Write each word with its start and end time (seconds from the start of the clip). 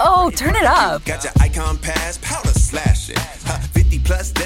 Oh, 0.00 0.30
turn 0.30 0.56
it 0.56 0.64
up. 0.64 1.02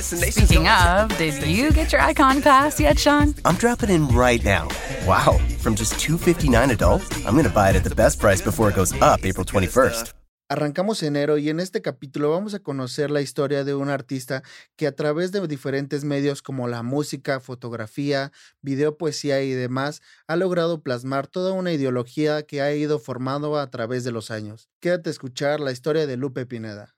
Speaking 0.02 0.68
of, 0.68 1.16
did 1.18 1.42
you 1.46 1.72
get 1.72 1.92
your 1.92 2.00
icon 2.00 2.42
pass 2.42 2.78
yet, 2.80 2.98
Sean? 2.98 3.34
I'm 3.44 3.56
dropping 3.56 3.90
in 3.90 4.08
right 4.08 4.42
now. 4.44 4.68
Wow, 5.06 5.38
from 5.58 5.74
just 5.74 5.98
259 6.00 6.70
adult, 6.70 7.16
I'm 7.26 7.32
going 7.34 7.44
to 7.44 7.50
buy 7.50 7.70
it 7.70 7.76
at 7.76 7.84
the 7.84 7.94
best 7.94 8.18
price 8.18 8.40
before 8.40 8.68
it 8.70 8.76
goes 8.76 8.92
up 9.00 9.24
April 9.24 9.44
21st. 9.44 10.19
Arrancamos 10.52 11.00
enero 11.04 11.38
y 11.38 11.48
en 11.48 11.60
este 11.60 11.80
capítulo 11.80 12.28
vamos 12.32 12.54
a 12.54 12.58
conocer 12.58 13.12
la 13.12 13.20
historia 13.20 13.62
de 13.62 13.76
un 13.76 13.88
artista 13.88 14.42
que 14.74 14.88
a 14.88 14.96
través 14.96 15.30
de 15.30 15.46
diferentes 15.46 16.02
medios 16.02 16.42
como 16.42 16.66
la 16.66 16.82
música, 16.82 17.38
fotografía, 17.38 18.32
video, 18.60 18.98
poesía 18.98 19.40
y 19.42 19.52
demás 19.52 20.02
ha 20.26 20.34
logrado 20.34 20.82
plasmar 20.82 21.28
toda 21.28 21.52
una 21.52 21.72
ideología 21.72 22.42
que 22.42 22.62
ha 22.62 22.74
ido 22.74 22.98
formando 22.98 23.56
a 23.56 23.70
través 23.70 24.02
de 24.02 24.10
los 24.10 24.32
años. 24.32 24.68
Quédate 24.80 25.10
a 25.10 25.12
escuchar 25.12 25.60
la 25.60 25.70
historia 25.70 26.08
de 26.08 26.16
Lupe 26.16 26.44
Pineda. 26.46 26.96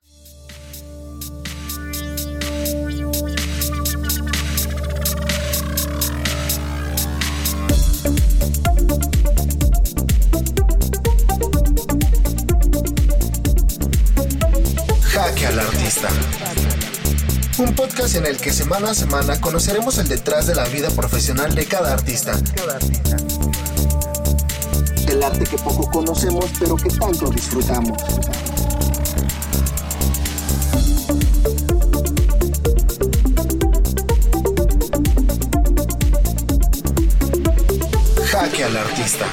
Artista. 15.82 16.08
Un 17.58 17.74
podcast 17.74 18.14
en 18.14 18.26
el 18.26 18.36
que 18.36 18.52
semana 18.52 18.92
a 18.92 18.94
semana 18.94 19.40
conoceremos 19.40 19.98
el 19.98 20.06
detrás 20.06 20.46
de 20.46 20.54
la 20.54 20.64
vida 20.68 20.90
profesional 20.90 21.52
de 21.56 21.66
cada 21.66 21.92
artista. 21.92 22.38
El 25.08 25.22
arte 25.24 25.44
que 25.44 25.58
poco 25.58 25.90
conocemos 25.90 26.44
pero 26.60 26.76
que 26.76 26.88
tanto 26.88 27.30
disfrutamos. 27.30 27.98
Jaque 38.30 38.64
al 38.64 38.76
Artista. 38.76 39.26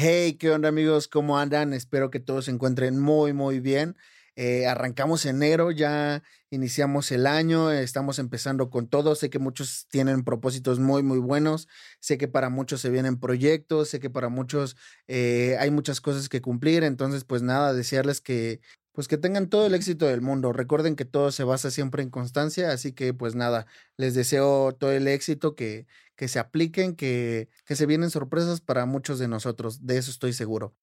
Hey, 0.00 0.34
¿qué 0.38 0.50
onda 0.52 0.68
amigos? 0.68 1.08
¿Cómo 1.08 1.38
andan? 1.38 1.72
Espero 1.72 2.08
que 2.08 2.20
todos 2.20 2.44
se 2.44 2.52
encuentren 2.52 3.00
muy, 3.00 3.32
muy 3.32 3.58
bien. 3.58 3.96
Eh, 4.36 4.64
arrancamos 4.68 5.26
enero, 5.26 5.72
ya 5.72 6.22
iniciamos 6.50 7.10
el 7.10 7.26
año, 7.26 7.72
estamos 7.72 8.20
empezando 8.20 8.70
con 8.70 8.86
todo. 8.86 9.16
Sé 9.16 9.28
que 9.28 9.40
muchos 9.40 9.88
tienen 9.90 10.22
propósitos 10.22 10.78
muy, 10.78 11.02
muy 11.02 11.18
buenos. 11.18 11.66
Sé 11.98 12.16
que 12.16 12.28
para 12.28 12.48
muchos 12.48 12.80
se 12.80 12.90
vienen 12.90 13.18
proyectos, 13.18 13.88
sé 13.88 13.98
que 13.98 14.08
para 14.08 14.28
muchos 14.28 14.76
eh, 15.08 15.56
hay 15.58 15.72
muchas 15.72 16.00
cosas 16.00 16.28
que 16.28 16.40
cumplir. 16.40 16.84
Entonces, 16.84 17.24
pues 17.24 17.42
nada, 17.42 17.72
desearles 17.74 18.20
que, 18.20 18.60
pues 18.98 19.06
que 19.06 19.16
tengan 19.16 19.48
todo 19.48 19.64
el 19.64 19.74
éxito 19.76 20.06
del 20.06 20.22
mundo. 20.22 20.52
Recuerden 20.52 20.96
que 20.96 21.04
todo 21.04 21.30
se 21.30 21.44
basa 21.44 21.70
siempre 21.70 22.02
en 22.02 22.10
constancia, 22.10 22.72
así 22.72 22.92
que 22.92 23.14
pues 23.14 23.36
nada, 23.36 23.68
les 23.96 24.14
deseo 24.14 24.72
todo 24.72 24.90
el 24.90 25.06
éxito, 25.06 25.54
que, 25.54 25.86
que 26.16 26.26
se 26.26 26.40
apliquen, 26.40 26.96
que, 26.96 27.48
que 27.64 27.76
se 27.76 27.86
vienen 27.86 28.10
sorpresas 28.10 28.60
para 28.60 28.86
muchos 28.86 29.20
de 29.20 29.28
nosotros, 29.28 29.86
de 29.86 29.98
eso 29.98 30.10
estoy 30.10 30.32
seguro. 30.32 30.74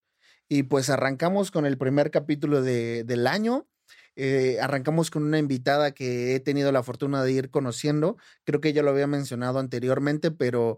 Y 0.48 0.64
pues 0.64 0.90
arrancamos 0.90 1.52
con 1.52 1.66
el 1.66 1.78
primer 1.78 2.10
capítulo 2.10 2.62
de, 2.62 3.04
del 3.04 3.28
año. 3.28 3.68
Eh, 4.16 4.60
arrancamos 4.62 5.12
con 5.12 5.24
una 5.24 5.38
invitada 5.38 5.92
que 5.92 6.36
he 6.36 6.40
tenido 6.40 6.72
la 6.72 6.84
fortuna 6.84 7.22
de 7.22 7.34
ir 7.34 7.50
conociendo. 7.50 8.16
Creo 8.46 8.62
que 8.62 8.72
ya 8.72 8.82
lo 8.82 8.92
había 8.92 9.08
mencionado 9.08 9.60
anteriormente, 9.60 10.32
pero 10.32 10.78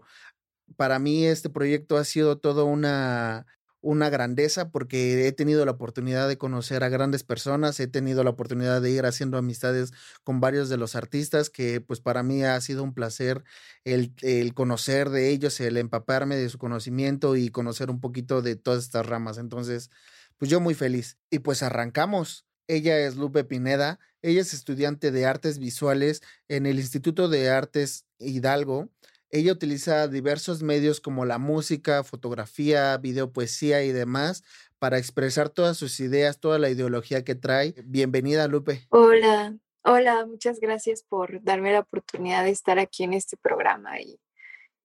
para 0.74 0.98
mí 0.98 1.24
este 1.24 1.50
proyecto 1.50 1.98
ha 1.98 2.04
sido 2.04 2.38
todo 2.38 2.64
una, 2.64 3.46
una 3.80 4.10
grandeza 4.10 4.70
porque 4.70 5.26
he 5.28 5.32
tenido 5.32 5.64
la 5.64 5.72
oportunidad 5.72 6.28
de 6.28 6.38
conocer 6.38 6.82
a 6.84 6.88
grandes 6.88 7.24
personas, 7.24 7.78
he 7.80 7.86
tenido 7.86 8.24
la 8.24 8.30
oportunidad 8.30 8.82
de 8.82 8.90
ir 8.90 9.06
haciendo 9.06 9.38
amistades 9.38 9.92
con 10.24 10.40
varios 10.40 10.68
de 10.68 10.76
los 10.76 10.96
artistas 10.96 11.50
que 11.50 11.80
pues 11.80 12.00
para 12.00 12.22
mí 12.22 12.42
ha 12.42 12.60
sido 12.60 12.82
un 12.82 12.94
placer 12.94 13.44
el, 13.84 14.14
el 14.22 14.54
conocer 14.54 15.10
de 15.10 15.30
ellos, 15.30 15.60
el 15.60 15.76
empaparme 15.76 16.36
de 16.36 16.48
su 16.48 16.58
conocimiento 16.58 17.36
y 17.36 17.50
conocer 17.50 17.90
un 17.90 18.00
poquito 18.00 18.42
de 18.42 18.56
todas 18.56 18.84
estas 18.84 19.06
ramas. 19.06 19.38
Entonces, 19.38 19.90
pues 20.38 20.50
yo 20.50 20.60
muy 20.60 20.74
feliz. 20.74 21.18
Y 21.30 21.40
pues 21.40 21.62
arrancamos. 21.62 22.46
Ella 22.68 22.98
es 22.98 23.16
Lupe 23.16 23.44
Pineda, 23.44 23.98
ella 24.20 24.42
es 24.42 24.52
estudiante 24.52 25.10
de 25.10 25.24
artes 25.24 25.58
visuales 25.58 26.22
en 26.48 26.66
el 26.66 26.78
Instituto 26.78 27.28
de 27.28 27.48
Artes 27.48 28.04
Hidalgo 28.18 28.90
ella 29.30 29.52
utiliza 29.52 30.08
diversos 30.08 30.62
medios 30.62 31.00
como 31.00 31.24
la 31.24 31.38
música, 31.38 32.04
fotografía, 32.04 32.96
video, 32.96 33.32
poesía 33.32 33.82
y 33.84 33.92
demás 33.92 34.42
para 34.78 34.98
expresar 34.98 35.50
todas 35.50 35.76
sus 35.76 36.00
ideas, 36.00 36.40
toda 36.40 36.58
la 36.58 36.70
ideología 36.70 37.24
que 37.24 37.34
trae. 37.34 37.74
Bienvenida, 37.84 38.48
Lupe. 38.48 38.86
Hola, 38.90 39.56
hola, 39.82 40.24
muchas 40.26 40.60
gracias 40.60 41.02
por 41.02 41.42
darme 41.42 41.72
la 41.72 41.80
oportunidad 41.80 42.44
de 42.44 42.50
estar 42.50 42.78
aquí 42.78 43.04
en 43.04 43.12
este 43.12 43.36
programa 43.36 44.00
y, 44.00 44.20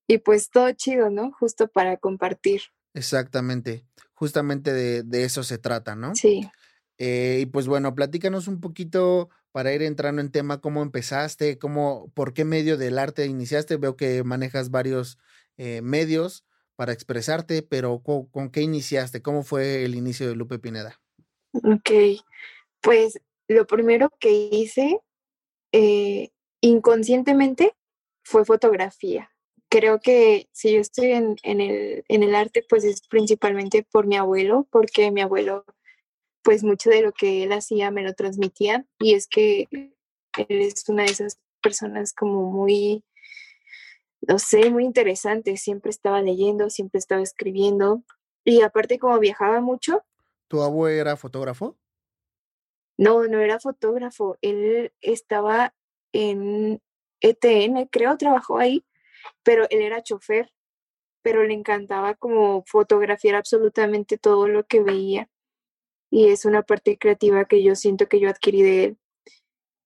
y 0.07 0.17
pues 0.17 0.49
todo 0.49 0.71
chido, 0.73 1.09
¿no? 1.09 1.31
Justo 1.31 1.67
para 1.67 1.97
compartir. 1.97 2.61
Exactamente, 2.93 3.85
justamente 4.13 4.73
de, 4.73 5.03
de 5.03 5.23
eso 5.23 5.43
se 5.43 5.57
trata, 5.57 5.95
¿no? 5.95 6.15
Sí. 6.15 6.49
Eh, 6.97 7.39
y 7.41 7.45
pues 7.47 7.67
bueno, 7.67 7.95
platícanos 7.95 8.47
un 8.47 8.59
poquito 8.59 9.29
para 9.53 9.71
ir 9.71 9.83
entrando 9.83 10.19
en 10.19 10.31
tema, 10.31 10.59
cómo 10.59 10.81
empezaste, 10.81 11.59
cómo, 11.59 12.11
por 12.15 12.33
qué 12.33 12.43
medio 12.43 12.75
del 12.75 12.97
arte 12.97 13.27
iniciaste. 13.27 13.77
Veo 13.77 13.95
que 13.95 14.23
manejas 14.23 14.71
varios 14.71 15.19
eh, 15.57 15.81
medios 15.83 16.43
para 16.75 16.91
expresarte, 16.91 17.61
pero 17.61 18.01
¿con, 18.01 18.49
qué 18.49 18.61
iniciaste? 18.61 19.21
¿Cómo 19.21 19.43
fue 19.43 19.85
el 19.85 19.93
inicio 19.93 20.27
de 20.27 20.35
Lupe 20.35 20.57
Pineda? 20.57 20.99
Ok, 21.53 22.19
pues 22.81 23.21
lo 23.47 23.67
primero 23.67 24.09
que 24.19 24.31
hice 24.31 24.99
eh, 25.71 26.31
inconscientemente 26.59 27.75
fue 28.23 28.45
fotografía. 28.45 29.29
Creo 29.69 29.99
que 29.99 30.49
si 30.51 30.73
yo 30.73 30.79
estoy 30.79 31.11
en, 31.11 31.37
el, 31.43 32.03
en 32.07 32.23
el 32.23 32.33
arte, 32.33 32.65
pues 32.67 32.83
es 32.85 33.01
principalmente 33.07 33.83
por 33.83 34.07
mi 34.07 34.17
abuelo, 34.17 34.67
porque 34.71 35.11
mi 35.11 35.21
abuelo 35.21 35.63
pues 36.43 36.63
mucho 36.63 36.89
de 36.89 37.01
lo 37.01 37.13
que 37.13 37.43
él 37.43 37.53
hacía 37.53 37.89
me 37.89 38.03
lo 38.03 38.13
transmitía 38.13 38.85
y 38.99 39.15
es 39.15 39.27
que 39.27 39.67
él 39.71 39.93
es 40.47 40.87
una 40.89 41.03
de 41.03 41.11
esas 41.11 41.39
personas 41.61 42.13
como 42.13 42.51
muy, 42.51 43.03
no 44.21 44.37
sé, 44.37 44.69
muy 44.69 44.83
interesante, 44.83 45.57
siempre 45.57 45.89
estaba 45.89 46.21
leyendo, 46.21 46.69
siempre 46.69 46.99
estaba 46.99 47.21
escribiendo 47.21 48.03
y 48.43 48.61
aparte 48.61 48.99
como 48.99 49.17
viajaba 49.19 49.61
mucho. 49.61 50.03
¿Tu 50.49 50.61
abuelo 50.61 50.99
era 50.99 51.15
fotógrafo? 51.15 51.77
No, 52.97 53.25
no 53.27 53.39
era 53.39 53.59
fotógrafo, 53.59 54.37
él 54.41 54.93
estaba 55.01 55.73
en 56.11 56.81
ETN, 57.21 57.87
creo, 57.87 58.17
trabajó 58.17 58.59
ahí, 58.59 58.85
pero 59.43 59.65
él 59.69 59.81
era 59.81 60.03
chofer, 60.03 60.51
pero 61.21 61.43
le 61.43 61.53
encantaba 61.53 62.15
como 62.15 62.63
fotografiar 62.67 63.35
absolutamente 63.35 64.17
todo 64.17 64.47
lo 64.47 64.65
que 64.65 64.83
veía 64.83 65.29
y 66.13 66.28
es 66.28 66.46
una 66.46 66.62
parte 66.62 67.00
creativa 67.00 67.46
que 67.46 67.63
yo 67.63 67.74
siento 67.74 68.07
que 68.07 68.19
yo 68.19 68.29
adquirí 68.29 68.62
de 68.62 68.84
él. 68.84 68.97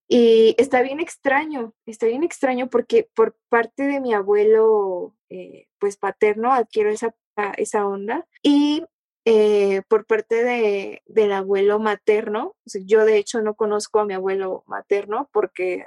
Y 0.10 0.56
está 0.58 0.82
bien 0.82 1.00
extraño, 1.00 1.74
está 1.86 2.06
bien 2.06 2.22
extraño 2.22 2.70
porque 2.70 3.10
por 3.16 3.38
parte 3.48 3.84
de 3.84 4.02
mi 4.02 4.14
abuelo, 4.14 5.16
eh, 5.30 5.68
pues 5.80 5.96
paterno, 5.96 6.52
adquiero 6.52 6.90
esa, 6.90 7.16
esa 7.56 7.88
onda. 7.88 8.28
Y 8.44 8.84
eh, 9.24 9.84
por 9.88 10.06
parte 10.06 10.44
de, 10.44 11.02
del 11.06 11.32
abuelo 11.32 11.80
materno, 11.80 12.58
yo 12.66 13.06
de 13.06 13.16
hecho 13.20 13.42
no 13.42 13.56
conozco 13.56 14.02
a 14.02 14.06
mi 14.06 14.14
abuelo 14.14 14.66
materno 14.68 15.30
porque, 15.32 15.86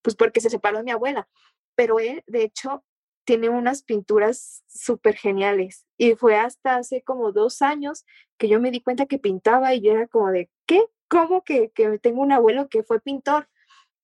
pues 0.00 0.16
porque 0.16 0.40
se 0.40 0.48
separó 0.48 0.78
de 0.78 0.84
mi 0.84 0.90
abuela, 0.92 1.28
pero 1.74 2.00
él 2.00 2.24
de 2.26 2.44
hecho 2.44 2.82
tiene 3.24 3.48
unas 3.48 3.82
pinturas 3.82 4.64
súper 4.68 5.16
geniales. 5.16 5.86
Y 5.96 6.14
fue 6.14 6.36
hasta 6.36 6.76
hace 6.76 7.02
como 7.02 7.32
dos 7.32 7.62
años 7.62 8.04
que 8.36 8.48
yo 8.48 8.60
me 8.60 8.70
di 8.70 8.80
cuenta 8.80 9.06
que 9.06 9.18
pintaba 9.18 9.74
y 9.74 9.80
yo 9.80 9.92
era 9.92 10.06
como 10.08 10.30
de, 10.30 10.50
¿qué? 10.66 10.84
¿Cómo 11.08 11.44
que, 11.44 11.70
que 11.70 11.98
tengo 11.98 12.22
un 12.22 12.32
abuelo 12.32 12.68
que 12.68 12.82
fue 12.82 13.00
pintor? 13.00 13.48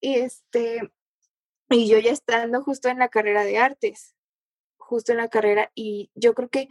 Y 0.00 0.14
este, 0.14 0.92
y 1.70 1.88
yo 1.88 1.98
ya 1.98 2.12
estando 2.12 2.62
justo 2.62 2.88
en 2.88 2.98
la 2.98 3.08
carrera 3.08 3.44
de 3.44 3.58
artes, 3.58 4.14
justo 4.76 5.12
en 5.12 5.18
la 5.18 5.28
carrera, 5.28 5.70
y 5.74 6.10
yo 6.14 6.34
creo 6.34 6.48
que 6.48 6.68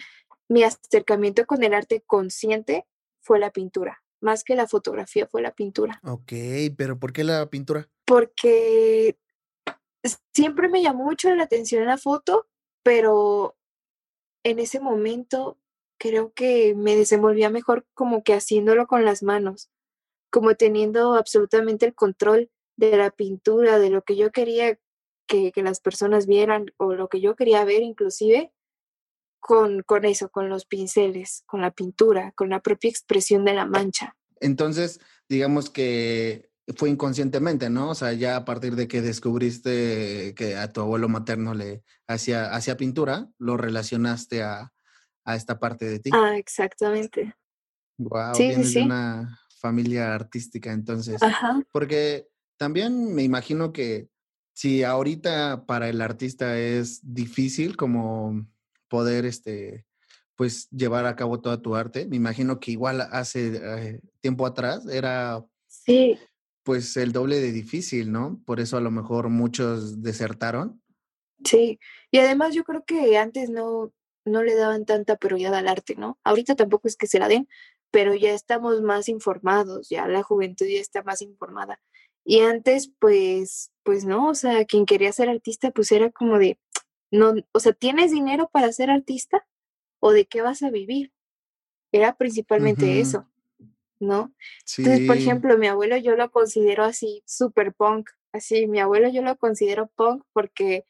mi 0.48 0.64
acercamiento 0.64 1.46
con 1.46 1.64
el 1.64 1.74
arte 1.74 2.02
consciente 2.06 2.86
fue 3.20 3.40
la 3.40 3.52
pintura, 3.52 4.02
más 4.22 4.44
que 4.44 4.56
la 4.56 4.68
fotografía 4.68 5.28
fue 5.28 5.42
la 5.42 5.52
pintura. 5.52 6.00
Ok, 6.04 6.34
pero 6.78 6.98
¿por 6.98 7.14
qué 7.14 7.24
la 7.24 7.50
pintura? 7.50 7.90
Porque 8.06 9.18
siempre 10.34 10.70
me 10.70 10.82
llamó 10.82 11.06
mucho 11.06 11.34
la 11.34 11.44
atención 11.44 11.86
la 11.86 11.98
foto, 11.98 12.48
pero 12.84 13.56
en 14.44 14.60
ese 14.60 14.80
momento 14.80 15.58
creo 16.00 16.32
que 16.34 16.76
me 16.76 16.96
desenvolvía 16.96 17.50
mejor 17.50 17.86
como 17.94 18.24
que 18.24 18.34
haciéndolo 18.34 18.88
con 18.88 19.04
las 19.04 19.24
manos, 19.24 19.70
como 20.30 20.56
teniendo 20.56 21.16
absolutamente 21.16 21.86
el 21.86 21.96
control 21.96 22.50
de 22.76 22.96
la 22.96 23.12
pintura, 23.12 23.80
de 23.80 23.90
lo 23.90 24.04
que 24.04 24.16
yo 24.16 24.32
quería 24.32 24.80
que, 25.28 25.52
las 25.56 25.80
personas 25.80 26.28
vieran 26.28 26.68
o 26.78 26.94
lo 26.94 27.10
que 27.10 27.20
yo 27.20 27.36
quería 27.36 27.66
ver 27.66 27.82
inclusive, 27.82 28.54
con, 29.40 29.82
con 29.84 30.06
eso, 30.06 30.30
con 30.30 30.50
los 30.50 30.66
pinceles, 30.66 31.44
con 31.46 31.62
la 31.62 31.72
pintura, 31.72 32.32
con 32.34 32.50
la 32.50 32.62
propia 32.62 32.90
expresión 32.90 33.46
de 33.46 33.54
la 33.54 33.66
mancha. 33.66 34.16
Entonces, 34.40 35.00
digamos 35.28 35.70
que 35.70 36.50
fue 36.76 36.90
inconscientemente, 36.90 37.70
¿no? 37.70 37.90
O 37.92 37.96
sea, 37.96 38.14
ya 38.14 38.36
a 38.36 38.46
partir 38.46 38.76
de 38.76 38.88
que 38.88 39.02
descubriste 39.02 40.34
que 40.36 40.58
a 40.58 40.72
tu 40.72 40.82
abuelo 40.82 41.08
materno 41.08 41.54
le 41.54 41.84
hacía, 42.08 42.54
hacía 42.54 42.78
pintura, 42.78 43.30
lo 43.38 43.56
relacionaste 43.56 44.44
a, 44.44 44.74
a 45.24 45.36
esta 45.36 45.60
parte 45.60 45.86
de 45.86 46.00
ti. 46.00 46.10
Ah, 46.14 46.38
exactamente. 46.38 47.36
Wow, 47.98 48.36
Sí, 48.36 48.44
sí, 48.44 48.48
vienes 48.50 48.74
de 48.74 48.84
una 48.84 49.40
familia 49.60 50.14
artística, 50.14 50.72
entonces. 50.72 51.22
Ajá. 51.24 51.62
Porque 51.72 52.28
también 52.58 53.14
me 53.14 53.24
imagino 53.24 53.72
que 53.72 54.10
si 54.54 54.84
ahorita 54.84 55.66
para 55.66 55.88
el 55.88 56.02
artista 56.02 56.58
es 56.58 57.00
difícil 57.02 57.78
como 57.78 58.46
poder, 58.90 59.26
este, 59.26 59.86
pues 60.36 60.70
llevar 60.70 61.06
a 61.06 61.16
cabo 61.16 61.40
toda 61.40 61.62
tu 61.62 61.76
arte, 61.76 62.08
me 62.08 62.18
imagino 62.18 62.60
que 62.60 62.72
igual 62.72 63.02
hace 63.02 63.62
eh, 63.62 64.02
tiempo 64.20 64.46
atrás 64.46 64.86
era 64.88 65.46
Sí, 65.68 66.18
pues 66.68 66.98
el 66.98 67.14
doble 67.14 67.40
de 67.40 67.54
difícil, 67.54 68.12
¿no? 68.12 68.42
Por 68.46 68.60
eso 68.60 68.76
a 68.76 68.82
lo 68.82 68.92
mejor 68.92 69.30
muchos 69.30 70.04
desertaron. 70.04 70.82
sí. 71.46 71.80
Y 72.12 72.18
además 72.18 72.54
yo 72.54 72.66
creo 72.66 72.84
que 72.84 73.18
antes 73.18 73.50
no, 73.50 73.94
no 74.26 74.44
le 74.44 74.54
daban 74.54 74.86
tanta 74.86 75.16
prioridad 75.16 75.56
al 75.56 75.70
arte, 75.70 75.96
¿no? 75.96 76.20
Ahorita 76.26 76.56
tampoco 76.56 76.90
es 76.90 76.98
que 76.98 77.08
se 77.08 77.20
la 77.20 77.30
den, 77.30 77.48
pero 77.90 78.16
ya 78.16 78.34
estamos 78.34 78.82
más 78.82 79.08
informados, 79.08 79.88
ya 79.88 80.10
la 80.10 80.24
juventud 80.24 80.66
ya 80.66 80.82
está 80.82 81.04
más 81.04 81.22
informada. 81.22 81.80
Y 82.26 82.42
antes, 82.42 82.92
pues, 83.00 83.72
pues 83.84 84.04
no, 84.04 84.28
o 84.28 84.36
sea, 84.36 84.66
quien 84.66 84.86
quería 84.86 85.14
ser 85.14 85.30
artista, 85.30 85.72
pues 85.72 85.94
era 85.94 86.12
como 86.12 86.38
de, 86.38 86.60
no, 87.12 87.34
o 87.54 87.62
sea, 87.62 87.72
¿tienes 87.72 88.12
dinero 88.12 88.50
para 88.52 88.74
ser 88.74 88.90
artista? 88.90 89.48
¿O 90.02 90.12
de 90.12 90.26
qué 90.26 90.42
vas 90.42 90.64
a 90.64 90.70
vivir? 90.70 91.14
Era 91.94 92.18
principalmente 92.18 93.00
eso, 93.00 93.26
¿no? 94.00 94.34
Entonces, 94.78 95.08
por 95.08 95.18
ejemplo, 95.18 95.58
mi 95.58 95.68
abuelo 95.68 95.98
yo 95.98 96.16
lo 96.16 96.30
considero 96.32 96.84
así, 96.84 97.24
super 97.26 97.74
punk, 97.74 98.10
así, 98.32 98.68
mi 98.68 98.80
abuelo 98.80 99.10
yo 99.10 99.22
lo 99.22 99.38
considero 99.38 99.92
punk 99.96 100.24
porque 100.34 100.86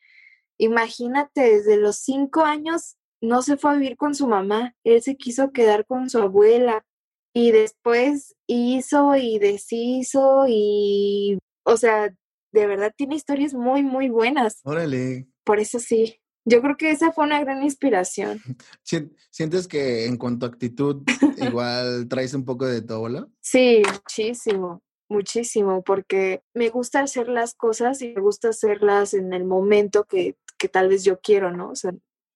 imagínate, 0.57 1.41
desde 1.41 1.77
los 1.77 1.97
cinco 1.97 2.41
años 2.41 2.97
no 3.21 3.41
se 3.41 3.57
fue 3.57 3.71
a 3.71 3.75
vivir 3.75 3.97
con 3.97 4.15
su 4.15 4.27
mamá, 4.27 4.75
él 4.83 5.01
se 5.01 5.15
quiso 5.15 5.51
quedar 5.51 5.85
con 5.85 6.09
su 6.09 6.19
abuela 6.19 6.85
y 7.33 7.51
después 7.51 8.35
hizo 8.47 9.15
y 9.15 9.39
deshizo 9.39 10.45
y, 10.47 11.39
o 11.63 11.77
sea, 11.77 12.13
de 12.51 12.67
verdad 12.67 12.93
tiene 12.95 13.15
historias 13.15 13.53
muy, 13.53 13.83
muy 13.83 14.09
buenas, 14.09 14.61
órale. 14.63 15.27
por 15.43 15.59
eso 15.59 15.79
sí, 15.79 16.19
yo 16.47 16.61
creo 16.61 16.77
que 16.77 16.91
esa 16.91 17.11
fue 17.11 17.25
una 17.25 17.41
gran 17.41 17.61
inspiración. 17.61 18.39
Sien- 18.83 19.13
¿Sientes 19.29 19.67
que 19.67 20.05
en 20.05 20.17
cuanto 20.17 20.45
a 20.45 20.49
actitud 20.49 21.03
igual 21.37 22.07
traes 22.07 22.33
un 22.33 22.45
poco 22.45 22.65
de 22.65 22.81
abuelo? 22.93 23.29
Sí, 23.41 23.83
muchísimo, 23.85 24.81
muchísimo, 25.09 25.83
porque 25.83 26.41
me 26.53 26.69
gusta 26.69 27.01
hacer 27.01 27.27
las 27.27 27.53
cosas 27.53 28.01
y 28.01 28.13
me 28.13 28.21
gusta 28.21 28.49
hacerlas 28.49 29.13
en 29.13 29.33
el 29.33 29.43
momento 29.43 30.05
que, 30.05 30.37
que 30.57 30.69
tal 30.69 30.87
vez 30.87 31.03
yo 31.03 31.19
quiero, 31.19 31.51
¿no? 31.51 31.71
O 31.71 31.75
sea, 31.75 31.91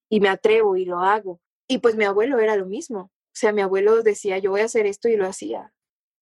y 0.09 0.19
me 0.19 0.29
atrevo 0.29 0.75
y 0.75 0.85
lo 0.85 0.99
hago. 0.99 1.39
Y 1.67 1.77
pues 1.77 1.95
mi 1.95 2.03
abuelo 2.03 2.39
era 2.39 2.57
lo 2.57 2.65
mismo. 2.65 2.99
O 3.03 3.33
sea, 3.33 3.53
mi 3.53 3.61
abuelo 3.61 4.03
decía, 4.03 4.37
yo 4.39 4.51
voy 4.51 4.59
a 4.59 4.65
hacer 4.65 4.85
esto 4.85 5.07
y 5.07 5.15
lo 5.15 5.25
hacía. 5.25 5.71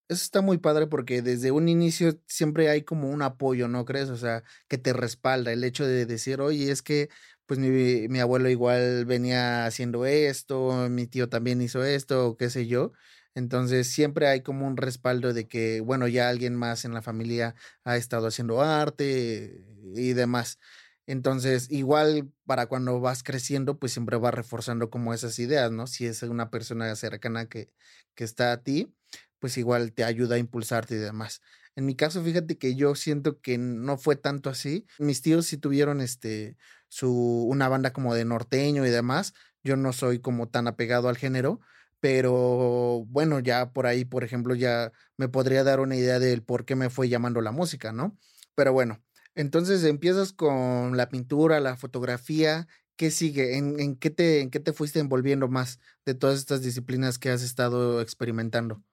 Eso 0.08 0.24
está 0.24 0.42
muy 0.42 0.58
padre 0.58 0.88
porque 0.88 1.22
desde 1.22 1.52
un 1.52 1.70
inicio 1.70 2.20
siempre 2.28 2.70
hay 2.70 2.84
como 2.84 3.10
un 3.10 3.22
apoyo, 3.22 3.68
¿no 3.68 3.86
crees? 3.86 4.10
O 4.10 4.18
sea, 4.18 4.44
que 4.68 4.78
te 4.80 4.94
respalda 4.94 5.52
el 5.52 5.64
hecho 5.64 5.86
de 5.86 6.06
decir, 6.06 6.42
oye, 6.42 6.72
es 6.72 6.82
que 6.82 7.10
pues 7.50 7.60
mi, 7.60 8.08
mi 8.10 8.20
abuelo 8.20 8.48
igual 8.50 9.06
venía 9.06 9.66
haciendo 9.66 10.06
esto, 10.06 10.88
mi 10.92 11.08
tío 11.08 11.30
también 11.30 11.62
hizo 11.64 11.84
esto, 11.84 12.38
qué 12.38 12.52
sé 12.52 12.68
yo. 12.68 12.92
Entonces 13.34 13.88
siempre 13.88 14.28
hay 14.28 14.42
como 14.44 14.68
un 14.68 14.78
respaldo 14.78 15.34
de 15.34 15.48
que, 15.48 15.82
bueno, 15.82 16.08
ya 16.08 16.30
alguien 16.30 16.56
más 16.56 16.86
en 16.86 16.94
la 16.94 17.02
familia 17.02 17.56
ha 17.84 17.98
estado 17.98 18.28
haciendo 18.28 18.62
arte 18.62 19.66
y 19.96 20.14
demás. 20.14 20.60
Entonces, 21.08 21.72
igual 21.72 22.32
para 22.46 22.68
cuando 22.68 23.00
vas 23.00 23.24
creciendo, 23.24 23.80
pues 23.80 23.94
siempre 23.94 24.18
vas 24.18 24.34
reforzando 24.36 24.92
como 24.92 25.14
esas 25.16 25.40
ideas, 25.40 25.72
¿no? 25.72 25.88
Si 25.88 26.06
es 26.06 26.22
una 26.22 26.52
persona 26.52 26.96
cercana 26.96 27.48
que, 27.50 27.72
que 28.14 28.24
está 28.26 28.52
a 28.52 28.62
ti, 28.62 28.94
pues 29.40 29.58
igual 29.58 29.94
te 29.94 30.04
ayuda 30.04 30.36
a 30.36 30.38
impulsarte 30.40 30.96
y 30.96 30.98
demás. 31.00 31.42
En 31.76 31.86
mi 31.86 31.96
caso, 31.96 32.24
fíjate 32.24 32.58
que 32.58 32.76
yo 32.76 32.94
siento 32.96 33.40
que 33.42 33.58
no 33.58 33.98
fue 33.98 34.16
tanto 34.18 34.50
así. 34.50 34.86
Mis 35.00 35.22
tíos 35.22 35.46
sí 35.48 35.58
tuvieron 35.58 36.02
este 36.02 36.58
su 36.90 37.46
una 37.48 37.70
banda 37.70 37.94
como 37.94 38.14
de 38.14 38.26
norteño 38.26 38.86
y 38.86 38.90
demás. 38.90 39.34
Yo 39.64 39.78
no 39.78 39.94
soy 39.94 40.20
como 40.20 40.50
tan 40.50 40.68
apegado 40.68 41.08
al 41.08 41.18
género, 41.18 41.62
pero 42.00 43.06
bueno, 43.08 43.40
ya 43.40 43.72
por 43.72 43.88
ahí, 43.88 44.06
por 44.06 44.24
ejemplo, 44.24 44.56
ya 44.56 44.92
me 45.18 45.30
podría 45.30 45.64
dar 45.64 45.80
una 45.80 45.96
idea 45.96 46.20
del 46.20 46.44
por 46.44 46.66
qué 46.66 46.76
me 46.76 46.90
fue 46.90 47.10
llamando 47.10 47.42
la 47.42 47.52
música, 47.52 47.92
¿no? 47.92 48.18
Pero 48.56 48.74
bueno, 48.74 49.02
entonces 49.36 49.84
empiezas 49.84 50.34
con 50.34 50.98
la 50.98 51.10
pintura, 51.10 51.60
la 51.60 51.78
fotografía. 51.78 52.68
¿Qué 52.96 53.12
sigue? 53.12 53.58
¿En, 53.58 53.96
qué 53.96 54.10
te, 54.10 54.42
en 54.42 54.50
qué 54.50 54.60
te 54.60 54.74
fuiste 54.74 55.00
envolviendo 55.00 55.48
más 55.48 55.80
de 56.06 56.14
todas 56.14 56.38
estas 56.38 56.62
disciplinas 56.62 57.18
que 57.18 57.30
has 57.30 57.42
estado 57.42 58.02
experimentando? 58.02 58.84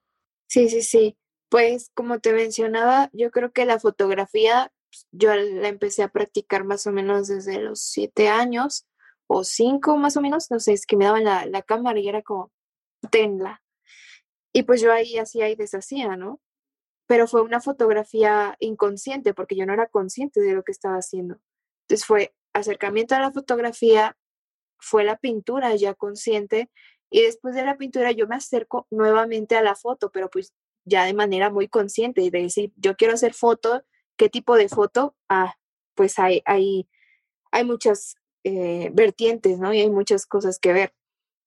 Sí, 0.47 0.69
sí, 0.69 0.81
sí. 0.81 1.17
Pues 1.49 1.91
como 1.93 2.19
te 2.19 2.31
mencionaba, 2.33 3.09
yo 3.11 3.31
creo 3.31 3.51
que 3.51 3.65
la 3.65 3.79
fotografía, 3.79 4.71
yo 5.11 5.33
la 5.35 5.67
empecé 5.67 6.03
a 6.03 6.09
practicar 6.09 6.63
más 6.63 6.87
o 6.87 6.91
menos 6.91 7.27
desde 7.27 7.59
los 7.59 7.81
siete 7.81 8.29
años 8.29 8.87
o 9.27 9.43
cinco 9.43 9.97
más 9.97 10.17
o 10.17 10.21
menos, 10.21 10.49
no 10.51 10.59
sé, 10.59 10.73
es 10.73 10.85
que 10.85 10.97
me 10.97 11.05
daban 11.05 11.23
la, 11.23 11.45
la 11.45 11.61
cámara 11.61 11.99
y 11.99 12.07
era 12.07 12.21
como, 12.21 12.51
tenla. 13.11 13.61
Y 14.53 14.63
pues 14.63 14.81
yo 14.81 14.91
ahí 14.91 15.17
hacía 15.17 15.49
y 15.49 15.55
deshacía, 15.55 16.15
¿no? 16.15 16.39
Pero 17.07 17.27
fue 17.27 17.41
una 17.41 17.61
fotografía 17.61 18.55
inconsciente 18.59 19.33
porque 19.33 19.55
yo 19.55 19.65
no 19.65 19.73
era 19.73 19.87
consciente 19.87 20.41
de 20.41 20.53
lo 20.53 20.63
que 20.63 20.71
estaba 20.71 20.95
haciendo. 20.95 21.39
Entonces 21.83 22.05
fue 22.05 22.35
acercamiento 22.53 23.15
a 23.15 23.19
la 23.19 23.31
fotografía, 23.31 24.17
fue 24.79 25.03
la 25.03 25.17
pintura 25.17 25.75
ya 25.75 25.93
consciente 25.93 26.69
y 27.09 27.21
después 27.21 27.55
de 27.55 27.63
la 27.63 27.77
pintura 27.77 28.11
yo 28.11 28.27
me 28.27 28.35
acerco 28.35 28.87
nuevamente 28.89 29.55
a 29.55 29.61
la 29.61 29.75
foto, 29.75 30.11
pero 30.11 30.29
pues 30.29 30.53
ya 30.85 31.05
de 31.05 31.13
manera 31.13 31.49
muy 31.49 31.67
consciente 31.67 32.21
de 32.21 32.41
decir, 32.41 32.73
yo 32.75 32.95
quiero 32.95 33.13
hacer 33.13 33.33
foto, 33.33 33.83
¿qué 34.17 34.29
tipo 34.29 34.55
de 34.55 34.69
foto? 34.69 35.15
Ah, 35.29 35.55
pues 35.95 36.19
hay, 36.19 36.41
hay, 36.45 36.89
hay 37.51 37.65
muchas 37.65 38.15
eh, 38.43 38.89
vertientes, 38.93 39.59
¿no? 39.59 39.73
Y 39.73 39.81
hay 39.81 39.89
muchas 39.89 40.25
cosas 40.25 40.59
que 40.59 40.73
ver. 40.73 40.93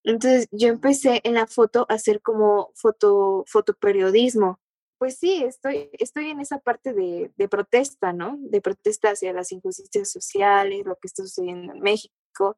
Entonces 0.04 0.48
yo 0.50 0.68
empecé 0.68 1.20
en 1.24 1.34
la 1.34 1.46
foto 1.46 1.86
a 1.88 1.94
hacer 1.94 2.22
como 2.22 2.72
foto, 2.74 3.44
fotoperiodismo. 3.46 4.60
Pues 4.98 5.18
sí, 5.18 5.42
estoy, 5.44 5.90
estoy 5.92 6.30
en 6.30 6.40
esa 6.40 6.58
parte 6.58 6.92
de, 6.92 7.32
de 7.36 7.48
protesta, 7.48 8.12
¿no? 8.12 8.36
De 8.40 8.60
protesta 8.60 9.10
hacia 9.10 9.32
las 9.32 9.52
injusticias 9.52 10.10
sociales, 10.10 10.84
lo 10.84 10.96
que 10.96 11.06
está 11.08 11.22
sucediendo 11.22 11.72
en 11.72 11.80
México, 11.80 12.56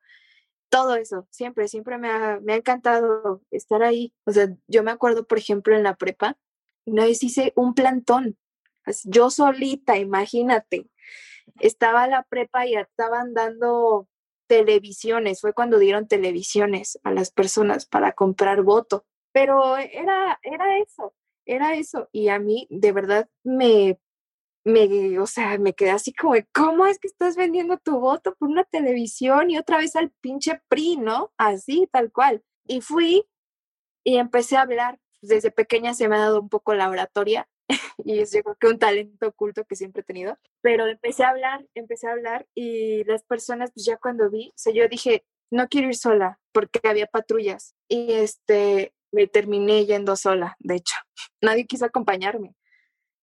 todo 0.72 0.96
eso, 0.96 1.28
siempre, 1.30 1.68
siempre 1.68 1.98
me 1.98 2.08
ha, 2.08 2.40
me 2.40 2.54
ha 2.54 2.56
encantado 2.56 3.42
estar 3.50 3.82
ahí. 3.82 4.14
O 4.25 4.32
sea, 4.32 4.48
yo 4.66 4.82
me 4.82 4.90
acuerdo, 4.90 5.26
por 5.26 5.37
ejemplo, 5.37 5.76
en 5.76 5.82
la 5.82 5.96
prepa, 5.96 6.38
una 6.87 7.04
vez 7.04 7.22
hice 7.22 7.52
un 7.56 7.75
plantón, 7.75 8.38
yo 9.04 9.30
solita, 9.30 9.98
imagínate. 9.98 10.86
Estaba 11.60 12.06
la 12.06 12.22
prepa 12.24 12.66
y 12.66 12.74
estaban 12.74 13.34
dando 13.34 14.08
televisiones, 14.46 15.40
fue 15.40 15.54
cuando 15.54 15.78
dieron 15.78 16.08
televisiones 16.08 16.98
a 17.04 17.10
las 17.10 17.30
personas 17.30 17.86
para 17.86 18.12
comprar 18.12 18.62
voto, 18.62 19.06
pero 19.32 19.78
era, 19.78 20.38
era 20.42 20.78
eso, 20.78 21.14
era 21.46 21.74
eso. 21.74 22.08
Y 22.12 22.28
a 22.28 22.38
mí, 22.38 22.66
de 22.70 22.92
verdad, 22.92 23.28
me, 23.42 23.98
me, 24.64 25.18
o 25.18 25.26
sea, 25.26 25.58
me 25.58 25.74
quedé 25.74 25.90
así 25.90 26.12
como, 26.12 26.34
¿cómo 26.52 26.86
es 26.86 26.98
que 26.98 27.08
estás 27.08 27.36
vendiendo 27.36 27.78
tu 27.78 27.98
voto 27.98 28.34
por 28.34 28.48
una 28.48 28.64
televisión 28.64 29.50
y 29.50 29.58
otra 29.58 29.78
vez 29.78 29.96
al 29.96 30.10
pinche 30.20 30.60
PRI, 30.68 30.98
¿no? 30.98 31.32
Así, 31.38 31.88
tal 31.90 32.12
cual. 32.12 32.44
Y 32.66 32.80
fui 32.82 33.24
y 34.04 34.16
empecé 34.18 34.56
a 34.56 34.62
hablar. 34.62 34.98
Desde 35.22 35.50
pequeña 35.50 35.94
se 35.94 36.08
me 36.08 36.16
ha 36.16 36.20
dado 36.20 36.40
un 36.40 36.48
poco 36.48 36.74
la 36.74 36.90
oratoria 36.90 37.48
y 38.04 38.21
es 38.21 38.33
yo 38.33 38.42
creo 38.42 38.57
que 38.57 38.66
un 38.69 38.78
talento 38.78 39.28
oculto 39.28 39.64
que 39.64 39.76
siempre 39.76 40.02
he 40.02 40.04
tenido. 40.04 40.38
Pero 40.61 40.87
empecé 40.87 41.25
a 41.25 41.31
hablar, 41.31 41.66
empecé 41.75 42.09
a 42.09 42.12
hablar 42.12 42.47
y 42.54 43.04
las 43.04 43.23
personas, 43.23 43.71
pues 43.75 43.87
ya 43.87 43.97
cuando 43.97 44.31
vi, 44.31 44.49
o 44.49 44.59
sea, 44.59 44.73
yo 44.73 44.88
dije, 44.88 45.25
no 45.50 45.69
quiero 45.69 45.88
ir 45.88 45.97
sola 45.97 46.40
porque 46.52 46.81
había 46.85 47.07
patrullas 47.07 47.75
y 47.88 48.12
este, 48.12 48.95
me 49.12 49.26
terminé 49.26 49.85
yendo 49.87 50.16
sola, 50.16 50.57
de 50.59 50.76
hecho. 50.76 50.97
Nadie 51.40 51.66
quiso 51.66 51.85
acompañarme 51.85 52.54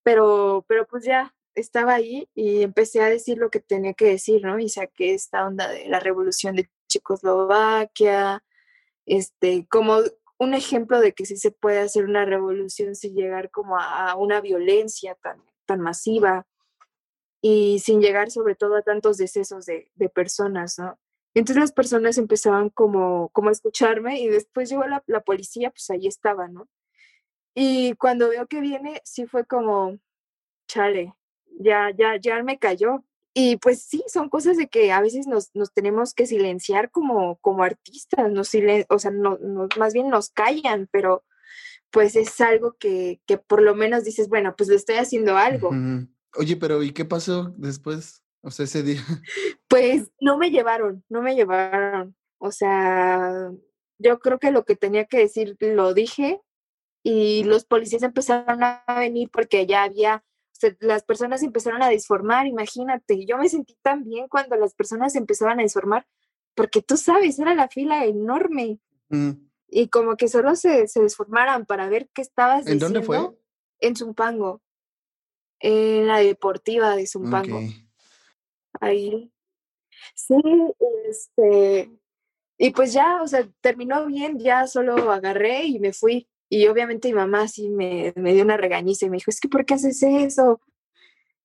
pero, 0.10 0.66
pero 0.68 0.88
pues 0.88 1.06
ya 1.06 1.36
estaba 1.56 1.94
ahí 1.94 2.28
y 2.34 2.64
empecé 2.64 3.02
a 3.02 3.10
decir 3.10 3.38
lo 3.38 3.50
que 3.50 3.60
tenía 3.60 3.94
que 3.94 4.06
decir, 4.06 4.42
¿no? 4.44 4.60
Y 4.60 4.70
saqué 4.70 5.14
esta 5.14 5.46
onda 5.46 5.68
de 5.68 5.88
la 5.88 6.00
revolución 6.00 6.56
de 6.56 6.68
Checoslovaquia, 6.88 8.44
este, 9.06 9.68
como 9.68 9.98
un 10.40 10.54
ejemplo 10.54 11.00
de 11.00 11.14
que 11.14 11.26
sí 11.26 11.38
se 11.38 11.52
puede 11.52 11.80
hacer 11.80 12.06
una 12.06 12.26
revolución 12.26 12.96
sin 12.96 13.14
llegar 13.14 13.52
como 13.52 13.78
a, 13.78 14.16
una 14.16 14.42
violencia 14.42 15.16
tan, 15.16 15.44
tan 15.66 15.82
masiva 15.82 16.48
y 17.42 17.80
sin 17.80 18.02
llegar 18.02 18.32
sobre 18.32 18.56
todo 18.56 18.78
a 18.78 18.82
tantos 18.82 19.18
decesos 19.18 19.66
de, 19.66 19.92
de 19.96 20.10
personas, 20.10 20.80
¿no? 20.80 20.98
Entonces 21.36 21.62
las 21.62 21.72
personas 21.72 22.18
empezaban 22.18 22.70
como, 22.70 23.30
como 23.30 23.50
a 23.50 23.52
escucharme 23.52 24.20
y 24.20 24.30
después 24.30 24.70
llegó 24.70 24.86
la, 24.88 25.04
la 25.06 25.22
policía, 25.22 25.70
pues 25.70 25.90
ahí 25.90 26.08
estaba, 26.08 26.48
¿no? 26.48 26.68
Y 27.54 27.94
cuando 27.96 28.30
veo 28.30 28.48
que 28.48 28.62
viene, 28.62 29.02
sí 29.04 29.28
fue 29.28 29.46
como, 29.46 30.00
chale, 30.68 31.14
ya, 31.60 31.92
ya, 31.96 32.18
ya 32.20 32.42
me 32.44 32.58
cayó. 32.58 33.04
Y 33.34 33.58
pues 33.58 33.84
sí, 33.84 34.04
son 34.08 34.30
cosas 34.30 34.58
de 34.58 34.68
que 34.68 34.92
a 34.92 35.02
veces 35.02 35.28
nos, 35.28 35.50
nos 35.54 35.72
tenemos 35.72 36.14
que 36.14 36.26
silenciar 36.26 36.90
como, 36.90 37.38
como 37.38 37.64
artistas, 37.64 38.32
nos 38.32 38.50
silen 38.50 38.86
o 38.90 39.00
sea, 39.00 39.12
no, 39.12 39.38
no, 39.38 39.68
más 39.78 39.94
bien 39.94 40.10
nos 40.10 40.30
callan, 40.30 40.88
pero 40.92 41.24
pues 41.92 42.16
es 42.16 42.40
algo 42.42 42.76
que, 42.80 43.22
que 43.26 43.38
por 43.38 43.62
lo 43.62 43.76
menos 43.76 44.04
dices, 44.04 44.30
bueno, 44.30 44.56
pues 44.56 44.70
le 44.70 44.76
estoy 44.76 44.96
haciendo 44.96 45.38
algo. 45.38 45.72
Oye, 46.36 46.56
pero 46.56 46.84
¿y 46.84 46.92
qué 46.92 47.06
pasó 47.06 47.54
después? 47.58 48.24
O 48.42 48.52
sea, 48.52 48.66
ese 48.66 48.84
día. 48.84 49.02
Pues 49.68 50.10
no 50.20 50.40
me 50.40 50.50
llevaron, 50.50 51.04
no 51.10 51.22
me 51.22 51.36
llevaron. 51.36 52.16
O 52.40 52.52
sea, 52.52 53.52
yo 54.00 54.20
creo 54.20 54.40
que 54.40 54.50
lo 54.50 54.66
que 54.66 54.76
tenía 54.76 55.06
que 55.06 55.20
decir 55.20 55.58
lo 55.60 55.94
dije 55.94 56.42
y 57.04 57.44
los 57.44 57.66
policías 57.66 58.02
empezaron 58.02 58.64
a 58.64 58.84
venir 58.98 59.30
porque 59.32 59.68
ya 59.68 59.84
había, 59.84 60.24
o 60.60 60.68
sea, 60.68 60.76
las 60.82 61.04
personas 61.04 61.42
empezaron 61.42 61.82
a 61.82 61.90
disformar, 61.90 62.48
imagínate. 62.48 63.26
Yo 63.26 63.38
me 63.38 63.48
sentí 63.48 63.78
tan 63.82 64.04
bien 64.04 64.28
cuando 64.28 64.58
las 64.58 64.74
personas 64.74 65.16
empezaban 65.16 65.60
a 65.60 65.64
disformar, 65.64 66.06
porque 66.54 66.82
tú 66.82 66.98
sabes, 66.98 67.40
era 67.40 67.56
la 67.56 67.70
fila 67.70 68.06
enorme 68.06 68.80
Mm, 69.10 69.32
y 69.68 69.88
como 69.90 70.16
que 70.16 70.28
solo 70.28 70.56
se, 70.56 70.88
se 70.88 71.02
desformaran 71.02 71.66
para 71.66 71.90
ver 71.90 72.10
qué 72.14 72.22
estabas 72.22 72.68
¿En 72.68 72.80
dónde 72.80 73.02
fue? 73.02 73.20
En 73.80 73.96
Zumpango, 73.96 74.62
en 75.60 76.08
la 76.08 76.20
deportiva 76.20 76.96
de 76.96 77.08
Zumpango. 77.08 77.60
Ahí. 78.80 79.32
Sí, 80.16 80.36
este, 81.08 81.92
y 82.58 82.72
pues 82.72 82.94
ya, 82.94 83.22
o 83.22 83.28
sea, 83.28 83.48
terminó 83.62 84.06
bien, 84.06 84.40
ya 84.40 84.68
solo 84.68 85.12
agarré 85.12 85.66
y 85.66 85.80
me 85.80 85.94
fui. 85.94 86.28
Y 86.50 86.68
obviamente 86.68 87.10
mi 87.10 87.14
mamá 87.14 87.48
sí 87.48 87.70
me, 87.70 88.12
me 88.16 88.34
dio 88.34 88.44
una 88.44 88.58
regañiza 88.58 89.06
y 89.06 89.10
me 89.10 89.18
dijo, 89.18 89.30
es 89.30 89.40
que 89.40 89.48
¿por 89.48 89.66
qué 89.66 89.76
haces 89.76 90.02
eso? 90.04 90.60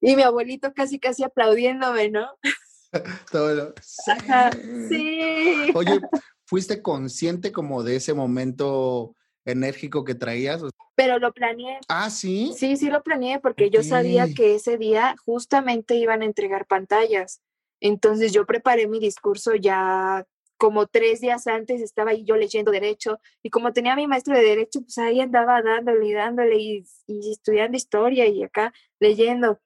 Y 0.00 0.16
mi 0.16 0.23
abuelito 0.23 0.73
casi, 0.75 0.99
casi 0.99 1.23
aplaudiéndome, 1.25 2.11
¿no? 2.11 2.26
Todo 3.30 3.54
lo- 3.54 3.75
Ajá, 4.06 4.50
Sí. 4.88 5.73
Oye, 5.75 6.00
¿fuiste 6.46 6.80
consciente 6.82 7.52
como 7.52 7.82
de 7.82 7.96
ese 7.96 8.14
momento 8.14 9.14
enérgico 9.44 10.04
que 10.04 10.14
traías? 10.14 10.62
Pero 10.94 11.18
lo 11.18 11.32
planeé. 11.32 11.80
Ah, 11.88 12.08
sí. 12.08 12.54
Sí, 12.56 12.76
sí 12.76 12.88
lo 12.88 13.02
planeé 13.02 13.40
porque 13.40 13.68
yo 13.68 13.82
sabía 13.82 14.28
que 14.32 14.54
ese 14.54 14.78
día 14.78 15.16
justamente 15.25 15.96
iban 15.96 16.23
a 16.23 16.26
entregar 16.26 16.66
pantallas. 16.66 17.42
Entonces 17.80 18.32
yo 18.32 18.46
preparé 18.46 18.87
mi 18.87 19.00
discurso 19.00 19.54
ya 19.56 20.25
como 20.64 20.87
tres 20.87 21.21
días 21.21 21.47
antes, 21.47 21.83
estaba 21.83 22.12
ahí 22.12 22.25
yo 22.25 22.37
leyendo 22.37 22.71
derecho 22.71 23.21
y 23.42 23.50
como 23.50 23.75
tenía 23.75 23.92
a 23.92 23.97
mi 23.97 24.06
maestro 24.06 24.35
de 24.35 24.42
derecho, 24.42 24.80
pues 24.80 24.97
ahí 24.97 25.21
andaba 25.21 25.61
dándole 25.61 26.06
y 26.06 26.14
dándole 26.14 26.56
y, 26.56 26.85
y 27.06 27.33
estudiando 27.33 27.76
historia 27.76 28.26
y 28.26 28.42
acá 28.42 28.73
leyendo. 28.99 29.61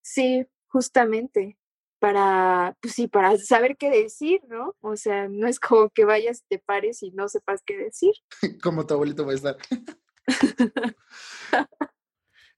Sí, 0.00 0.46
justamente 0.68 1.58
para, 1.98 2.78
pues 2.80 2.94
sí, 2.94 3.08
para 3.08 3.36
saber 3.36 3.76
qué 3.76 3.90
decir, 3.90 4.40
¿no? 4.48 4.74
O 4.80 4.96
sea, 4.96 5.28
no 5.28 5.46
es 5.48 5.60
como 5.60 5.90
que 5.90 6.06
vayas, 6.06 6.44
te 6.48 6.58
pares 6.58 7.02
y 7.02 7.10
no 7.10 7.28
sepas 7.28 7.60
qué 7.66 7.76
decir. 7.76 8.14
Como 8.62 8.86
tu 8.86 8.94
abuelito 8.94 9.26
va 9.26 9.32
a 9.32 9.34
estar. 9.34 9.58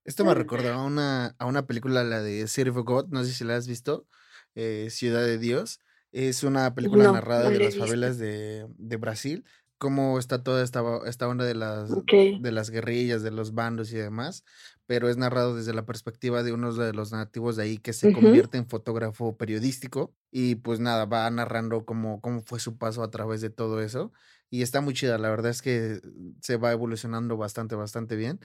Esto 0.05 0.25
me 0.25 0.35
recordó 0.35 0.73
a 0.73 0.85
una, 0.85 1.35
a 1.41 1.47
una 1.47 1.67
película, 1.67 2.05
la 2.05 2.23
de 2.23 2.45
of 2.45 2.85
God, 2.85 3.09
no 3.09 3.25
sé 3.25 3.33
si 3.33 3.43
la 3.43 3.57
has 3.57 3.67
visto, 3.67 4.07
eh, 4.55 4.87
Ciudad 4.91 5.25
de 5.25 5.39
Dios. 5.39 5.81
Es 6.13 6.43
una 6.43 6.75
película 6.75 7.05
No, 7.05 7.13
narrada 7.13 7.45
no 7.45 7.51
de 7.51 7.61
las 7.61 7.77
favelas 7.77 8.19
de, 8.19 8.67
de 8.79 8.97
Brasil, 8.97 9.45
cómo 9.79 10.19
está 10.19 10.43
toda 10.43 10.63
esta, 10.65 10.83
esta 11.07 11.29
onda 11.29 11.45
de 11.45 11.55
las, 11.55 11.99
de 12.35 12.53
las 12.53 12.71
guerrillas, 12.71 13.23
de 13.23 13.31
los 13.31 13.55
bandos 13.55 13.93
y 13.93 13.97
demás, 13.97 14.45
pero 14.87 15.09
es 15.09 15.17
narrado 15.17 15.55
desde 15.57 15.73
la 15.73 15.87
perspectiva 15.87 16.43
de 16.43 16.53
uno 16.53 16.73
de 16.75 16.93
los 16.93 17.13
nativos 17.13 17.57
de 17.57 17.63
ahí 17.65 17.79
que 17.79 17.93
se 17.93 18.11
convierte 18.11 18.59
en 18.59 18.69
fotógrafo 18.69 19.37
periodístico 19.37 20.15
y 20.33 20.57
pues 20.57 20.81
nada, 20.81 21.05
va 21.07 21.31
narrando 21.31 21.85
cómo, 21.85 22.21
cómo 22.21 22.43
fue 22.45 22.59
su 22.61 22.77
paso 22.77 23.03
a 23.05 23.11
través 23.11 23.41
de 23.41 23.51
todo 23.51 23.81
eso 23.81 24.13
y 24.51 24.63
está 24.63 24.81
muy 24.81 24.95
chida, 24.95 25.17
la 25.19 25.31
verdad 25.31 25.51
es 25.53 25.63
que 25.63 26.01
se 26.41 26.57
va 26.57 26.73
evolucionando 26.73 27.37
bastante, 27.37 27.77
bastante 27.77 28.17
bien. 28.17 28.41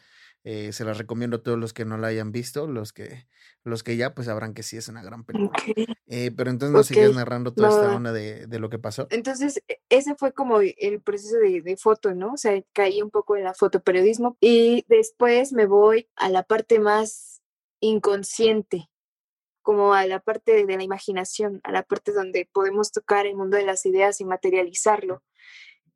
Eh, 0.48 0.72
se 0.74 0.86
las 0.86 1.00
recomiendo 1.00 1.38
a 1.38 1.44
todos 1.44 1.58
los 1.58 1.74
que 1.74 1.86
no 1.86 1.98
la 1.98 2.08
hayan 2.08 2.32
visto, 2.32 2.68
los 2.68 2.94
que, 2.94 3.28
los 3.64 3.82
que 3.84 3.98
ya 3.98 4.14
pues 4.14 4.28
sabrán 4.28 4.54
que 4.54 4.62
sí 4.64 4.78
es 4.78 4.88
una 4.88 5.02
gran 5.04 5.26
película. 5.26 5.50
Ok. 5.50 5.88
Eh, 6.08 6.32
pero 6.38 6.52
entonces 6.52 6.76
nos 6.76 6.86
sigues 6.86 7.10
Ok, 7.10 7.16
narrando 7.16 7.56
toda 7.56 7.70
va, 7.70 7.74
esta 7.74 7.92
onda 7.92 8.14
de, 8.14 8.46
de 8.46 8.60
lo 8.60 8.70
que 8.70 8.78
pasó. 8.78 9.08
Entonces, 9.10 9.64
e- 9.68 9.82
ese 9.90 10.14
fue 10.16 10.34
como 10.34 10.60
el 10.62 11.02
proceso 11.02 11.38
de, 11.38 11.62
de 11.62 11.78
foto, 11.78 12.14
¿no? 12.14 12.34
O 12.34 12.38
sea, 12.38 12.62
caí 12.74 13.02
un 13.02 13.10
poco 13.10 13.36
en 13.36 13.44
la 13.44 13.56
fotoperiodismo 13.56 14.38
y 14.40 14.86
después 14.88 15.52
me 15.52 15.66
voy 15.66 16.08
a 16.16 16.30
la 16.30 16.44
parte 16.44 16.80
más 16.80 17.42
inconsciente, 17.80 18.90
como 19.64 19.94
a 19.96 20.06
la 20.06 20.20
parte 20.20 20.66
de 20.66 20.78
la 20.78 20.84
imaginación, 20.84 21.60
a 21.64 21.72
la 21.72 21.82
parte 21.84 22.12
donde 22.12 22.48
podemos 22.54 22.92
tocar 22.92 23.26
el 23.26 23.36
mundo 23.36 23.58
de 23.58 23.66
las 23.66 23.86
ideas 23.88 24.22
y 24.22 24.26
materializarlo. 24.26 25.24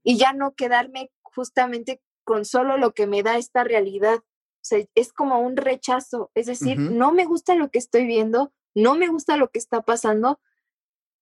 Y 0.01 0.17
ya 0.17 0.33
no 0.33 0.55
quedarme 0.55 1.11
justamente 1.21 2.01
con 2.23 2.45
solo 2.45 2.77
lo 2.77 2.93
que 2.93 3.05
me 3.05 3.21
da 3.21 3.37
esta 3.37 3.63
realidad. 3.63 4.19
O 4.61 4.65
sea, 4.69 4.83
es 4.95 5.13
como 5.13 5.39
un 5.39 5.55
rechazo, 5.57 6.31
es 6.35 6.45
decir, 6.47 6.77
no 6.97 7.11
me 7.11 7.25
gusta 7.25 7.55
lo 7.55 7.69
que 7.71 7.79
estoy 7.79 8.05
viendo, 8.05 8.51
no 8.75 8.95
me 8.95 9.07
gusta 9.07 9.37
lo 9.37 9.49
que 9.49 9.59
está 9.59 9.81
pasando, 9.81 10.39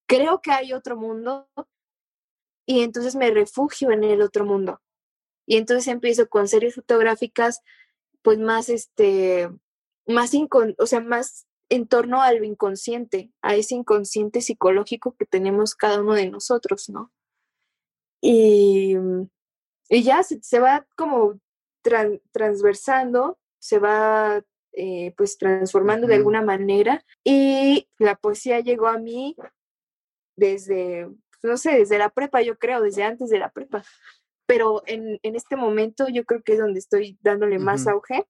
creo 0.07 0.41
que 0.41 0.51
hay 0.51 0.73
otro 0.73 0.97
mundo 0.97 1.47
y 2.65 2.81
entonces 2.81 3.15
me 3.15 3.29
refugio 3.31 3.91
en 3.91 4.03
el 4.03 4.21
otro 4.21 4.43
mundo. 4.45 4.81
Y 5.45 5.57
entonces 5.57 5.87
empiezo 5.87 6.27
con 6.27 6.47
series 6.47 6.75
fotográficas, 6.75 7.61
pues 8.21 8.37
más, 8.39 8.67
este, 8.69 9.49
más, 10.05 10.33
incon- 10.33 10.75
o 10.77 10.85
sea, 10.87 10.99
más 10.99 11.45
en 11.69 11.87
torno 11.87 12.21
al 12.21 12.43
inconsciente, 12.43 13.31
a 13.41 13.55
ese 13.55 13.75
inconsciente 13.75 14.41
psicológico 14.41 15.15
que 15.17 15.25
tenemos 15.25 15.75
cada 15.75 16.01
uno 16.01 16.13
de 16.15 16.29
nosotros, 16.29 16.89
¿no? 16.89 17.11
Y, 18.21 18.95
y 19.89 20.03
ya 20.03 20.23
se, 20.23 20.41
se 20.41 20.59
va 20.59 20.85
como 20.95 21.39
tran- 21.87 22.21
transversando, 22.31 23.37
se 23.59 23.79
va 23.79 24.43
eh, 24.73 25.13
pues 25.17 25.37
transformando 25.37 26.05
de 26.07 26.15
alguna 26.15 26.41
manera 26.41 27.03
y 27.23 27.87
la 27.97 28.15
poesía 28.15 28.59
llegó 28.59 28.87
a 28.87 28.97
mí 28.99 29.35
desde, 30.35 31.05
pues, 31.07 31.43
no 31.43 31.57
sé, 31.57 31.71
desde 31.79 31.97
la 31.97 32.09
prepa, 32.09 32.41
yo 32.41 32.57
creo, 32.57 32.81
desde 32.81 33.03
antes 33.03 33.29
de 33.29 33.39
la 33.39 33.51
prepa. 33.51 33.83
Pero 34.45 34.83
en, 34.85 35.19
en 35.23 35.35
este 35.35 35.55
momento 35.55 36.07
yo 36.09 36.25
creo 36.25 36.41
que 36.43 36.53
es 36.53 36.59
donde 36.59 36.79
estoy 36.79 37.17
dándole 37.21 37.59
más 37.59 37.81
Ujú. 37.81 37.91
auge, 37.95 38.27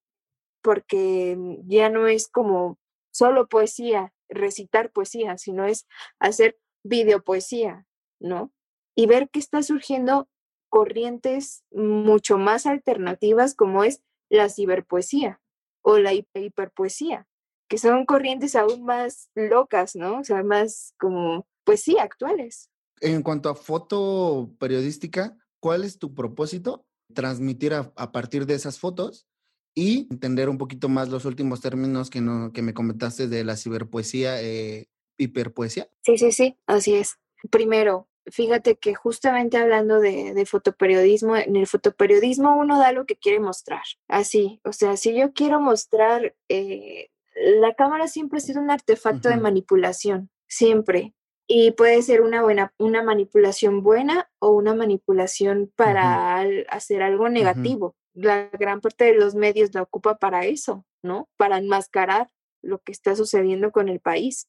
porque 0.62 1.36
ya 1.66 1.90
no 1.90 2.06
es 2.06 2.28
como 2.28 2.78
solo 3.12 3.46
poesía, 3.48 4.12
recitar 4.28 4.90
poesía, 4.90 5.38
sino 5.38 5.64
es 5.66 5.86
hacer 6.18 6.58
videopoesía, 6.82 7.86
¿no? 8.20 8.52
Y 8.94 9.06
ver 9.06 9.28
que 9.30 9.38
está 9.38 9.62
surgiendo 9.62 10.28
corrientes 10.68 11.64
mucho 11.72 12.38
más 12.38 12.66
alternativas 12.66 13.54
como 13.54 13.84
es 13.84 14.02
la 14.28 14.48
ciberpoesía 14.48 15.40
o 15.82 15.98
la 15.98 16.12
hi- 16.12 16.26
hiperpoesía, 16.34 17.26
que 17.68 17.78
son 17.78 18.04
corrientes 18.06 18.54
aún 18.56 18.84
más 18.84 19.30
locas, 19.34 19.96
¿no? 19.96 20.18
O 20.20 20.24
sea, 20.24 20.42
más 20.42 20.94
como, 20.98 21.46
pues 21.64 21.82
sí, 21.82 21.98
actuales. 21.98 22.70
En 23.00 23.22
cuanto 23.22 23.48
a 23.48 23.54
foto 23.54 24.54
periodística, 24.58 25.36
¿cuál 25.60 25.84
es 25.84 25.98
tu 25.98 26.14
propósito? 26.14 26.86
Transmitir 27.14 27.72
a, 27.74 27.92
a 27.96 28.12
partir 28.12 28.44
de 28.46 28.54
esas 28.54 28.78
fotos 28.78 29.26
y 29.74 30.08
entender 30.10 30.48
un 30.48 30.58
poquito 30.58 30.88
más 30.88 31.08
los 31.08 31.24
últimos 31.24 31.60
términos 31.60 32.10
que, 32.10 32.20
no, 32.20 32.52
que 32.52 32.62
me 32.62 32.74
comentaste 32.74 33.28
de 33.28 33.44
la 33.44 33.56
ciberpoesía, 33.56 34.42
eh, 34.42 34.88
hiperpoesía. 35.16 35.88
Sí, 36.02 36.18
sí, 36.18 36.32
sí, 36.32 36.58
así 36.66 36.94
es. 36.94 37.16
Primero, 37.50 38.07
fíjate 38.30 38.76
que 38.76 38.94
justamente 38.94 39.56
hablando 39.56 40.00
de, 40.00 40.34
de 40.34 40.46
fotoperiodismo, 40.46 41.36
en 41.36 41.56
el 41.56 41.66
fotoperiodismo 41.66 42.56
uno 42.56 42.78
da 42.78 42.92
lo 42.92 43.06
que 43.06 43.16
quiere 43.16 43.40
mostrar, 43.40 43.82
así, 44.08 44.60
o 44.64 44.72
sea, 44.72 44.96
si 44.96 45.16
yo 45.16 45.32
quiero 45.32 45.60
mostrar, 45.60 46.34
eh, 46.48 47.10
la 47.34 47.74
cámara 47.74 48.08
siempre 48.08 48.38
ha 48.38 48.40
sido 48.40 48.60
un 48.60 48.70
artefacto 48.70 49.28
de 49.28 49.36
manipulación, 49.36 50.30
siempre, 50.46 51.14
y 51.46 51.70
puede 51.72 52.02
ser 52.02 52.20
una 52.20 52.42
buena, 52.42 52.74
una 52.78 53.02
manipulación 53.02 53.82
buena 53.82 54.30
o 54.38 54.50
una 54.50 54.74
manipulación 54.74 55.72
para 55.74 56.40
hacer 56.68 57.02
algo 57.02 57.30
negativo. 57.30 57.96
La 58.12 58.50
gran 58.50 58.80
parte 58.80 59.04
de 59.04 59.14
los 59.14 59.34
medios 59.34 59.72
la 59.72 59.82
ocupa 59.82 60.18
para 60.18 60.44
eso, 60.44 60.84
¿no? 61.02 61.28
Para 61.38 61.56
enmascarar 61.56 62.30
lo 62.60 62.80
que 62.80 62.92
está 62.92 63.16
sucediendo 63.16 63.72
con 63.72 63.88
el 63.88 64.00
país. 64.00 64.46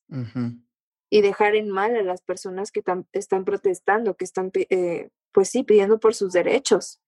Y 1.09 1.21
dejar 1.21 1.55
en 1.55 1.69
mal 1.69 1.95
a 1.95 2.03
las 2.03 2.21
personas 2.21 2.71
que 2.71 2.83
están 3.13 3.45
protestando, 3.45 4.15
que 4.15 4.25
están, 4.25 4.51
eh, 4.53 5.09
pues 5.31 5.49
sí, 5.49 5.63
pidiendo 5.63 5.99
por 5.99 6.13
sus 6.13 6.33
derechos 6.33 7.01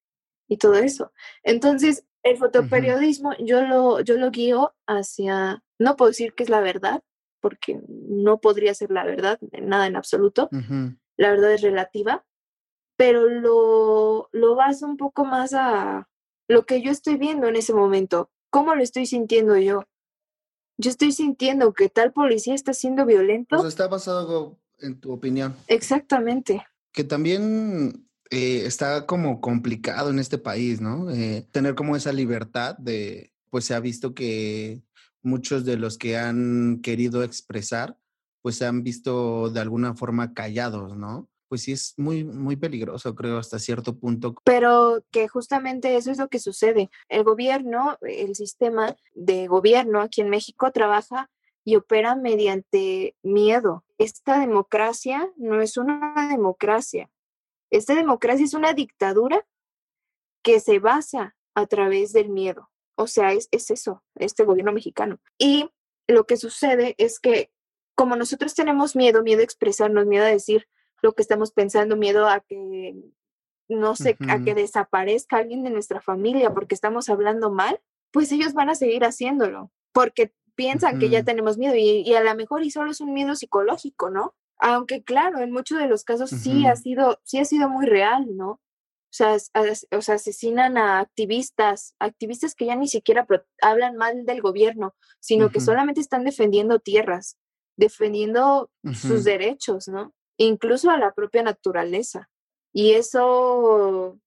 y 0.48 0.58
todo 0.58 0.76
eso. 0.76 1.12
Entonces, 1.44 2.06
el 2.24 2.38
fotoperiodismo 2.38 3.34
yo 3.40 3.62
lo, 3.62 4.02
yo 4.02 4.18
lo 4.18 4.32
guío 4.32 4.74
hacia, 4.88 5.64
no 5.80 5.96
puedo 5.96 6.10
decir 6.10 6.34
que 6.34 6.44
es 6.44 6.50
la 6.50 6.62
verdad, 6.62 7.04
porque 7.40 7.80
no 7.88 8.40
podría 8.40 8.74
ser 8.74 8.92
la 8.92 9.04
verdad, 9.04 9.40
nada 9.62 9.88
en 9.88 9.96
absoluto. 9.96 10.50
Ujú. 10.52 10.98
la 11.18 11.32
verdad 11.32 11.54
es 11.54 11.62
relativa, 11.62 12.26
pero 12.98 13.28
lo, 13.28 14.30
lo 14.32 14.56
vas 14.56 14.82
un 14.82 14.98
poco 14.98 15.26
más 15.26 15.54
a 15.54 16.08
lo 16.48 16.66
que 16.66 16.82
yo 16.82 16.92
estoy 16.92 17.16
viendo 17.18 17.48
en 17.48 17.56
ese 17.56 17.74
momento. 17.74 18.30
¿Cómo 18.50 18.76
lo 18.76 18.84
estoy 18.84 19.06
sintiendo 19.06 19.58
yo? 19.58 19.86
Yo 20.82 20.90
estoy 20.90 21.12
sintiendo 21.12 21.74
que 21.74 21.90
tal 21.90 22.12
policía 22.12 22.56
está 22.56 22.74
siendo 22.74 23.06
violento. 23.06 23.58
Pues 23.58 23.70
está 23.70 23.88
basado 23.88 24.60
en 24.80 25.00
tu 25.00 25.12
opinión. 25.12 25.56
Exactamente. 25.68 26.66
Que 26.92 27.04
también 27.04 28.08
eh, 28.32 28.64
está 28.66 29.06
como 29.06 29.42
complicado 29.42 30.10
en 30.10 30.18
este 30.18 30.40
país, 30.40 30.82
¿no? 30.82 31.12
Eh, 31.12 31.48
tener 31.52 31.76
como 31.76 31.96
esa 31.96 32.12
libertad 32.12 32.76
de, 32.80 33.32
pues 33.52 33.66
se 33.66 33.76
ha 33.76 33.80
visto 33.80 34.16
que 34.16 34.82
muchos 35.22 35.66
de 35.66 35.78
los 35.78 36.00
que 36.00 36.18
han 36.18 36.80
querido 36.82 37.24
expresar, 37.24 38.00
pues 38.42 38.56
se 38.56 38.66
han 38.66 38.82
visto 38.82 39.52
de 39.52 39.60
alguna 39.60 39.94
forma 39.94 40.34
callados, 40.34 40.98
¿no? 40.98 41.30
Pues 41.52 41.64
sí 41.64 41.74
es 41.74 41.96
muy, 41.98 42.24
muy 42.24 42.56
peligroso, 42.56 43.14
creo, 43.14 43.38
hasta 43.38 43.60
cierto 43.60 43.94
punto. 44.00 44.36
Pero 44.46 45.04
que 45.12 45.28
justamente 45.28 45.98
eso 45.98 46.10
es 46.10 46.18
lo 46.18 46.30
que 46.30 46.40
sucede. 46.40 46.90
El 47.10 47.26
gobierno, 47.26 47.98
el 48.04 48.36
sistema 48.36 48.96
de 49.16 49.48
gobierno 49.48 50.00
aquí 50.00 50.22
en 50.22 50.30
México 50.30 50.72
trabaja 50.72 51.30
y 51.66 51.76
opera 51.76 52.16
mediante 52.16 53.18
miedo. 53.22 53.84
Esta 53.98 54.40
democracia 54.40 55.30
no 55.36 55.62
es 55.62 55.76
una 55.76 56.30
democracia. 56.30 57.10
Esta 57.70 57.96
democracia 57.96 58.46
es 58.46 58.54
una 58.54 58.72
dictadura 58.72 59.46
que 60.44 60.62
se 60.62 60.80
basa 60.80 61.36
a 61.54 61.66
través 61.66 62.14
del 62.14 62.30
miedo. 62.30 62.70
O 62.96 63.08
sea, 63.08 63.34
es, 63.34 63.50
es 63.52 63.72
eso, 63.72 64.06
este 64.16 64.46
gobierno 64.46 64.72
mexicano. 64.72 65.20
Y 65.38 65.70
lo 66.08 66.26
que 66.26 66.38
sucede 66.38 66.96
es 66.98 67.20
que 67.20 67.52
como 67.94 68.16
nosotros 68.16 68.56
tenemos 68.56 68.96
miedo, 68.96 69.22
miedo 69.22 69.42
a 69.42 69.44
expresarnos, 69.44 70.06
miedo 70.06 70.24
a 70.24 70.30
decir 70.30 70.70
lo 71.02 71.14
que 71.14 71.22
estamos 71.22 71.52
pensando, 71.52 71.96
miedo 71.96 72.28
a 72.28 72.40
que, 72.42 72.96
no 73.68 73.96
sé, 73.96 74.18
a 74.30 74.40
que 74.40 74.54
desaparezca 74.54 75.38
alguien 75.38 75.64
de 75.64 75.70
nuestra 75.70 76.02
familia 76.02 76.54
porque 76.54 76.76
estamos 76.76 77.10
hablando 77.10 77.52
mal, 77.52 77.80
pues 78.12 78.32
ellos 78.32 78.54
van 78.54 78.70
a 78.70 78.76
seguir 78.76 79.04
haciéndolo, 79.04 79.72
porque 79.94 80.34
piensan 80.56 81.00
que 81.00 81.10
ya 81.10 81.24
tenemos 81.24 81.58
miedo 81.58 81.76
y, 81.76 82.02
y, 82.06 82.14
a 82.14 82.24
lo 82.24 82.36
mejor 82.36 82.64
y 82.64 82.72
solo 82.72 82.92
es 82.92 83.02
un 83.02 83.14
miedo 83.14 83.36
psicológico, 83.36 84.10
¿no? 84.10 84.36
Aunque 84.60 85.04
claro, 85.04 85.40
en 85.40 85.52
muchos 85.52 85.80
de 85.80 85.88
los 85.88 86.04
casos 86.04 86.30
sí 86.30 86.68
ha 86.68 86.76
sido, 86.76 87.20
sí 87.24 87.40
ha 87.40 87.46
sido 87.46 87.68
muy 87.68 87.88
real, 87.88 88.36
¿no? 88.36 88.50
O 89.12 89.14
sea, 89.14 89.36
o 89.92 90.02
sea, 90.02 90.16
asesinan 90.16 90.78
a 90.78 91.00
activistas, 91.02 91.96
activistas 92.00 92.56
que 92.56 92.68
ya 92.68 92.78
ni 92.78 92.88
siquiera 92.88 93.28
hablan 93.62 93.98
mal 93.98 94.26
del 94.26 94.42
gobierno, 94.42 94.96
sino 95.20 95.50
que 95.50 95.60
solamente 95.60 96.00
están 96.00 96.24
defendiendo 96.24 96.80
tierras, 96.80 97.38
defendiendo 97.76 98.72
sus 98.94 99.26
derechos, 99.26 99.90
¿no? 99.90 100.14
Incluso 100.42 100.90
a 100.90 100.98
la 100.98 101.14
propia 101.14 101.44
naturaleza. 101.44 102.30
Y 102.74 102.94
eso, 102.94 104.20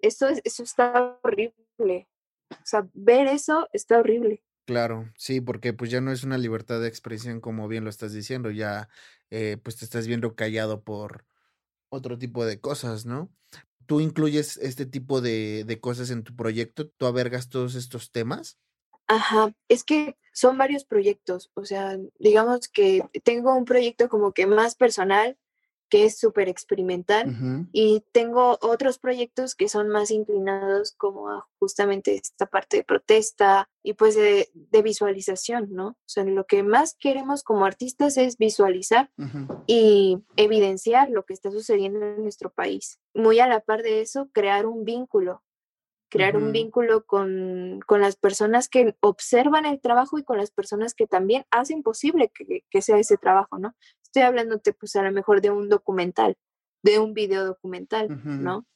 eso, 0.00 0.28
eso 0.44 0.62
está 0.62 1.18
horrible. 1.22 2.08
O 2.50 2.64
sea, 2.64 2.86
ver 2.94 3.26
eso 3.26 3.68
está 3.72 3.98
horrible. 3.98 4.44
Claro, 4.64 5.10
sí, 5.16 5.40
porque 5.40 5.72
pues 5.72 5.90
ya 5.90 6.00
no 6.00 6.12
es 6.12 6.22
una 6.22 6.38
libertad 6.38 6.80
de 6.80 6.88
expresión 6.88 7.40
como 7.40 7.66
bien 7.66 7.84
lo 7.84 7.90
estás 7.90 8.12
diciendo, 8.12 8.50
ya 8.50 8.88
eh, 9.30 9.58
pues 9.62 9.76
te 9.76 9.84
estás 9.84 10.06
viendo 10.06 10.34
callado 10.34 10.82
por 10.82 11.24
otro 11.88 12.18
tipo 12.18 12.44
de 12.44 12.60
cosas, 12.60 13.06
¿no? 13.06 13.30
¿Tú 13.86 14.00
incluyes 14.00 14.56
este 14.58 14.86
tipo 14.86 15.20
de, 15.20 15.64
de 15.64 15.80
cosas 15.80 16.10
en 16.10 16.24
tu 16.24 16.34
proyecto? 16.34 16.88
¿Tú 16.88 17.06
avergas 17.06 17.48
todos 17.48 17.76
estos 17.76 18.10
temas? 18.10 18.58
Ajá, 19.06 19.52
es 19.68 19.84
que 19.84 20.16
son 20.32 20.58
varios 20.58 20.84
proyectos, 20.84 21.50
o 21.54 21.64
sea, 21.64 21.96
digamos 22.18 22.68
que 22.68 23.08
tengo 23.24 23.54
un 23.54 23.64
proyecto 23.64 24.08
como 24.08 24.32
que 24.32 24.46
más 24.46 24.74
personal, 24.74 25.38
que 25.88 26.04
es 26.04 26.18
súper 26.18 26.48
experimental, 26.48 27.68
y 27.72 28.02
tengo 28.12 28.58
otros 28.60 28.98
proyectos 28.98 29.54
que 29.54 29.68
son 29.68 29.88
más 29.88 30.10
inclinados 30.10 30.92
como 30.92 31.30
a 31.30 31.46
justamente 31.58 32.14
esta 32.14 32.46
parte 32.46 32.78
de 32.78 32.84
protesta 32.84 33.68
y 33.82 33.94
pues 33.94 34.16
de, 34.16 34.50
visualización, 34.82 35.68
¿no? 35.72 35.88
O 35.88 35.96
sea, 36.06 36.24
lo 36.24 36.44
que 36.44 36.62
más 36.62 36.94
queremos 36.98 37.42
como 37.42 37.64
artistas 37.64 38.16
es 38.16 38.36
visualizar 38.36 39.10
y 39.66 40.18
evidenciar 40.36 41.10
lo 41.10 41.24
que 41.24 41.32
está 41.32 41.50
sucediendo 41.50 42.04
en 42.04 42.22
nuestro 42.22 42.52
país. 42.52 43.00
Muy 43.14 43.40
a 43.40 43.48
la 43.48 43.60
par 43.60 43.82
de 43.82 44.00
eso, 44.00 44.28
crear 44.32 44.66
un 44.66 44.84
vínculo 44.84 45.42
crear 46.08 46.36
un 46.36 46.52
vínculo 46.52 47.04
con, 47.04 47.80
las 47.88 48.16
personas 48.16 48.68
que 48.68 48.94
observan 49.00 49.66
el 49.66 49.80
trabajo 49.80 50.18
y 50.18 50.24
con 50.24 50.38
las 50.38 50.50
personas 50.50 50.94
que 50.94 51.06
también 51.06 51.44
hacen 51.50 51.82
posible 51.82 52.30
que, 52.32 52.82
sea 52.82 52.98
ese 52.98 53.16
trabajo, 53.16 53.58
¿no? 53.58 53.74
Estoy 54.02 54.22
hablándote 54.22 54.72
pues 54.72 54.96
a 54.96 55.02
lo 55.02 55.12
mejor 55.12 55.40
de 55.40 55.50
un 55.50 55.68
documental, 55.68 56.36
de 56.82 56.98
un 56.98 57.14
video 57.14 57.44
documental, 57.44 58.08
¿no? 58.24 58.66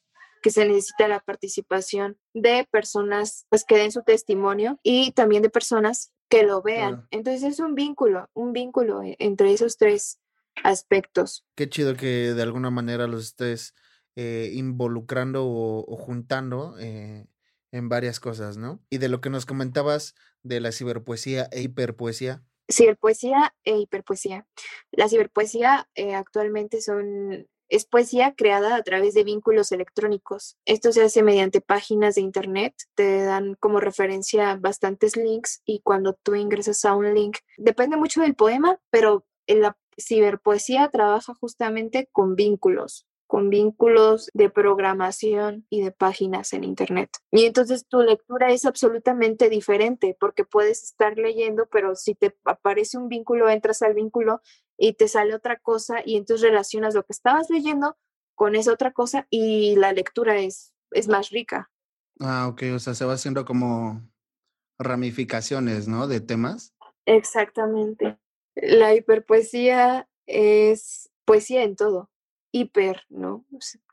Que 0.43 0.51
se 0.51 0.67
necesita 0.67 1.07
la 1.07 1.21
participación 1.21 2.19
de 2.35 2.67
personas 2.71 3.47
pues 3.49 3.65
que 3.65 3.77
den 3.77 3.93
su 3.93 4.03
testimonio 4.03 4.79
y 4.83 5.13
también 5.13 5.43
de 5.43 5.51
personas 5.51 6.13
que 6.29 6.45
lo 6.45 6.63
vean. 6.63 7.07
Entonces 7.11 7.43
es 7.43 7.61
un 7.61 7.75
vínculo, 7.75 8.29
un 8.35 8.53
vínculo 8.53 9.03
e, 9.03 9.17
entre 9.19 9.53
esos 9.53 9.77
tres 9.77 10.21
aspectos. 10.63 11.45
Qué 11.57 11.69
chido 11.69 11.97
que 11.97 12.35
de 12.35 12.43
alguna 12.43 12.71
manera 12.71 13.07
los 13.07 13.25
estés 13.25 13.75
eh, 14.23 14.51
involucrando 14.53 15.47
o, 15.47 15.97
juntando 15.97 16.77
eh, 16.79 17.27
en 17.73 17.89
varias 17.89 18.21
cosas, 18.21 18.59
¿no? 18.59 18.79
Y 18.91 18.99
de 18.99 19.09
lo 19.09 19.23
que 19.23 19.31
nos 19.31 19.47
comentabas 19.47 20.15
de 20.43 20.61
la 20.61 20.73
ciberpoesía 20.73 21.49
e 21.53 21.63
hiperpoesía. 21.63 22.43
Ciberpoesía 22.71 23.55
e 23.65 23.79
hiperpoesía. 23.79 24.47
La 24.91 25.09
ciberpoesía 25.09 25.89
eh, 25.95 26.15
actualmente 26.15 26.83
son 26.83 27.49
es 27.71 27.87
poesía 27.87 28.35
creada 28.35 28.77
a 28.77 28.83
través 28.83 29.15
de 29.15 29.25
vínculos 29.25 29.73
electrónicos. 29.73 30.59
Esto 30.67 30.93
se 30.93 31.03
hace 31.03 31.23
mediante 31.23 31.63
páginas 31.63 32.17
de 32.17 32.21
internet, 32.21 32.75
te 32.95 33.23
dan 33.23 33.55
como 33.55 33.81
referencia 33.81 34.55
bastantes 34.57 35.17
links 35.17 35.63
y 35.65 35.81
cuando 35.81 36.13
tú 36.13 36.35
ingresas 36.35 36.85
a 36.85 36.95
un 36.95 37.15
link, 37.15 37.39
depende 37.57 37.97
mucho 37.97 38.21
del 38.21 38.35
poema, 38.35 38.79
pero 38.91 39.25
la 39.47 39.79
ciberpoesía 39.99 40.91
trabaja 40.91 41.33
justamente 41.33 42.07
con 42.13 42.35
vínculos 42.35 43.07
con 43.31 43.49
vínculos 43.49 44.29
de 44.35 44.51
programación 44.51 45.65
y 45.71 45.83
de 45.83 45.93
páginas 45.93 46.53
en 46.53 46.65
Internet. 46.65 47.11
Y 47.31 47.45
entonces 47.45 47.87
tu 47.87 48.03
lectura 48.03 48.51
es 48.51 48.65
absolutamente 48.65 49.49
diferente 49.49 50.17
porque 50.19 50.45
puedes 50.45 50.83
estar 50.83 51.17
leyendo, 51.17 51.69
pero 51.71 51.95
si 51.95 52.17
te 52.17 52.37
aparece 52.45 52.99
un 52.99 53.07
vínculo, 53.07 53.49
entras 53.49 53.83
al 53.83 53.95
vínculo 53.95 54.41
y 54.77 54.95
te 54.95 55.07
sale 55.07 55.33
otra 55.33 55.61
cosa 55.61 56.03
y 56.05 56.17
entonces 56.17 56.49
relacionas 56.49 56.97
lo 56.97 57.05
que 57.05 57.13
estabas 57.13 57.49
leyendo 57.51 57.97
con 58.35 58.57
esa 58.57 58.73
otra 58.73 58.93
cosa 58.93 59.29
y 59.31 59.77
la 59.77 59.93
lectura 59.93 60.39
es, 60.39 60.75
es 60.91 61.07
más 61.07 61.31
rica. 61.31 61.71
Ah, 62.19 62.49
ok, 62.49 62.63
o 62.75 62.81
sea, 62.81 62.95
se 62.95 63.05
va 63.05 63.13
haciendo 63.13 63.45
como 63.45 64.03
ramificaciones, 64.77 65.87
¿no? 65.87 66.09
De 66.09 66.21
temas. 66.21 66.75
Exactamente. 67.07 68.19
La 68.57 68.93
hiperpoesía 68.93 70.09
es 70.27 71.13
poesía 71.25 71.63
en 71.63 71.77
todo 71.77 72.11
hiper, 72.53 73.05
¿no? 73.09 73.45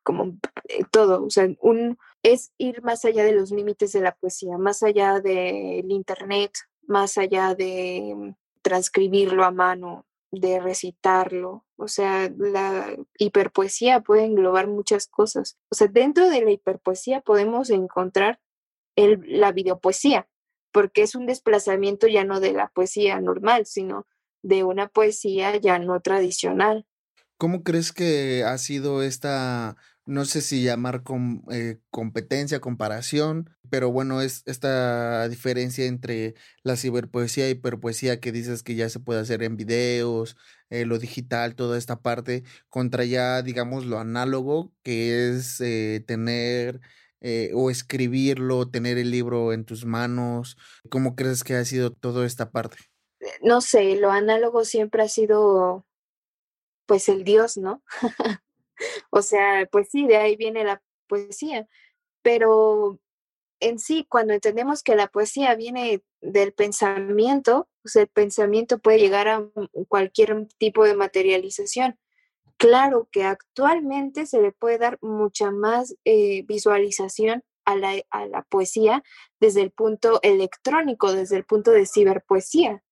Como 0.03 0.37
eh, 0.67 0.83
todo, 0.91 1.23
o 1.25 1.29
sea, 1.29 1.47
un, 1.61 1.97
es 2.23 2.51
ir 2.57 2.81
más 2.83 3.05
allá 3.05 3.23
de 3.23 3.33
los 3.33 3.51
límites 3.51 3.91
de 3.91 4.01
la 4.01 4.15
poesía, 4.15 4.57
más 4.57 4.83
allá 4.83 5.19
del 5.19 5.91
internet, 5.91 6.51
más 6.87 7.17
allá 7.17 7.55
de 7.55 8.35
transcribirlo 8.61 9.43
a 9.43 9.51
mano, 9.51 10.05
de 10.31 10.59
recitarlo. 10.59 11.65
O 11.77 11.87
sea, 11.87 12.31
la 12.37 12.95
hiperpoesía 13.17 14.01
puede 14.01 14.25
englobar 14.25 14.67
muchas 14.67 15.07
cosas. 15.07 15.57
O 15.69 15.75
sea, 15.75 15.87
dentro 15.87 16.29
de 16.29 16.41
la 16.41 16.51
hiperpoesía 16.51 17.21
podemos 17.21 17.69
encontrar 17.69 18.39
el, 18.95 19.21
la 19.27 19.51
videopoesía, 19.51 20.27
porque 20.71 21.03
es 21.03 21.15
un 21.15 21.25
desplazamiento 21.27 22.07
ya 22.07 22.23
no 22.23 22.39
de 22.39 22.53
la 22.53 22.69
poesía 22.69 23.19
normal, 23.21 23.65
sino 23.65 24.07
de 24.41 24.63
una 24.63 24.87
poesía 24.87 25.55
ya 25.57 25.79
no 25.79 25.99
tradicional. 26.01 26.85
¿Cómo 27.37 27.63
crees 27.63 27.93
que 27.93 28.43
ha 28.43 28.57
sido 28.57 29.03
esta, 29.03 29.75
no 30.05 30.25
sé 30.25 30.41
si 30.41 30.63
llamar 30.63 31.03
com, 31.03 31.43
eh, 31.51 31.79
competencia, 31.91 32.59
comparación, 32.59 33.51
pero 33.69 33.91
bueno, 33.91 34.21
es 34.21 34.41
esta 34.47 35.29
diferencia 35.29 35.85
entre 35.85 36.33
la 36.63 36.77
ciberpoesía 36.77 37.47
y 37.47 37.51
hiperpoesía 37.51 38.19
que 38.19 38.31
dices 38.31 38.63
que 38.63 38.73
ya 38.73 38.89
se 38.89 38.99
puede 38.99 39.19
hacer 39.19 39.43
en 39.43 39.55
videos, 39.55 40.35
eh, 40.71 40.85
lo 40.85 40.97
digital, 40.97 41.55
toda 41.55 41.77
esta 41.77 42.01
parte, 42.01 42.43
contra 42.69 43.05
ya, 43.05 43.43
digamos, 43.43 43.85
lo 43.85 43.99
análogo, 43.99 44.73
que 44.81 45.29
es 45.29 45.61
eh, 45.61 46.03
tener 46.07 46.81
o 47.53 47.69
escribirlo, 47.69 48.69
tener 48.69 48.97
el 48.97 49.11
libro 49.11 49.51
en 49.51 49.65
tus 49.65 49.85
manos? 49.85 50.55
¿Cómo 50.89 51.15
crees 51.15 51.43
que 51.43 51.55
ha 51.55 51.65
sido 51.65 51.91
toda 51.91 52.25
esta 52.25 52.51
parte? 52.51 52.77
No 53.41 53.59
sé, 53.59 53.95
lo 53.97 54.11
análogo 54.11 54.63
siempre 54.63 55.03
ha 55.03 55.09
sido 55.09 55.85
pues 56.87 57.09
el 57.09 57.23
Dios, 57.23 57.57
¿no? 57.57 57.83
o 59.11 59.21
sea, 59.21 59.67
pues 59.71 59.89
sí, 59.91 60.07
de 60.07 60.17
ahí 60.17 60.35
viene 60.35 60.63
la 60.63 60.81
poesía, 61.07 61.67
pero 62.23 62.99
en 63.59 63.79
sí, 63.79 64.05
cuando 64.09 64.33
entendemos 64.33 64.83
que 64.83 64.95
la 64.95 65.07
poesía 65.07 65.55
viene 65.55 66.03
del 66.21 66.53
pensamiento, 66.53 67.67
pues 67.81 67.95
el 67.95 68.07
pensamiento 68.07 68.79
puede 68.79 68.99
llegar 68.99 69.27
a 69.27 69.47
cualquier 69.87 70.47
tipo 70.57 70.83
de 70.83 70.95
materialización. 70.95 71.99
claro 72.57 73.07
que 73.11 73.23
actualmente 73.23 74.25
se 74.25 74.41
le 74.41 74.51
puede 74.51 74.79
dar 74.79 74.97
mucha 75.01 75.51
más 75.51 75.95
eh, 76.05 76.43
visualización 76.47 77.43
a 77.65 77.75
la, 77.75 78.01
a 78.09 78.25
la 78.25 78.43
poesía 78.43 79.03
desde 79.39 79.61
el 79.61 79.71
punto 79.71 80.19
electrónico, 80.23 81.11
desde 81.13 81.37
el 81.37 81.45
punto 81.45 81.71
de 81.71 81.85
ciberpoesía. 81.85 82.83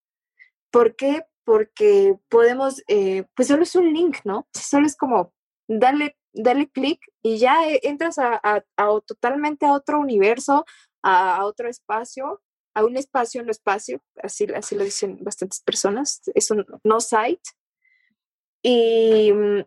¿Por 0.71 0.95
qué? 0.95 1.23
Porque 1.45 2.15
podemos, 2.29 2.84
eh, 2.88 3.25
pues 3.36 3.47
solo 3.47 3.63
es 3.63 3.75
un 3.75 3.93
link, 3.93 4.17
¿no? 4.25 4.47
Solo 4.53 4.86
es 4.88 4.97
como 4.97 5.34
darle, 5.67 6.17
darle 6.34 6.69
clic 6.69 6.99
y 7.21 7.38
ya 7.38 7.69
e- 7.69 7.79
entras 7.84 8.17
a, 8.17 8.41
a- 8.43 8.99
totalmente 9.05 9.65
a 9.65 9.73
otro 9.73 9.99
universo, 9.99 10.65
a, 11.03 11.45
otro 11.45 11.69
espacio, 11.69 12.41
a 12.73 12.84
un 12.84 12.97
espacio 12.97 13.43
no 13.43 13.51
espacio, 13.51 14.01
así, 14.21 14.47
así 14.55 14.75
lo 14.75 14.84
dicen 14.84 15.17
bastantes 15.21 15.62
personas, 15.62 16.21
es 16.34 16.51
un 16.51 16.65
no 16.84 16.99
site. 16.99 17.41
Y, 18.63 19.31
mm, 19.31 19.65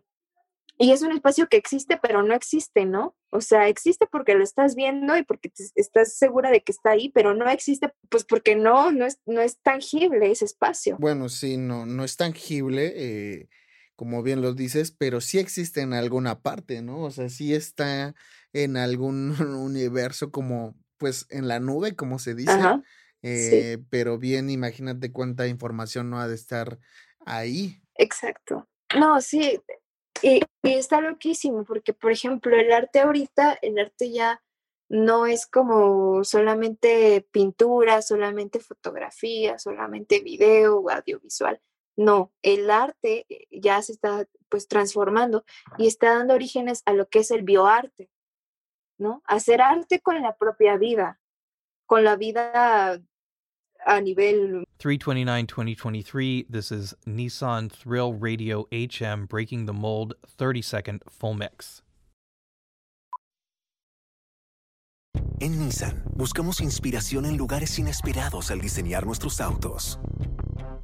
y 0.81 0.93
es 0.93 1.01
un 1.01 1.11
espacio 1.11 1.49
que 1.49 1.57
existe, 1.57 1.99
pero 2.01 2.23
no 2.23 2.33
existe, 2.33 2.85
¿no? 2.85 3.13
O 3.31 3.41
sea, 3.41 3.67
existe 3.67 4.07
porque 4.09 4.33
lo 4.33 4.45
estás 4.45 4.75
viendo 4.75 5.17
y 5.17 5.23
porque 5.23 5.51
estás 5.75 6.13
segura 6.17 6.51
de 6.51 6.61
que 6.61 6.71
está 6.71 6.91
ahí, 6.91 7.09
pero 7.09 7.35
no 7.35 7.49
existe, 7.49 7.93
pues 8.07 8.23
porque 8.23 8.55
no, 8.55 8.89
no 8.93 9.05
es, 9.05 9.19
no 9.25 9.41
es 9.41 9.59
tangible 9.59 10.31
ese 10.31 10.45
espacio. 10.45 10.95
Bueno, 10.97 11.27
sí, 11.27 11.57
no, 11.57 11.85
no 11.85 12.05
es 12.05 12.15
tangible, 12.15 12.93
eh, 12.95 13.49
como 13.97 14.23
bien 14.23 14.41
lo 14.41 14.53
dices, 14.53 14.91
pero 14.91 15.19
sí 15.19 15.37
existe 15.37 15.81
en 15.81 15.91
alguna 15.91 16.39
parte, 16.41 16.81
¿no? 16.81 17.03
O 17.03 17.11
sea, 17.11 17.27
sí 17.27 17.53
está 17.53 18.15
en 18.53 18.77
algún 18.77 19.31
universo 19.61 20.31
como, 20.31 20.77
pues, 20.97 21.27
en 21.29 21.49
la 21.49 21.59
nube, 21.59 21.97
como 21.97 22.19
se 22.19 22.35
dice. 22.35 22.51
Ajá, 22.51 22.81
sí. 23.21 23.29
eh, 23.29 23.79
pero 23.89 24.17
bien, 24.17 24.49
imagínate 24.49 25.11
cuánta 25.11 25.45
información 25.45 26.09
no 26.09 26.21
ha 26.21 26.29
de 26.29 26.35
estar 26.35 26.79
ahí. 27.25 27.81
Exacto. 27.95 28.69
No, 28.97 29.19
sí, 29.19 29.61
y, 30.21 30.41
y 30.63 30.73
está 30.73 31.01
loquísimo 31.01 31.63
porque, 31.63 31.93
por 31.93 32.11
ejemplo, 32.11 32.55
el 32.55 32.71
arte 32.71 32.99
ahorita, 32.99 33.57
el 33.61 33.79
arte 33.79 34.11
ya 34.11 34.41
no 34.89 35.27
es 35.27 35.45
como 35.45 36.23
solamente 36.23 37.27
pintura, 37.31 38.01
solamente 38.01 38.59
fotografía, 38.59 39.59
solamente 39.59 40.19
video 40.19 40.79
o 40.79 40.89
audiovisual. 40.89 41.61
No, 41.95 42.31
el 42.41 42.71
arte 42.71 43.25
eh, 43.29 43.47
ya 43.51 43.81
se 43.81 43.91
está 43.91 44.27
pues 44.49 44.67
transformando 44.67 45.45
y 45.77 45.85
está 45.87 46.15
dando 46.17 46.33
orígenes 46.33 46.81
a 46.85 46.93
lo 46.93 47.07
que 47.07 47.19
es 47.19 47.29
el 47.29 47.43
bioarte, 47.43 48.09
¿no? 48.97 49.21
Hacer 49.25 49.61
arte 49.61 49.99
con 49.99 50.21
la 50.21 50.35
propia 50.35 50.77
vida, 50.77 51.19
con 51.85 52.03
la 52.03 52.15
vida 52.15 52.99
a 53.85 54.01
nivel 54.01 54.63
329 54.79 55.47
2023. 55.47 56.45
This 56.49 56.71
is 56.71 56.93
Nissan 57.05 57.69
Thrill 57.69 58.13
Radio 58.13 58.67
HM 58.71 59.25
breaking 59.25 59.65
the 59.65 59.73
mold 59.73 60.13
30 60.25 60.61
second 60.61 61.01
full 61.09 61.33
mix. 61.33 61.81
En 65.41 65.57
Nissan 65.57 66.03
buscamos 66.15 66.59
inspiración 66.59 67.25
en 67.25 67.37
lugares 67.37 67.79
inesperados 67.79 68.51
al 68.51 68.59
diseñar 68.59 69.05
nuestros 69.05 69.39
autos. 69.39 69.99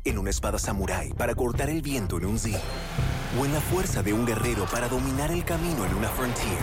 En 0.05 0.17
una 0.17 0.29
espada 0.29 0.60
samurái 0.60 1.13
para 1.13 1.36
cortar 1.36 1.69
el 1.69 1.81
viento 1.81 2.17
en 2.17 2.25
un 2.25 2.39
Z. 2.39 2.58
O 3.38 3.45
en 3.45 3.51
la 3.51 3.60
fuerza 3.60 4.01
de 4.01 4.13
un 4.13 4.25
guerrero 4.25 4.65
para 4.71 4.88
dominar 4.88 5.31
el 5.31 5.43
camino 5.43 5.84
en 5.86 5.93
una 5.95 6.08
Frontier. 6.10 6.58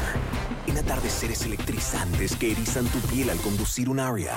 En 0.67 0.79
atardeceres 0.79 1.45
electrizantes 1.45 2.37
que 2.37 2.53
erizan 2.53 2.87
tu 2.87 2.99
piel 3.01 3.29
al 3.29 3.39
conducir 3.39 3.91
un 3.91 4.01
Aria. 4.01 4.33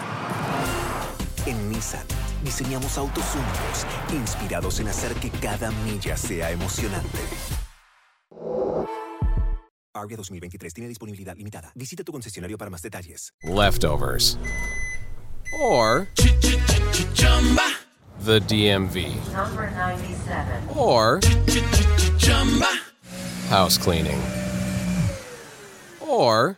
En 1.45 1.69
Nissan 1.69 2.05
diseñamos 2.43 2.97
autos 2.97 3.23
únicos, 3.35 3.85
inspirados 4.13 4.79
en 4.79 4.87
hacer 4.87 5.13
que 5.15 5.29
cada 5.29 5.71
milla 5.71 6.17
sea 6.17 6.51
emocionante. 6.51 7.19
Aria 9.93 10.17
2023 10.17 10.73
tiene 10.73 10.87
disponibilidad 10.89 11.35
limitada. 11.37 11.71
Visita 11.75 12.03
tu 12.03 12.11
concesionario 12.11 12.57
para 12.57 12.69
más 12.69 12.81
detalles. 12.81 13.31
leftovers, 13.43 14.37
or 15.61 16.07
the 18.25 18.39
DMV, 18.41 19.15
Number 19.31 19.71
97. 19.71 20.67
or 20.75 21.19
house 23.49 23.77
cleaning, 23.77 24.19
or 26.01 26.57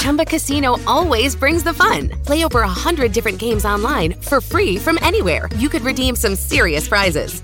Chumba 0.00 0.24
Casino 0.24 0.76
always 0.86 1.34
brings 1.36 1.62
the 1.64 1.72
fun. 1.74 2.10
Play 2.24 2.44
over 2.44 2.62
a 2.62 2.68
hundred 2.68 3.12
different 3.12 3.38
games 3.38 3.64
online 3.64 4.12
for 4.20 4.40
free 4.40 4.76
from 4.78 4.98
anywhere. 5.02 5.48
You 5.58 5.68
could 5.68 5.82
redeem 5.82 6.14
some 6.16 6.36
serious 6.36 6.86
prizes. 6.88 7.42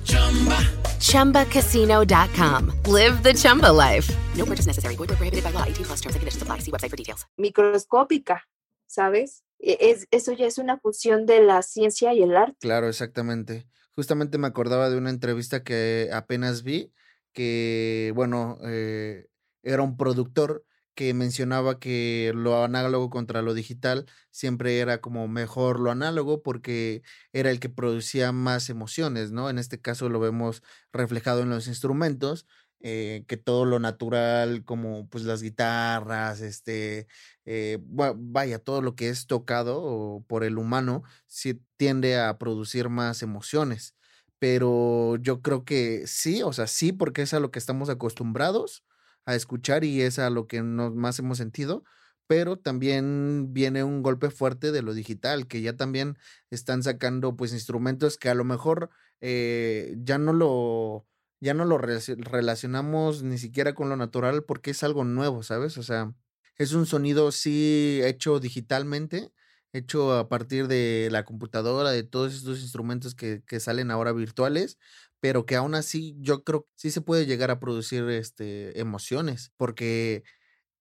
ChumbaCasino.com. 1.00 2.72
Live 2.86 3.22
the 3.22 3.32
Chumba 3.34 3.72
life. 3.72 4.08
No 4.36 4.44
purchase 4.44 4.66
necessary. 4.66 4.96
Void 4.96 5.08
prohibited 5.08 5.42
by 5.44 5.50
law. 5.52 5.64
18 5.64 5.84
plus 5.86 6.00
terms 6.00 6.14
and 6.14 6.20
conditions 6.20 6.42
apply. 6.42 6.58
See 6.60 6.70
website 6.70 6.90
for 6.90 6.96
details. 6.96 7.26
microscópica, 7.38 8.42
¿sabes? 8.86 9.42
E- 9.58 9.78
Es, 9.80 10.06
eso 10.10 10.32
ya 10.32 10.46
es 10.46 10.58
una 10.58 10.78
fusión 10.78 11.26
de 11.26 11.40
la 11.42 11.62
ciencia 11.62 12.12
y 12.14 12.22
el 12.22 12.36
arte. 12.36 12.56
Claro, 12.60 12.88
exactamente. 12.88 13.66
Justamente 13.96 14.38
me 14.38 14.46
acordaba 14.46 14.88
de 14.90 14.96
una 14.96 15.10
entrevista 15.10 15.62
que 15.64 16.08
apenas 16.12 16.62
vi, 16.62 16.92
que, 17.32 18.12
bueno, 18.14 18.58
eh, 18.64 19.26
era 19.62 19.82
un 19.82 19.96
productor 19.96 20.64
que 21.00 21.14
mencionaba 21.14 21.78
que 21.80 22.32
lo 22.34 22.62
análogo 22.62 23.08
contra 23.08 23.40
lo 23.40 23.54
digital 23.54 24.04
siempre 24.30 24.80
era 24.80 25.00
como 25.00 25.28
mejor 25.28 25.80
lo 25.80 25.90
análogo 25.90 26.42
porque 26.42 27.02
era 27.32 27.50
el 27.50 27.58
que 27.58 27.70
producía 27.70 28.32
más 28.32 28.68
emociones, 28.68 29.32
¿no? 29.32 29.48
En 29.48 29.58
este 29.58 29.80
caso 29.80 30.10
lo 30.10 30.20
vemos 30.20 30.62
reflejado 30.92 31.40
en 31.42 31.48
los 31.50 31.68
instrumentos, 31.68 32.46
eh, 32.80 33.24
que 33.28 33.36
todo 33.38 33.64
lo 33.64 33.78
natural, 33.78 34.62
como 34.64 35.08
pues 35.08 35.24
las 35.24 35.42
guitarras, 35.42 36.40
este, 36.42 37.06
eh, 37.46 37.78
va- 37.98 38.14
vaya, 38.16 38.58
todo 38.58 38.82
lo 38.82 38.94
que 38.94 39.08
es 39.08 39.26
tocado 39.26 40.22
por 40.28 40.44
el 40.44 40.58
humano, 40.58 41.02
sí 41.26 41.62
tiende 41.78 42.18
a 42.20 42.36
producir 42.38 42.90
más 42.90 43.22
emociones. 43.22 43.94
Pero 44.38 45.16
yo 45.16 45.42
creo 45.42 45.64
que 45.64 46.06
sí, 46.06 46.42
o 46.42 46.52
sea, 46.52 46.66
sí, 46.66 46.92
porque 46.92 47.22
es 47.22 47.34
a 47.34 47.40
lo 47.40 47.50
que 47.50 47.58
estamos 47.58 47.88
acostumbrados 47.90 48.84
a 49.26 49.34
escuchar 49.34 49.84
y 49.84 50.02
es 50.02 50.18
a 50.18 50.30
lo 50.30 50.46
que 50.46 50.62
nos 50.62 50.94
más 50.94 51.18
hemos 51.18 51.38
sentido, 51.38 51.84
pero 52.26 52.58
también 52.58 53.52
viene 53.52 53.82
un 53.84 54.02
golpe 54.02 54.30
fuerte 54.30 54.72
de 54.72 54.82
lo 54.82 54.94
digital, 54.94 55.48
que 55.48 55.62
ya 55.62 55.76
también 55.76 56.16
están 56.50 56.82
sacando 56.82 57.36
pues 57.36 57.52
instrumentos 57.52 58.16
que 58.18 58.28
a 58.30 58.34
lo 58.34 58.44
mejor 58.44 58.90
eh, 59.20 59.94
ya 59.98 60.18
no 60.18 60.32
lo 60.32 61.06
ya 61.40 61.54
no 61.54 61.64
lo 61.64 61.78
relaci- 61.78 62.16
relacionamos 62.22 63.22
ni 63.22 63.38
siquiera 63.38 63.74
con 63.74 63.88
lo 63.88 63.96
natural 63.96 64.44
porque 64.44 64.72
es 64.72 64.82
algo 64.82 65.04
nuevo, 65.04 65.42
¿sabes? 65.42 65.78
O 65.78 65.82
sea, 65.82 66.14
es 66.56 66.72
un 66.74 66.86
sonido 66.86 67.32
sí 67.32 68.00
hecho 68.04 68.40
digitalmente, 68.40 69.32
hecho 69.72 70.12
a 70.18 70.28
partir 70.28 70.68
de 70.68 71.08
la 71.10 71.24
computadora, 71.24 71.90
de 71.90 72.02
todos 72.02 72.34
estos 72.34 72.60
instrumentos 72.60 73.14
que, 73.14 73.42
que 73.46 73.58
salen 73.60 73.90
ahora 73.90 74.12
virtuales, 74.12 74.78
pero 75.20 75.46
que 75.46 75.56
aún 75.56 75.74
así 75.74 76.16
yo 76.18 76.42
creo 76.44 76.62
que 76.62 76.70
sí 76.74 76.90
se 76.90 77.02
puede 77.02 77.26
llegar 77.26 77.50
a 77.50 77.60
producir 77.60 78.08
este, 78.08 78.78
emociones, 78.80 79.52
porque 79.56 80.24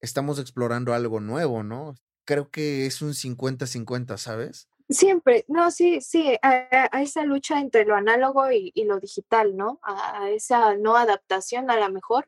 estamos 0.02 0.40
explorando 0.40 0.94
algo 0.94 1.20
nuevo, 1.20 1.64
¿no? 1.64 1.96
Creo 2.26 2.50
que 2.50 2.86
es 2.86 3.02
un 3.02 3.14
50-50, 3.14 4.18
¿sabes? 4.18 4.70
Siempre, 4.90 5.46
no, 5.48 5.70
sí, 5.70 6.02
sí, 6.02 6.36
a, 6.42 6.86
esa 7.02 7.24
lucha 7.24 7.60
entre 7.60 7.86
lo 7.86 7.96
análogo 7.96 8.50
y, 8.52 8.72
y 8.74 8.86
lo 8.86 9.00
digital, 9.00 9.56
¿no? 9.56 9.80
A, 9.84 10.24
a 10.24 10.30
esa 10.32 10.76
no 10.76 10.96
adaptación 10.96 11.70
a 11.70 11.78
la 11.78 11.90
mejor 11.90 12.28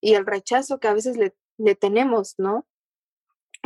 y 0.00 0.14
el 0.14 0.24
rechazo 0.24 0.78
que 0.78 0.88
a 0.88 0.94
veces 0.94 1.16
le, 1.16 1.34
le 1.58 1.74
tenemos, 1.74 2.36
¿no? 2.38 2.66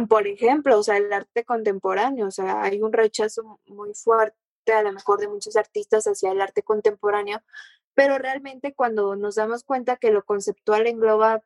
Por 0.08 0.26
ejemplo, 0.26 0.78
o 0.78 0.82
sea, 0.82 0.96
el 0.96 1.12
arte 1.12 1.44
contemporáneo, 1.44 2.26
o 2.26 2.30
sea, 2.32 2.62
hay 2.62 2.82
un 2.82 2.92
rechazo 2.92 3.60
muy 3.66 3.94
fuerte 3.94 4.43
a 4.72 4.82
lo 4.82 4.92
mejor 4.92 5.20
de 5.20 5.28
muchos 5.28 5.56
artistas 5.56 6.04
hacia 6.06 6.32
el 6.32 6.40
arte 6.40 6.62
contemporáneo, 6.62 7.42
pero 7.94 8.18
realmente 8.18 8.74
cuando 8.74 9.16
nos 9.16 9.36
damos 9.36 9.64
cuenta 9.64 9.96
que 9.96 10.10
lo 10.10 10.24
conceptual 10.24 10.86
engloba 10.86 11.42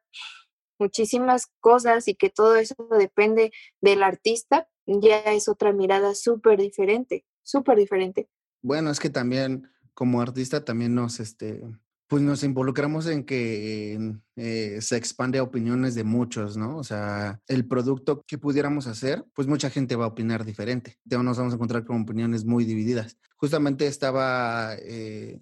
muchísimas 0.79 1.49
cosas 1.61 2.09
y 2.09 2.15
que 2.15 2.31
todo 2.31 2.57
eso 2.57 2.75
depende 2.99 3.53
del 3.81 4.03
artista, 4.03 4.69
ya 4.87 5.19
es 5.19 5.49
otra 5.49 5.73
mirada 5.73 6.15
súper 6.15 6.59
diferente, 6.59 7.27
súper 7.43 7.77
diferente. 7.77 8.29
Bueno, 8.63 8.91
es 8.91 9.01
que 9.01 9.11
también 9.11 9.71
como 9.95 10.21
artista 10.21 10.65
también 10.65 10.95
nos, 10.95 11.21
este, 11.21 11.63
pues 12.09 12.23
nos 12.23 12.43
involucramos 12.43 13.07
en 13.07 13.25
que 13.25 13.99
eh, 14.37 14.81
se 14.81 14.97
expande 14.97 15.39
a 15.39 15.43
opiniones 15.43 15.95
de 15.95 16.05
muchos, 16.05 16.57
¿no? 16.57 16.79
O 16.79 16.85
sea, 16.85 17.41
el 17.47 17.67
producto 17.69 18.25
que 18.27 18.39
pudiéramos 18.39 18.87
hacer, 18.87 19.25
pues 19.35 19.47
mucha 19.47 19.69
gente 19.69 19.95
va 19.95 20.07
a 20.07 20.09
opinar 20.09 20.45
diferente. 20.45 20.97
Ya 21.05 21.23
Nos 21.23 21.37
vamos 21.37 21.53
a 21.53 21.57
encontrar 21.57 21.85
con 21.85 22.01
opiniones 22.03 22.45
muy 22.47 22.65
divididas. 22.65 23.19
Justamente 23.37 23.87
estaba 23.87 24.75
eh, 24.81 25.41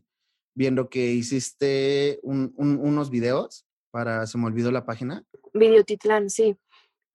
viendo 0.56 0.88
que 0.90 1.12
hiciste 1.12 2.18
un- 2.22 2.52
un- 2.56 2.78
unos 2.80 3.10
videos 3.10 3.64
para, 3.92 4.26
se 4.26 4.36
me 4.36 4.46
olvidó 4.46 4.72
la 4.72 4.84
página. 4.84 5.24
Videotitlán, 5.54 6.30
sí. 6.30 6.58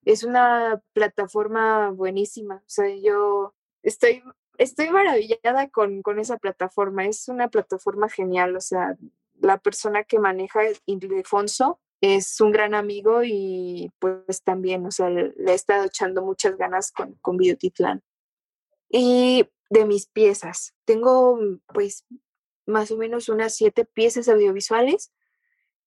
Es 0.06 0.24
una 0.24 0.82
plataforma 0.94 1.90
buenísima. 1.92 2.56
O 2.56 2.70
sea, 2.70 2.86
yo 2.96 3.54
estoy, 3.84 4.24
estoy 4.58 4.90
maravillada 4.90 5.70
con, 5.70 6.02
con 6.02 6.20
esa 6.20 6.38
plataforma. 6.38 7.06
Es 7.06 7.28
una 7.28 7.50
plataforma 7.50 8.08
genial. 8.10 8.56
O 8.56 8.62
sea, 8.62 8.98
la 9.42 9.58
persona 9.58 10.04
que 10.04 10.20
maneja 10.20 10.62
Ildefonso 10.86 11.80
es 12.00 12.42
un 12.42 12.52
gran 12.52 12.74
amigo 12.74 13.24
y 13.24 13.92
pues 14.00 14.42
también, 14.44 14.86
o 14.86 14.92
sea, 14.92 15.10
le 15.10 15.34
he 15.48 15.54
estado 15.54 15.86
echando 15.86 16.24
muchas 16.24 16.58
ganas 16.58 16.92
con, 16.92 17.14
con 17.22 17.38
Videotitlán. 17.38 18.02
Y 18.90 19.48
de 19.70 19.86
mis 19.86 20.08
piezas, 20.08 20.74
tengo 20.86 21.40
pues 21.74 22.06
más 22.66 22.92
o 22.92 22.98
menos 22.98 23.30
unas 23.30 23.56
siete 23.56 23.86
piezas 23.86 24.28
audiovisuales. 24.28 25.12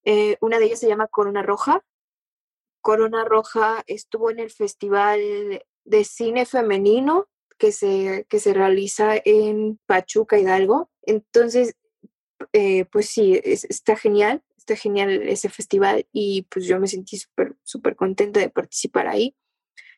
Eh, 0.04 0.36
una 0.40 0.58
de 0.58 0.66
ellas 0.66 0.80
se 0.80 0.88
llama 0.88 1.08
Corona 1.08 1.42
Roja. 1.42 1.84
Corona 2.80 3.24
Roja 3.24 3.82
estuvo 3.86 4.30
en 4.30 4.38
el 4.38 4.50
Festival 4.50 5.20
de 5.84 6.04
Cine 6.04 6.46
Femenino 6.46 7.28
que 7.58 7.72
se, 7.72 8.26
que 8.28 8.40
se 8.40 8.52
realiza 8.52 9.14
en 9.24 9.78
Pachuca, 9.86 10.38
Hidalgo. 10.38 10.90
Entonces, 11.02 11.76
eh, 12.52 12.84
pues 12.86 13.08
sí, 13.08 13.40
está 13.44 13.96
genial, 13.96 14.42
está 14.56 14.76
genial 14.76 15.10
ese 15.10 15.48
festival 15.48 16.06
y 16.12 16.42
pues 16.50 16.66
yo 16.66 16.80
me 16.80 16.88
sentí 16.88 17.18
súper, 17.18 17.56
súper 17.62 17.96
contenta 17.96 18.40
de 18.40 18.50
participar 18.50 19.08
ahí. 19.08 19.36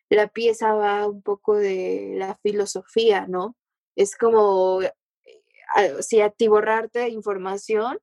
La 0.08 0.28
pieza 0.28 0.72
va 0.74 1.06
un 1.06 1.22
poco 1.22 1.56
de 1.56 2.14
la 2.16 2.36
filosofía, 2.42 3.26
¿no? 3.26 3.56
Es 3.96 4.16
como, 4.16 4.82
eh, 4.82 4.92
si 6.00 6.20
atiborrarte 6.20 7.08
información 7.08 7.98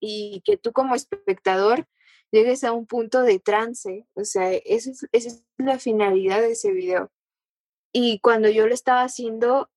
y 0.00 0.42
que 0.44 0.56
tú 0.56 0.72
como 0.72 0.94
espectador 0.94 1.86
llegues 2.30 2.64
a 2.64 2.72
un 2.72 2.86
punto 2.86 3.22
de 3.22 3.38
trance, 3.40 4.06
o 4.14 4.24
sea, 4.24 4.52
es, 4.52 4.86
esa 4.86 5.28
es 5.28 5.44
la 5.56 5.78
finalidad 5.78 6.40
de 6.40 6.52
ese 6.52 6.72
video. 6.72 7.10
Y 7.92 8.20
cuando 8.20 8.50
yo 8.50 8.66
lo 8.66 8.74
estaba 8.74 9.02
haciendo, 9.02 9.70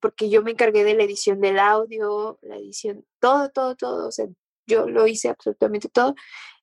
porque 0.00 0.30
yo 0.30 0.42
me 0.42 0.52
encargué 0.52 0.84
de 0.84 0.94
la 0.94 1.04
edición 1.04 1.40
del 1.40 1.58
audio, 1.58 2.38
la 2.42 2.56
edición, 2.56 3.04
todo, 3.20 3.50
todo, 3.50 3.76
todo, 3.76 4.08
o 4.08 4.12
sea, 4.12 4.26
yo 4.66 4.88
lo 4.88 5.06
hice 5.06 5.28
absolutamente 5.28 5.88
todo. 5.88 6.14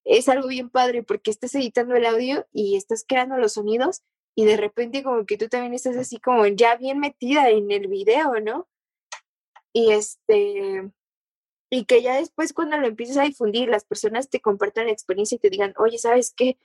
Es 0.03 0.29
algo 0.29 0.47
bien 0.47 0.69
padre 0.69 1.03
porque 1.03 1.31
estás 1.31 1.55
editando 1.55 1.95
el 1.95 2.05
audio 2.05 2.45
y 2.53 2.75
estás 2.77 3.03
creando 3.07 3.37
los 3.37 3.53
sonidos 3.53 4.03
y 4.35 4.45
de 4.45 4.57
repente 4.57 5.03
como 5.03 5.25
que 5.25 5.37
tú 5.37 5.47
también 5.47 5.73
estás 5.73 5.97
así 5.97 6.19
como 6.19 6.45
ya 6.45 6.75
bien 6.75 6.99
metida 6.99 7.49
en 7.49 7.71
el 7.71 7.87
video, 7.87 8.39
¿no? 8.41 8.67
Y 9.73 9.91
este, 9.91 10.91
y 11.69 11.85
que 11.85 12.01
ya 12.01 12.15
después 12.17 12.53
cuando 12.53 12.77
lo 12.77 12.87
empieces 12.87 13.17
a 13.17 13.23
difundir, 13.23 13.69
las 13.69 13.85
personas 13.85 14.29
te 14.29 14.39
compartan 14.41 14.85
la 14.85 14.91
experiencia 14.91 15.35
y 15.35 15.39
te 15.39 15.49
digan, 15.49 15.73
oye, 15.77 15.97
¿sabes 15.97 16.33
qué? 16.35 16.57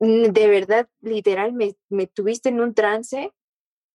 Mm, 0.00 0.26
de 0.32 0.48
verdad, 0.48 0.88
literal, 1.00 1.52
me, 1.52 1.76
me 1.88 2.06
tuviste 2.06 2.50
en 2.50 2.60
un 2.60 2.74
trance 2.74 3.32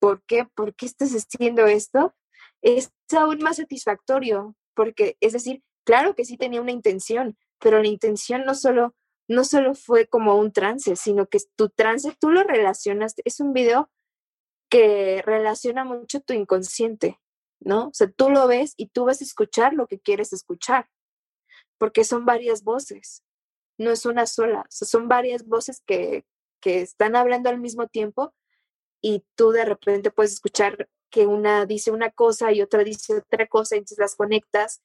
¿por 0.04 0.22
qué? 0.26 0.46
¿Por 0.54 0.76
qué 0.76 0.86
estás 0.86 1.14
haciendo 1.14 1.66
esto? 1.66 2.14
Es 2.62 2.92
aún 3.18 3.38
más 3.38 3.56
satisfactorio, 3.56 4.54
porque 4.76 5.16
es 5.22 5.32
decir, 5.32 5.64
claro 5.86 6.14
que 6.14 6.26
sí 6.26 6.36
tenía 6.36 6.60
una 6.60 6.74
intención, 6.74 7.38
pero 7.58 7.82
la 7.82 7.88
intención 7.88 8.44
no 8.44 8.54
solo, 8.54 8.94
no 9.30 9.46
solo 9.46 9.76
fue 9.76 10.06
como 10.08 10.36
un 10.36 10.52
trance, 10.52 10.98
sino 10.98 11.28
que 11.28 11.38
tu 11.56 11.70
trance 11.70 12.14
tú 12.20 12.32
lo 12.32 12.44
relacionaste, 12.44 13.22
es 13.24 13.40
un 13.40 13.54
video 13.54 13.90
que 14.70 15.22
relaciona 15.22 15.86
mucho 15.86 16.20
tu 16.20 16.34
inconsciente, 16.34 17.18
¿no? 17.62 17.88
O 17.88 17.94
sea, 17.94 18.12
tú 18.12 18.30
lo 18.30 18.46
ves 18.46 18.74
y 18.76 18.88
tú 18.88 19.06
vas 19.06 19.22
a 19.22 19.24
escuchar 19.24 19.74
lo 19.74 19.88
que 19.88 20.02
quieres 20.02 20.34
escuchar, 20.34 20.90
porque 21.78 22.04
son 22.04 22.26
varias 22.26 22.66
voces, 22.66 23.24
no 23.78 23.90
es 23.90 24.06
una 24.06 24.26
sola, 24.26 24.66
son 24.70 25.08
varias 25.08 25.46
voces 25.46 25.82
que, 25.88 26.26
que 26.60 26.82
están 26.82 27.16
hablando 27.16 27.50
al 27.50 27.62
mismo 27.62 27.88
tiempo 27.88 28.34
y 29.04 29.26
tú 29.36 29.52
de 29.52 29.66
repente 29.66 30.12
puedes 30.12 30.32
escuchar 30.32 30.90
que 31.12 31.28
una 31.28 31.66
dice 31.68 31.92
una 31.92 32.10
cosa 32.10 32.52
y 32.54 32.62
otra 32.62 32.84
dice 32.84 33.18
otra 33.18 33.46
cosa, 33.48 33.76
y 33.76 33.80
entonces 33.80 34.00
las 34.00 34.16
conectas 34.16 34.82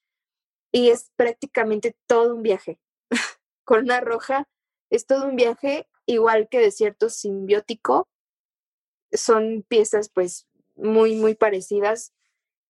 y 0.72 0.90
es 0.90 1.11
prácticamente 1.16 1.96
todo 2.07 2.35
un 2.35 2.42
viaje. 2.42 2.78
Con 3.64 3.85
una 3.85 4.00
roja 4.00 4.46
es 4.90 5.07
todo 5.07 5.26
un 5.26 5.37
viaje, 5.37 5.88
igual 6.04 6.48
que 6.50 6.59
Desierto 6.59 7.09
Simbiótico. 7.09 8.09
Son 9.12 9.64
piezas 9.68 10.11
pues 10.11 10.48
muy, 10.74 11.14
muy 11.14 11.35
parecidas 11.35 12.12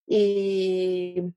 y, 0.07 1.35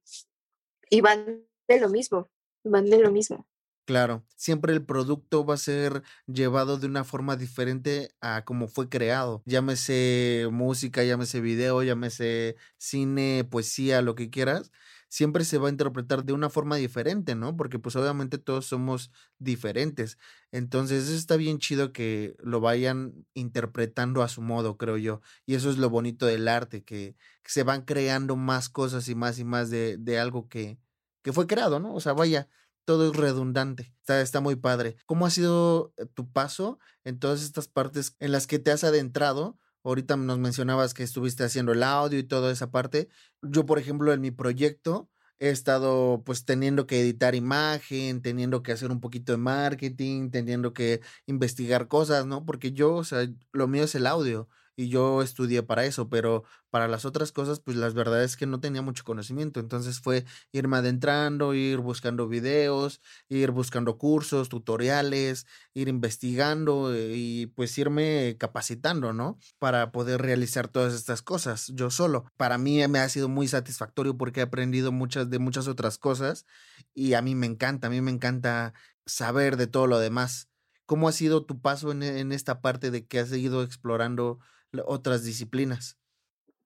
y 0.90 1.02
van 1.02 1.48
de 1.68 1.80
lo 1.80 1.90
mismo, 1.90 2.30
van 2.64 2.86
de 2.86 3.00
lo 3.00 3.12
mismo. 3.12 3.48
Claro, 3.86 4.24
siempre 4.36 4.74
el 4.74 4.86
producto 4.86 5.44
va 5.44 5.56
a 5.56 5.58
ser 5.58 6.04
llevado 6.28 6.78
de 6.78 6.88
una 6.88 7.04
forma 7.04 7.36
diferente 7.36 8.12
a 8.22 8.46
como 8.46 8.68
fue 8.68 8.88
creado. 8.90 9.42
Llámese 9.46 10.48
música, 10.52 11.04
llámese 11.04 11.42
video, 11.42 11.82
llámese 11.84 12.56
cine, 12.78 13.44
poesía, 13.50 14.02
lo 14.02 14.16
que 14.16 14.30
quieras. 14.30 14.72
Siempre 15.10 15.44
se 15.44 15.58
va 15.58 15.68
a 15.68 15.72
interpretar 15.72 16.24
de 16.24 16.32
una 16.32 16.50
forma 16.50 16.78
diferente, 16.78 17.36
¿no? 17.36 17.58
Porque 17.58 17.80
pues 17.80 17.96
obviamente 17.98 18.38
todos 18.38 18.66
somos 18.68 19.12
diferentes. 19.40 20.18
Entonces 20.52 21.06
eso 21.06 21.16
está 21.18 21.36
bien 21.36 21.58
chido 21.60 21.92
que 21.92 22.36
lo 22.40 22.62
vayan 22.62 23.26
interpretando 23.34 24.22
a 24.24 24.30
su 24.30 24.42
modo, 24.42 24.78
creo 24.78 24.98
yo. 24.98 25.22
Y 25.46 25.56
eso 25.56 25.70
es 25.70 25.78
lo 25.78 25.90
bonito 25.90 26.26
del 26.28 26.48
arte, 26.48 26.84
que, 26.84 27.16
se 27.44 27.64
van 27.64 27.82
creando 27.84 28.38
más 28.38 28.70
cosas 28.70 29.10
y 29.10 29.16
más 29.16 29.38
y 29.40 29.44
más 29.44 29.70
de, 29.70 29.98
de 29.98 30.20
algo 30.20 30.48
que, 30.48 30.78
que 31.24 31.34
fue 31.34 31.48
creado, 31.48 31.80
¿no? 31.80 31.94
O 31.94 32.00
sea, 32.00 32.14
vaya, 32.14 32.48
todo 32.86 33.12
es 33.12 33.18
redundante. 33.18 33.94
Está, 34.00 34.22
está 34.22 34.42
muy 34.42 34.56
padre. 34.56 34.96
¿Cómo 35.06 35.26
ha 35.26 35.30
sido 35.30 35.94
eh, 35.98 36.06
tu 36.06 36.32
paso 36.32 36.80
en 37.04 37.20
todas 37.20 37.44
estas 37.44 37.68
partes 37.68 38.16
en 38.20 38.32
las 38.32 38.48
que 38.48 38.60
te 38.60 38.72
has 38.72 38.84
adentrado? 38.84 39.58
Ahorita 39.84 40.16
nos 40.18 40.40
mencionabas 40.40 40.94
que 40.94 41.04
estuviste 41.04 41.44
haciendo 41.44 41.72
el 41.72 41.84
audio 41.84 42.20
y 42.20 42.24
toda 42.24 42.52
esa 42.52 42.72
parte. 42.72 43.10
Yo, 43.42 43.66
por 43.66 43.80
ejemplo, 43.80 44.14
en 44.14 44.22
mi 44.22 44.32
proyecto 44.32 45.10
he 45.40 45.50
estado 45.50 46.22
pues 46.24 46.46
teniendo 46.46 46.86
que 46.86 47.02
editar 47.02 47.34
imagen, 47.34 48.22
teniendo 48.22 48.62
que 48.62 48.74
hacer 48.74 48.92
un 48.92 49.02
poquito 49.02 49.32
de 49.32 49.40
marketing, 49.40 50.30
teniendo 50.30 50.74
que 50.74 51.02
investigar 51.26 51.88
cosas, 51.88 52.28
¿no? 52.28 52.46
Porque 52.46 52.74
yo, 52.74 52.94
o 52.94 53.04
sea, 53.04 53.28
lo 53.52 53.68
mío 53.68 53.86
es 53.86 53.96
el 53.96 54.06
audio 54.06 54.48
y 54.82 54.90
yo 54.90 55.22
estudié 55.22 55.62
para 55.64 55.86
eso, 55.86 56.10
pero 56.10 56.44
para 56.72 56.88
las 56.88 57.06
otras 57.06 57.32
cosas, 57.32 57.60
pues 57.60 57.78
las 57.78 57.94
verdades 57.94 58.32
es 58.32 58.38
que 58.38 58.48
no 58.48 58.60
tenía 58.60 58.82
mucho 58.82 59.04
conocimiento. 59.04 59.60
Entonces 59.60 60.00
fue 60.00 60.26
irme 60.52 60.78
adentrando, 60.78 61.54
ir 61.54 61.78
buscando 61.80 62.28
videos, 62.28 63.02
ir 63.30 63.52
buscando 63.52 63.98
cursos, 63.98 64.50
tutoriales, 64.50 65.46
ir 65.74 65.88
investigando 65.88 66.94
eh, 66.94 67.14
y 67.16 67.46
pues 67.48 67.78
irme 67.78 68.38
capacitando, 68.40 69.14
¿no? 69.14 69.38
Para 69.60 69.92
poder 69.92 70.22
realizar 70.22 70.68
todas 70.68 70.94
estas 70.94 71.22
cosas 71.22 71.72
yo 71.76 71.92
solo. 71.92 72.26
Para 72.38 72.58
mí 72.58 72.86
me 72.88 73.00
ha 73.00 73.10
sido 73.10 73.30
muy 73.30 73.48
satisfactorio 73.48 74.18
porque 74.18 74.40
he 74.40 74.44
aprendido 74.44 74.92
muchas 74.92 75.30
de 75.30 75.40
muchas 75.40 75.68
otras 75.68 75.98
cosas 75.98 76.46
y 76.94 77.14
a 77.14 77.22
mí 77.22 77.36
me 77.36 77.46
encanta, 77.46 77.88
a 77.88 77.90
mí 77.90 78.02
me 78.02 78.12
encanta 78.12 78.74
saber 79.06 79.58
de 79.58 79.68
todo 79.68 79.86
lo 79.86 80.00
demás. 80.00 80.48
¿Cómo 80.86 81.08
ha 81.08 81.12
sido 81.12 81.46
tu 81.46 81.62
paso 81.62 81.92
en, 81.92 82.04
en 82.04 82.32
esta 82.32 82.62
parte 82.62 82.92
de 82.92 83.06
que 83.06 83.20
has 83.20 83.30
seguido 83.30 83.64
explorando 83.64 84.40
otras 84.86 85.24
disciplinas? 85.24 85.98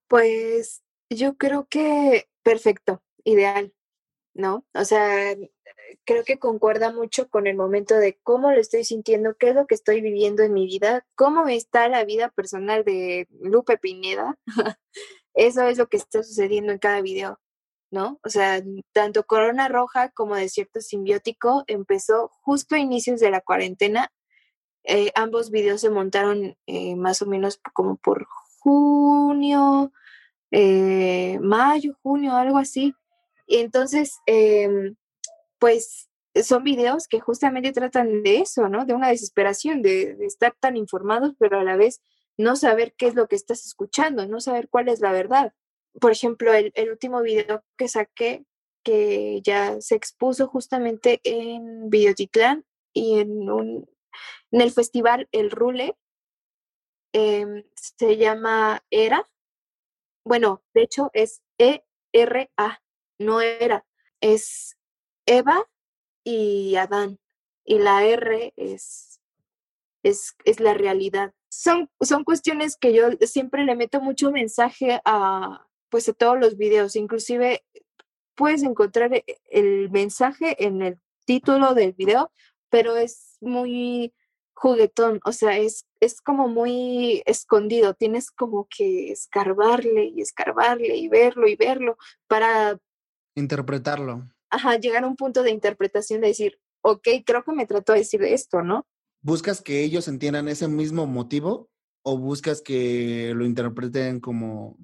Pues 0.08 0.84
yo 1.10 1.38
creo 1.38 1.68
que 1.70 2.28
perfecto, 2.44 3.02
ideal, 3.24 3.74
¿no? 4.34 4.66
O 4.74 4.86
sea, 4.86 5.36
creo 6.06 6.24
que 6.24 6.40
concuerda 6.40 6.92
mucho 6.92 7.30
con 7.30 7.48
el 7.48 7.56
momento 7.56 7.96
de 7.96 8.18
cómo 8.24 8.52
lo 8.52 8.60
estoy 8.60 8.84
sintiendo, 8.84 9.36
qué 9.36 9.50
es 9.50 9.56
lo 9.56 9.68
que 9.68 9.76
estoy 9.76 10.02
viviendo 10.02 10.44
en 10.44 10.54
mi 10.54 10.66
vida, 10.66 11.06
cómo 11.16 11.48
está 11.48 11.88
la 11.90 12.04
vida 12.06 12.30
personal 12.30 12.84
de 12.84 13.28
Lupe 13.42 13.78
Pineda. 13.78 14.38
Eso 15.34 15.64
es 15.64 15.78
lo 15.78 15.88
que 15.88 15.98
está 15.98 16.24
sucediendo 16.24 16.72
en 16.72 16.80
cada 16.80 17.02
video, 17.02 17.40
¿no? 17.92 18.20
O 18.24 18.30
sea, 18.30 18.62
tanto 18.94 19.26
Corona 19.26 19.68
Roja 19.68 20.10
como 20.10 20.36
Desierto 20.36 20.80
Simbiótico 20.82 21.64
empezó 21.68 22.32
justo 22.42 22.76
a 22.76 22.80
inicios 22.80 23.20
de 23.20 23.32
la 23.32 23.42
cuarentena 23.42 24.12
eh, 24.88 25.12
ambos 25.16 25.50
videos 25.50 25.82
se 25.82 25.90
montaron 25.90 26.58
eh, 26.68 26.96
más 26.96 27.22
o 27.22 27.26
menos 27.26 27.60
como 27.74 27.98
por 27.98 28.28
junio, 28.60 29.92
eh, 30.52 31.40
mayo, 31.42 31.98
junio, 32.04 32.34
algo 32.36 32.58
así. 32.58 32.94
Y 33.48 33.58
entonces, 33.58 34.20
em, 34.28 34.96
pues 35.60 36.10
son 36.44 36.64
videos 36.64 37.08
que 37.08 37.20
justamente 37.20 37.72
tratan 37.72 38.24
de 38.24 38.40
eso, 38.40 38.70
¿no? 38.70 38.86
De 38.86 38.94
una 38.94 39.10
desesperación, 39.10 39.82
de, 39.82 40.18
estar 40.22 40.56
tan 40.60 40.78
informados, 40.78 41.34
pero 41.40 41.60
a 41.60 41.64
la 41.64 41.78
vez 41.78 42.02
no 42.38 42.56
saber 42.56 42.94
qué 42.98 43.08
es 43.08 43.16
lo 43.16 43.28
que 43.28 43.36
estás 43.36 43.66
escuchando, 43.66 44.28
no 44.28 44.40
saber 44.42 44.70
cuál 44.70 44.90
es 44.90 45.00
la 45.00 45.12
verdad. 45.12 45.54
Por 46.02 46.12
ejemplo, 46.12 46.54
el, 46.54 46.72
el 46.76 46.92
último 46.92 47.22
video 47.22 47.64
que 47.78 47.88
saqué, 47.88 48.46
que 48.84 49.42
ya 49.44 49.82
se 49.82 49.96
expuso 49.96 50.48
justamente 50.48 51.22
en 51.24 51.90
Videotitlán 51.90 52.66
y 52.94 53.20
en 53.20 53.50
un, 53.50 53.90
en 54.52 54.62
el 54.62 54.72
festival 54.72 55.28
El 55.32 55.52
Rule 55.52 55.98
em, 57.14 57.64
se 57.76 58.18
llama 58.18 58.84
ERA. 58.90 59.28
Bueno, 60.26 60.64
de 60.74 60.84
hecho 60.84 61.12
es 61.14 61.42
E-R-A, 61.58 62.82
no 63.20 63.42
era. 63.42 63.86
Es 64.22 64.78
Eva 65.26 65.66
y 66.24 66.76
Adán. 66.76 67.20
Y 67.64 67.80
la 67.80 68.04
R 68.06 68.54
es, 68.56 69.22
es, 70.04 70.36
es 70.46 70.60
la 70.60 70.74
realidad. 70.74 71.34
Son, 71.50 71.90
son 72.02 72.24
cuestiones 72.24 72.76
que 72.76 72.94
yo 72.94 73.10
siempre 73.22 73.64
le 73.66 73.76
meto 73.76 74.02
mucho 74.02 74.32
mensaje 74.32 75.00
a, 75.06 75.68
pues, 75.90 76.10
a 76.10 76.14
todos 76.14 76.40
los 76.40 76.58
videos. 76.58 76.96
Inclusive 76.96 77.64
puedes 78.36 78.64
encontrar 78.64 79.14
e- 79.14 79.26
el 79.50 79.90
mensaje 79.90 80.64
en 80.66 80.82
el 80.82 81.00
título 81.26 81.74
del 81.74 81.94
video, 81.94 82.32
pero 82.70 82.98
es 82.98 83.38
muy 83.42 84.14
juguetón, 84.56 85.20
o 85.26 85.32
sea, 85.32 85.58
es, 85.58 85.86
es 86.00 86.22
como 86.22 86.48
muy 86.48 87.22
escondido, 87.26 87.94
tienes 87.94 88.32
como 88.32 88.68
que 88.70 89.12
escarbarle 89.12 90.06
y 90.06 90.22
escarbarle 90.22 90.96
y 90.96 91.08
verlo 91.10 91.48
y 91.48 91.56
verlo 91.56 91.98
para 92.28 92.80
Interpretarlo. 93.36 94.30
ajá, 94.50 94.78
llegar 94.78 95.04
a 95.04 95.08
un 95.08 95.18
punto 95.18 95.44
de 95.44 95.52
interpretación 95.52 96.22
de 96.22 96.28
decir, 96.28 96.58
ok, 96.82 97.08
creo 97.26 97.44
que 97.44 97.52
me 97.52 97.66
trató 97.66 97.94
de 97.94 98.00
decir 98.00 98.24
esto, 98.24 98.62
¿no? 98.62 98.88
¿Buscas 99.22 99.62
que 99.62 99.84
ellos 99.84 100.08
entiendan 100.08 100.48
ese 100.48 100.68
mismo 100.68 101.06
motivo 101.06 101.70
o 102.04 102.18
buscas 102.18 102.62
que 102.62 103.34
lo 103.36 103.46
interpreten 103.46 104.20
como, 104.20 104.78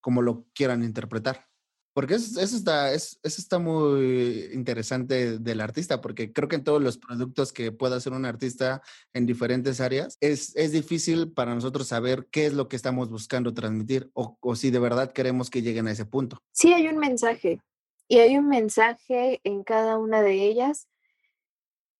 como 0.00 0.22
lo 0.22 0.46
quieran 0.54 0.82
interpretar? 0.82 1.46
Porque 1.94 2.14
eso, 2.14 2.40
está, 2.40 2.92
es- 2.92 3.20
eso 3.22 3.40
está 3.40 3.58
muy 3.60 4.50
interesante 4.52 5.38
del 5.38 5.60
artista, 5.60 6.00
porque 6.00 6.32
creo 6.32 6.48
que 6.48 6.56
en 6.56 6.64
todos 6.64 6.82
los 6.82 6.98
productos 6.98 7.52
que 7.52 7.70
pueda 7.70 7.96
hacer 7.96 8.12
un 8.12 8.24
artista 8.24 8.82
en 9.12 9.26
diferentes 9.26 9.80
áreas, 9.80 10.18
es, 10.20 10.54
es 10.56 10.72
difícil 10.72 11.32
para 11.32 11.54
nosotros 11.54 11.86
saber 11.86 12.26
qué 12.32 12.46
es 12.46 12.52
lo 12.52 12.68
que 12.68 12.74
estamos 12.76 13.10
buscando 13.10 13.54
transmitir 13.54 14.10
o, 14.12 14.36
o 14.40 14.56
si 14.56 14.70
de 14.70 14.80
verdad 14.80 15.12
queremos 15.12 15.50
que 15.50 15.62
lleguen 15.62 15.86
a 15.86 15.92
ese 15.92 16.04
punto. 16.04 16.42
Sí 16.52 16.72
hay 16.72 16.88
un 16.88 16.98
mensaje 16.98 17.60
y 18.08 18.18
hay 18.18 18.36
un 18.36 18.48
mensaje 18.48 19.40
en 19.44 19.62
cada 19.62 19.96
una 19.96 20.20
de 20.20 20.44
ellas, 20.46 20.88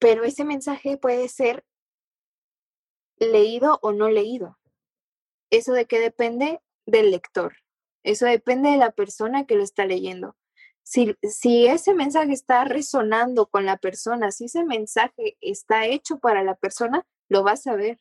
pero 0.00 0.24
ese 0.24 0.44
mensaje 0.44 0.96
puede 0.98 1.28
ser 1.28 1.64
leído 3.18 3.78
o 3.80 3.92
no 3.92 4.10
leído. 4.10 4.58
¿Eso 5.50 5.72
de 5.72 5.86
qué 5.86 6.00
depende? 6.00 6.60
Del 6.84 7.12
lector. 7.12 7.54
Eso 8.04 8.26
depende 8.26 8.70
de 8.70 8.76
la 8.76 8.92
persona 8.92 9.46
que 9.46 9.56
lo 9.56 9.64
está 9.64 9.86
leyendo. 9.86 10.36
Si, 10.82 11.16
si 11.22 11.66
ese 11.66 11.94
mensaje 11.94 12.32
está 12.32 12.64
resonando 12.64 13.46
con 13.46 13.64
la 13.64 13.78
persona, 13.78 14.30
si 14.30 14.44
ese 14.44 14.64
mensaje 14.64 15.36
está 15.40 15.86
hecho 15.86 16.18
para 16.18 16.44
la 16.44 16.54
persona, 16.54 17.06
lo 17.28 17.42
vas 17.42 17.66
a 17.66 17.74
ver. 17.74 17.98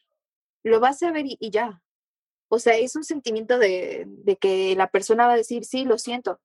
Lo 0.63 0.79
vas 0.79 1.01
a 1.03 1.11
ver 1.11 1.25
y, 1.27 1.49
ya. 1.49 1.81
O 2.49 2.59
sea, 2.59 2.77
es 2.77 2.95
un 2.95 3.03
sentimiento 3.03 3.57
de, 3.57 4.05
de 4.07 4.35
que 4.35 4.75
la 4.75 4.87
persona 4.87 5.25
va 5.25 5.33
a 5.33 5.37
decir, 5.37 5.65
sí, 5.65 5.85
lo 5.85 5.97
siento, 5.97 6.39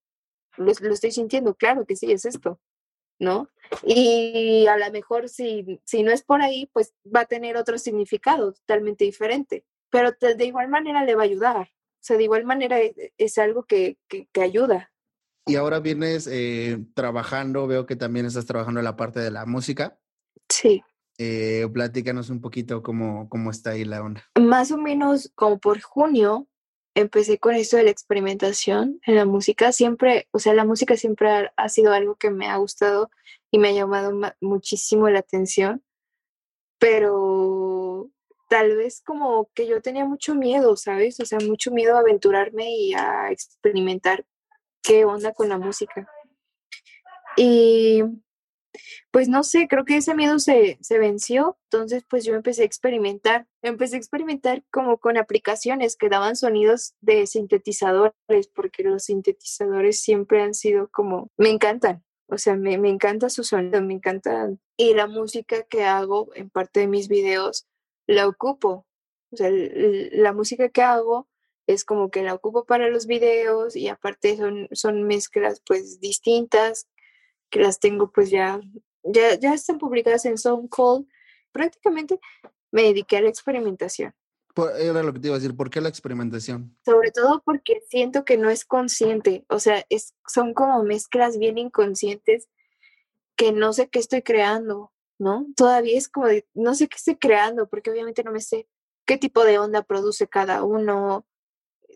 lo, 0.57 0.73
lo 0.81 0.93
estoy 0.93 1.11
sintiendo, 1.11 1.55
claro 1.55 1.85
que 1.87 1.97
sí, 1.97 2.11
es 2.13 2.25
esto, 2.25 2.61
¿no? 3.19 3.49
Y 3.83 4.67
a 4.67 4.77
lo 4.77 4.91
mejor 4.91 5.29
si, 5.29 5.81
si 5.85 6.03
no 6.03 6.13
es 6.13 6.23
por 6.23 6.43
ahí, 6.43 6.71
pues 6.73 6.95
va 7.05 7.21
a 7.21 7.27
tener 7.27 7.57
otro 7.57 7.79
significado 7.79 8.53
totalmente 8.53 9.05
diferente, 9.05 9.65
pero 9.91 10.13
de 10.13 10.45
igual 10.45 10.69
manera 10.69 11.05
le 11.05 11.15
va 11.15 11.23
a 11.23 11.27
ayudar. 11.27 11.71
Sea, 12.09 12.17
de 12.17 12.25
igual 12.25 12.45
manera 12.45 12.81
e- 12.81 13.13
es, 13.19 13.37
algo 13.37 13.65
que, 13.65 13.99
que, 14.09 14.29
que 14.33 14.41
ayuda. 14.41 14.91
Y 15.47 15.57
ahora 15.57 15.79
vienes 15.81 16.27
eh, 16.27 16.79
trabajando, 16.95 17.67
veo 17.67 17.85
que 17.85 17.97
también 17.97 18.25
estás 18.25 18.47
trabajando 18.47 18.81
en 18.81 18.85
la 18.85 18.97
parte 18.97 19.21
de 19.21 19.31
la 19.31 19.45
música. 19.45 19.99
Sí. 20.49 20.83
Eh, 21.19 21.69
platícanos 21.71 22.31
un 22.31 22.41
poquito 22.41 22.83
cómo, 22.83 23.29
cómo 23.29 23.51
está 23.51 23.73
ahí 23.73 23.85
la 23.85 24.03
onda. 24.03 24.25
Más 24.41 24.73
o 24.73 24.79
menos 24.79 25.31
como 25.35 25.59
por 25.59 25.83
junio 25.83 26.49
empecé 26.95 27.39
con 27.39 27.55
esto 27.55 27.77
de 27.77 27.83
la 27.83 27.91
experimentación 27.91 29.01
en 29.05 29.15
la 29.15 29.27
música. 29.27 29.71
Siempre, 29.73 30.29
o 30.31 30.39
sea, 30.39 30.55
la 30.55 30.65
música 30.65 30.97
siempre 30.97 31.31
ha, 31.31 31.53
ha 31.57 31.69
sido 31.69 31.93
algo 31.93 32.17
que 32.17 32.31
me 32.31 32.47
ha 32.49 32.57
gustado 32.57 33.11
y 33.51 33.59
me 33.59 33.69
ha 33.69 33.73
llamado 33.73 34.13
ma- 34.15 34.35
muchísimo 34.41 35.11
la 35.11 35.19
atención, 35.19 35.83
pero 36.79 37.68
tal 38.49 38.77
vez 38.77 39.03
como 39.05 39.51
que 39.55 39.67
yo 39.67 39.81
tenía 39.83 40.05
mucho 40.05 40.35
miedo, 40.35 40.77
¿sabes? 40.77 41.21
O 41.21 41.25
sea, 41.27 41.39
mucho 41.41 41.71
miedo 41.71 41.97
a 41.97 42.01
aventurarme 42.01 42.71
y 42.71 42.95
a 42.95 43.31
experimentar 43.31 44.25
qué 44.83 45.05
onda 45.05 45.33
con 45.33 45.49
la 45.49 45.59
música. 45.59 46.09
Y 47.37 48.03
pues 49.11 49.29
no 49.29 49.43
sé, 49.43 49.69
creo 49.69 49.85
que 49.85 49.97
ese 49.97 50.15
miedo 50.15 50.39
se, 50.39 50.79
se 50.81 50.99
venció, 50.99 51.59
entonces 51.71 52.05
pues 52.09 52.25
yo 52.25 52.35
empecé 52.35 52.63
a 52.63 52.67
experimentar, 52.67 53.47
empecé 53.63 53.97
a 53.97 53.99
experimentar 53.99 54.65
como 54.71 54.99
con 54.99 55.17
aplicaciones 55.17 55.97
que 55.97 56.09
daban 56.09 56.37
sonidos 56.37 56.95
de 57.01 57.27
sintetizadores, 57.27 58.49
porque 58.55 58.83
los 58.83 59.05
sintetizadores 59.05 60.01
siempre 60.01 60.43
han 60.43 60.55
sido 60.55 60.89
como, 60.89 61.31
me 61.37 61.51
encantan, 61.51 62.05
o 62.29 62.39
sea, 62.39 62.57
me, 62.57 62.79
me 62.79 62.91
encanta 62.91 63.31
su 63.31 63.45
sonido, 63.45 63.81
me 63.83 63.95
encanta, 63.95 64.51
y 64.77 64.95
la 64.95 65.07
música 65.07 65.63
que 65.63 65.85
hago 65.85 66.31
en 66.35 66.51
parte 66.51 66.81
de 66.81 66.89
mis 66.89 67.09
videos 67.09 67.67
la 68.09 68.27
ocupo, 68.27 68.85
o 69.31 69.37
sea, 69.37 69.51
la 69.53 70.33
música 70.33 70.69
que 70.71 70.83
hago 70.83 71.29
es 71.69 71.85
como 71.85 72.11
que 72.11 72.23
la 72.23 72.35
ocupo 72.35 72.65
para 72.65 72.89
los 72.89 73.07
videos 73.07 73.77
y 73.77 73.89
aparte 73.89 74.37
son, 74.37 74.67
son 74.73 75.05
mezclas 75.05 75.63
pues 75.65 76.01
distintas 76.01 76.89
que 77.51 77.61
las 77.61 77.79
tengo 77.79 78.11
pues 78.11 78.31
ya, 78.31 78.61
ya, 79.05 79.35
ya 79.39 79.55
están 79.55 79.79
publicadas 79.79 80.25
en 80.25 80.39
SoundCloud. 80.39 81.07
Prácticamente 81.53 82.19
me 82.73 82.83
dediqué 82.83 83.19
a 83.19 83.21
la 83.23 83.29
experimentación, 83.29 84.15
Por- 84.55 84.73
Era 84.81 85.03
lo 85.03 85.13
que 85.13 85.21
te 85.21 85.29
iba 85.29 85.37
a 85.37 85.39
decir, 85.39 85.55
¿por 85.57 85.69
qué 85.71 85.81
la 85.81 85.89
experimentación? 85.91 86.77
sobre 86.85 87.11
todo 87.11 87.43
porque 87.45 87.83
siento 87.89 88.25
que 88.25 88.39
no 88.39 88.49
es 88.51 88.65
consciente, 88.65 89.45
o 89.49 89.59
sea, 89.61 89.85
es, 89.91 90.15
son 90.27 90.55
como 90.55 90.83
mezclas 90.83 91.39
bien 91.39 91.59
inconscientes 91.59 92.49
que 93.37 93.53
no 93.53 93.73
sé 93.73 93.89
qué 93.89 93.99
estoy 93.99 94.23
creando, 94.23 94.91
¿no? 95.19 95.47
Todavía 95.57 95.99
es 95.99 96.09
como 96.09 96.27
de, 96.27 96.47
no 96.55 96.75
sé 96.75 96.89
qué 96.89 96.97
estoy 96.97 97.17
creando, 97.17 97.69
porque 97.69 97.91
obviamente 97.91 98.23
no 98.23 98.33
me 98.33 98.41
sé 98.41 98.69
qué 99.07 99.19
tipo 99.19 99.45
de 99.45 99.59
onda 99.59 99.83
produce 99.83 100.29
cada 100.29 100.63
uno, 100.63 101.27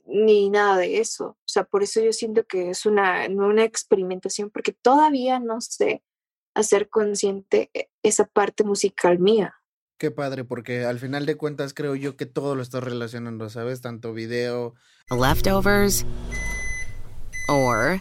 ni 0.06 0.50
nada 0.50 0.76
de 0.78 0.98
eso. 0.98 1.26
O 1.26 1.48
sea, 1.48 1.64
por 1.64 1.82
eso 1.82 2.00
yo 2.00 2.12
siento 2.12 2.44
que 2.46 2.70
es 2.70 2.86
una, 2.86 3.28
no 3.28 3.46
una 3.46 3.64
experimentación, 3.64 4.50
porque 4.50 4.72
todavía 4.72 5.38
no 5.38 5.60
sé 5.60 6.02
hacer 6.54 6.88
consciente 6.88 7.70
e- 7.74 7.90
esa 8.02 8.26
parte 8.26 8.64
musical 8.64 9.18
mía. 9.18 9.54
Qué 9.98 10.10
padre, 10.10 10.44
porque 10.44 10.84
al 10.84 10.98
final 10.98 11.26
de 11.26 11.36
cuentas 11.36 11.74
creo 11.74 11.94
yo 11.94 12.16
que 12.16 12.26
todo 12.26 12.56
lo 12.56 12.62
estás 12.62 12.82
relacionando, 12.82 13.48
¿sabes? 13.50 13.80
Tanto 13.80 14.12
video. 14.12 14.74
Leftovers 15.10 16.04
or 17.48 18.00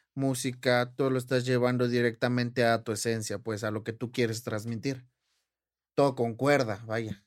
música, 0.21 0.93
todo 0.95 1.09
lo 1.09 1.17
estás 1.17 1.45
llevando 1.45 1.87
directamente 1.87 2.63
a 2.63 2.83
tu 2.83 2.91
esencia, 2.91 3.39
pues 3.39 3.63
a 3.63 3.71
lo 3.71 3.83
que 3.83 3.93
tú 3.93 4.11
quieres 4.11 4.43
transmitir. 4.43 5.05
Todo 5.95 6.15
concuerda, 6.15 6.83
vaya. 6.85 7.25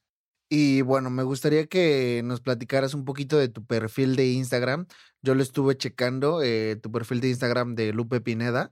Y 0.49 0.83
bueno, 0.83 1.11
me 1.11 1.25
gustaría 1.25 1.67
que 1.67 2.23
nos 2.25 2.41
platicaras 2.41 2.95
un 2.95 3.05
poquito 3.05 3.39
de 3.39 3.49
tu 3.49 3.67
perfil 3.67 4.15
de 4.15 4.29
Instagram. 4.29 4.87
Yo 5.23 5.35
lo 5.35 5.43
estuve 5.43 5.77
checando, 5.77 6.43
eh, 6.43 6.77
tu 6.77 6.93
perfil 6.93 7.21
de 7.21 7.31
Instagram 7.31 7.75
de 7.75 7.93
Lupe 7.93 8.21
Pineda, 8.21 8.71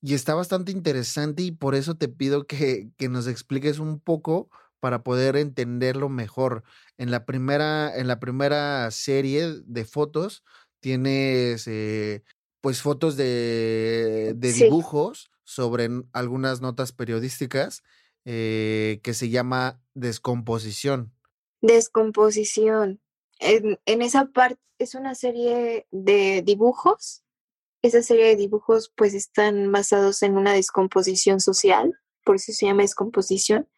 y 0.00 0.14
está 0.14 0.34
bastante 0.34 0.72
interesante 0.72 1.42
y 1.42 1.52
por 1.52 1.74
eso 1.74 1.96
te 1.96 2.08
pido 2.08 2.46
que, 2.46 2.90
que 2.96 3.08
nos 3.08 3.26
expliques 3.26 3.78
un 3.80 3.98
poco 4.00 4.50
para 4.80 5.02
poder 5.02 5.36
entenderlo 5.36 6.08
mejor. 6.08 6.62
En 6.98 7.10
la 7.10 7.24
primera, 7.26 7.96
en 7.96 8.06
la 8.06 8.20
primera 8.20 8.90
serie 8.92 9.52
de 9.64 9.84
fotos 9.84 10.44
tienes 10.80 11.66
eh, 11.66 12.22
pues 12.66 12.82
fotos 12.82 13.16
de, 13.16 14.32
de 14.34 14.50
Sí. 14.50 14.64
dibujos 14.64 15.30
sobre 15.44 15.88
algunas 16.12 16.60
notas 16.60 16.90
periodísticas 16.90 17.84
eh, 18.24 18.98
que 19.04 19.14
se 19.14 19.28
llama 19.28 19.80
descomposición. 19.94 21.12
Descomposición. 21.60 23.00
En, 23.38 23.78
en 23.86 24.02
esa 24.02 24.24
parte 24.32 24.60
es 24.80 24.96
una 24.96 25.14
serie 25.14 25.86
de 25.92 26.42
dibujos. 26.44 27.22
Esa 27.82 28.02
serie 28.02 28.24
de 28.24 28.34
dibujos 28.34 28.92
pues 28.96 29.14
están 29.14 29.70
basados 29.70 30.24
en 30.24 30.36
una 30.36 30.52
descomposición 30.52 31.38
social, 31.38 31.96
por 32.24 32.34
eso 32.34 32.50
se 32.50 32.66
llama 32.66 32.82
descomposición. 32.82 33.68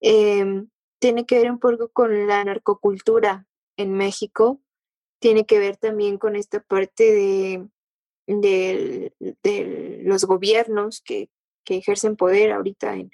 Em, 0.00 0.68
tiene 1.00 1.26
que 1.26 1.36
ver 1.40 1.50
un 1.50 1.58
poco 1.58 1.88
con 1.88 2.28
la 2.28 2.44
narcocultura 2.44 3.48
en 3.76 3.92
México, 3.94 4.62
tiene 5.18 5.46
que 5.46 5.58
ver 5.58 5.76
también 5.76 6.16
con 6.16 6.36
esta 6.36 6.60
parte 6.60 7.12
de, 7.12 7.68
de 8.40 10.00
los 10.04 10.24
gobiernos 10.24 11.00
que, 11.00 11.30
que 11.64 11.76
ejercen 11.76 12.16
poder 12.16 12.52
ahorita 12.52 12.94
en, 12.94 13.10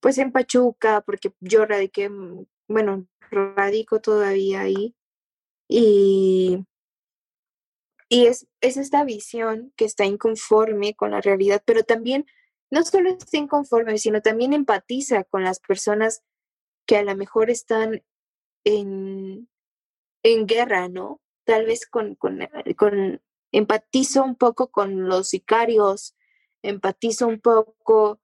pues 0.00 0.18
en 0.18 0.32
Pachuca, 0.32 1.02
porque 1.02 1.32
yo 1.40 1.64
radiqué, 1.66 2.08
mm, 2.08 2.44
bueno, 2.68 3.06
radico 3.30 4.00
todavía 4.00 4.62
ahí. 4.62 4.94
Y, 5.68 6.66
y 8.08 8.26
es, 8.26 8.46
es 8.60 8.76
esta 8.76 9.04
visión 9.04 9.72
que 9.76 9.84
está 9.84 10.04
inconforme 10.04 10.94
con 10.94 11.12
la 11.12 11.20
realidad, 11.20 11.62
pero 11.64 11.82
también 11.82 12.26
no 12.70 12.82
solo 12.84 13.10
está 13.10 13.36
inconforme, 13.38 13.98
sino 13.98 14.20
también 14.22 14.52
empatiza 14.52 15.24
con 15.24 15.44
las 15.44 15.60
personas 15.60 16.22
que 16.86 16.96
a 16.96 17.04
lo 17.04 17.14
mejor 17.16 17.50
están 17.50 18.02
en, 18.64 19.48
en 20.22 20.46
guerra, 20.46 20.88
¿no? 20.88 21.20
Tal 21.44 21.66
vez 21.66 21.86
con, 21.86 22.14
con, 22.14 22.40
con, 22.76 23.20
empatizo 23.52 24.24
un 24.24 24.34
poco 24.34 24.70
con 24.70 25.08
los 25.08 25.28
sicarios, 25.28 26.16
empatizo 26.62 27.28
un 27.28 27.40
poco 27.40 28.20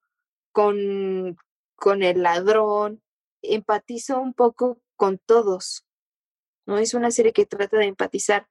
con, 0.53 1.37
con 1.77 2.03
el 2.03 2.23
ladrón, 2.23 3.03
empatizo 3.43 4.21
un 4.21 4.35
poco 4.35 4.81
con 4.97 5.19
todos, 5.19 5.87
¿no? 6.67 6.79
Es 6.79 6.95
una 6.95 7.11
serie 7.11 7.33
que 7.33 7.47
trata 7.47 7.79
de 7.79 7.87
empatizar. 7.87 8.49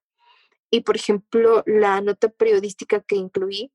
Y, 0.69 0.81
por 0.81 0.95
ejemplo, 0.95 1.63
la 1.65 1.99
nota 2.01 2.29
periodística 2.29 3.01
que 3.01 3.15
incluí 3.15 3.71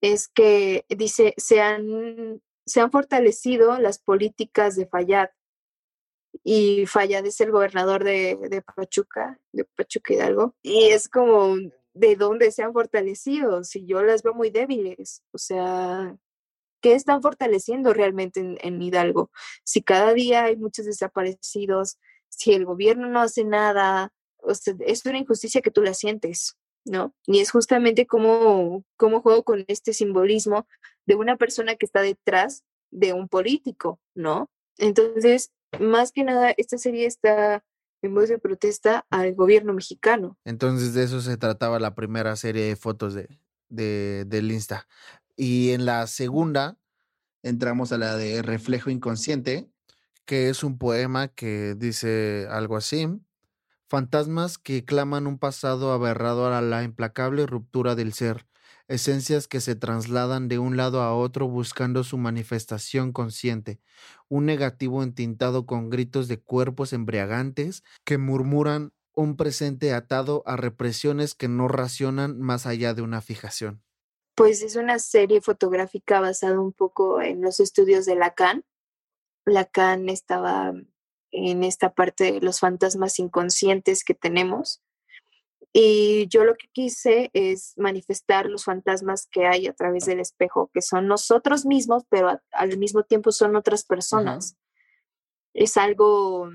es 0.00 0.28
que 0.28 0.84
dice, 0.88 1.34
se 1.36 1.60
han, 1.60 2.42
se 2.64 2.80
han 2.80 2.90
fortalecido 2.90 3.78
las 3.78 3.98
políticas 3.98 4.76
de 4.76 4.86
Fayad. 4.86 5.30
Y 6.44 6.86
Fayad 6.86 7.24
es 7.26 7.40
el 7.40 7.50
gobernador 7.50 8.04
de, 8.04 8.38
de 8.50 8.62
Pachuca, 8.62 9.40
de 9.52 9.64
Pachuca 9.64 10.14
Hidalgo. 10.14 10.54
Y 10.62 10.84
es 10.86 11.08
como, 11.08 11.56
¿de 11.96 12.16
dónde 12.16 12.50
se 12.50 12.62
han 12.62 12.72
fortalecido? 12.72 13.64
Si 13.64 13.86
yo 13.86 14.02
las 14.02 14.22
veo 14.22 14.34
muy 14.34 14.50
débiles. 14.50 15.22
O 15.32 15.38
sea, 15.38 16.16
¿qué 16.80 16.94
están 16.94 17.22
fortaleciendo 17.22 17.92
realmente 17.92 18.40
en, 18.40 18.58
en 18.60 18.80
Hidalgo? 18.80 19.30
Si 19.64 19.82
cada 19.82 20.12
día 20.14 20.44
hay 20.44 20.56
muchos 20.56 20.86
desaparecidos, 20.86 21.98
si 22.28 22.52
el 22.52 22.64
gobierno 22.64 23.08
no 23.08 23.20
hace 23.20 23.44
nada, 23.44 24.12
o 24.38 24.54
sea, 24.54 24.74
es 24.80 25.04
una 25.06 25.18
injusticia 25.18 25.62
que 25.62 25.70
tú 25.70 25.82
la 25.82 25.94
sientes. 25.94 26.56
¿no? 26.86 27.14
Y 27.26 27.40
es 27.40 27.50
justamente 27.50 28.06
como, 28.06 28.84
como 28.96 29.20
juego 29.20 29.42
con 29.42 29.64
este 29.66 29.92
simbolismo 29.92 30.66
de 31.04 31.16
una 31.16 31.36
persona 31.36 31.74
que 31.74 31.84
está 31.84 32.00
detrás 32.00 32.64
de 32.90 33.12
un 33.12 33.28
político, 33.28 34.00
¿no? 34.14 34.48
Entonces, 34.78 35.50
más 35.80 36.12
que 36.12 36.22
nada, 36.22 36.54
esta 36.56 36.78
serie 36.78 37.06
está 37.06 37.64
en 38.02 38.14
voz 38.14 38.28
de 38.28 38.38
protesta 38.38 39.06
al 39.10 39.34
gobierno 39.34 39.72
mexicano. 39.72 40.38
Entonces, 40.44 40.94
de 40.94 41.04
eso 41.04 41.20
se 41.20 41.36
trataba 41.36 41.78
la 41.78 41.94
primera 41.94 42.36
serie 42.36 42.64
de 42.64 42.76
fotos 42.76 43.14
de, 43.14 43.28
de, 43.68 44.24
del 44.26 44.52
Insta. 44.52 44.86
Y 45.36 45.70
en 45.70 45.84
la 45.84 46.06
segunda, 46.06 46.76
entramos 47.42 47.92
a 47.92 47.98
la 47.98 48.16
de 48.16 48.42
Reflejo 48.42 48.90
Inconsciente, 48.90 49.68
que 50.24 50.48
es 50.48 50.64
un 50.64 50.78
poema 50.78 51.28
que 51.28 51.74
dice 51.76 52.46
algo 52.50 52.76
así. 52.76 53.06
Fantasmas 53.88 54.58
que 54.58 54.84
claman 54.84 55.26
un 55.26 55.38
pasado 55.38 55.92
aberrado 55.92 56.52
a 56.52 56.60
la 56.60 56.82
implacable 56.82 57.46
ruptura 57.46 57.94
del 57.94 58.12
ser, 58.12 58.46
esencias 58.88 59.48
que 59.48 59.60
se 59.60 59.74
trasladan 59.74 60.48
de 60.48 60.58
un 60.58 60.76
lado 60.76 61.02
a 61.02 61.14
otro 61.14 61.48
buscando 61.48 62.04
su 62.04 62.18
manifestación 62.18 63.12
consciente, 63.12 63.80
un 64.28 64.46
negativo 64.46 65.02
entintado 65.02 65.66
con 65.66 65.90
gritos 65.90 66.28
de 66.28 66.40
cuerpos 66.40 66.92
embriagantes 66.92 67.82
que 68.04 68.18
murmuran 68.18 68.92
un 69.14 69.36
presente 69.36 69.92
atado 69.94 70.42
a 70.46 70.56
represiones 70.56 71.34
que 71.34 71.48
no 71.48 71.68
racionan 71.68 72.38
más 72.38 72.66
allá 72.66 72.94
de 72.94 73.02
una 73.02 73.22
fijación. 73.22 73.82
Pues 74.34 74.62
es 74.62 74.76
una 74.76 74.98
serie 74.98 75.40
fotográfica 75.40 76.20
basada 76.20 76.60
un 76.60 76.72
poco 76.72 77.22
en 77.22 77.40
los 77.40 77.58
estudios 77.58 78.04
de 78.04 78.16
Lacan. 78.16 78.64
Lacan 79.46 80.10
estaba 80.10 80.74
en 81.30 81.64
esta 81.64 81.94
parte 81.94 82.32
de 82.32 82.40
los 82.40 82.60
fantasmas 82.60 83.18
inconscientes 83.18 84.04
que 84.04 84.14
tenemos. 84.14 84.82
Y 85.78 86.26
yo 86.28 86.46
lo 86.46 86.54
que 86.54 86.68
quise 86.72 87.28
es 87.34 87.74
manifestar 87.76 88.46
los 88.46 88.64
fantasmas 88.64 89.28
que 89.30 89.46
hay 89.46 89.66
a 89.66 89.74
través 89.74 90.06
del 90.06 90.20
espejo, 90.20 90.70
que 90.72 90.80
son 90.80 91.06
nosotros 91.06 91.66
mismos, 91.66 92.04
pero 92.08 92.40
al 92.52 92.78
mismo 92.78 93.02
tiempo 93.02 93.30
son 93.30 93.56
otras 93.56 93.84
personas. 93.84 94.56
Es 95.52 95.76
algo 95.76 96.48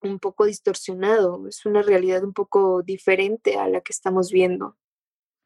un 0.00 0.18
poco 0.20 0.44
distorsionado, 0.44 1.48
es 1.48 1.66
una 1.66 1.82
realidad 1.82 2.22
un 2.22 2.34
poco 2.34 2.82
diferente 2.84 3.58
a 3.58 3.66
la 3.68 3.80
que 3.80 3.92
estamos 3.92 4.30
viendo, 4.30 4.76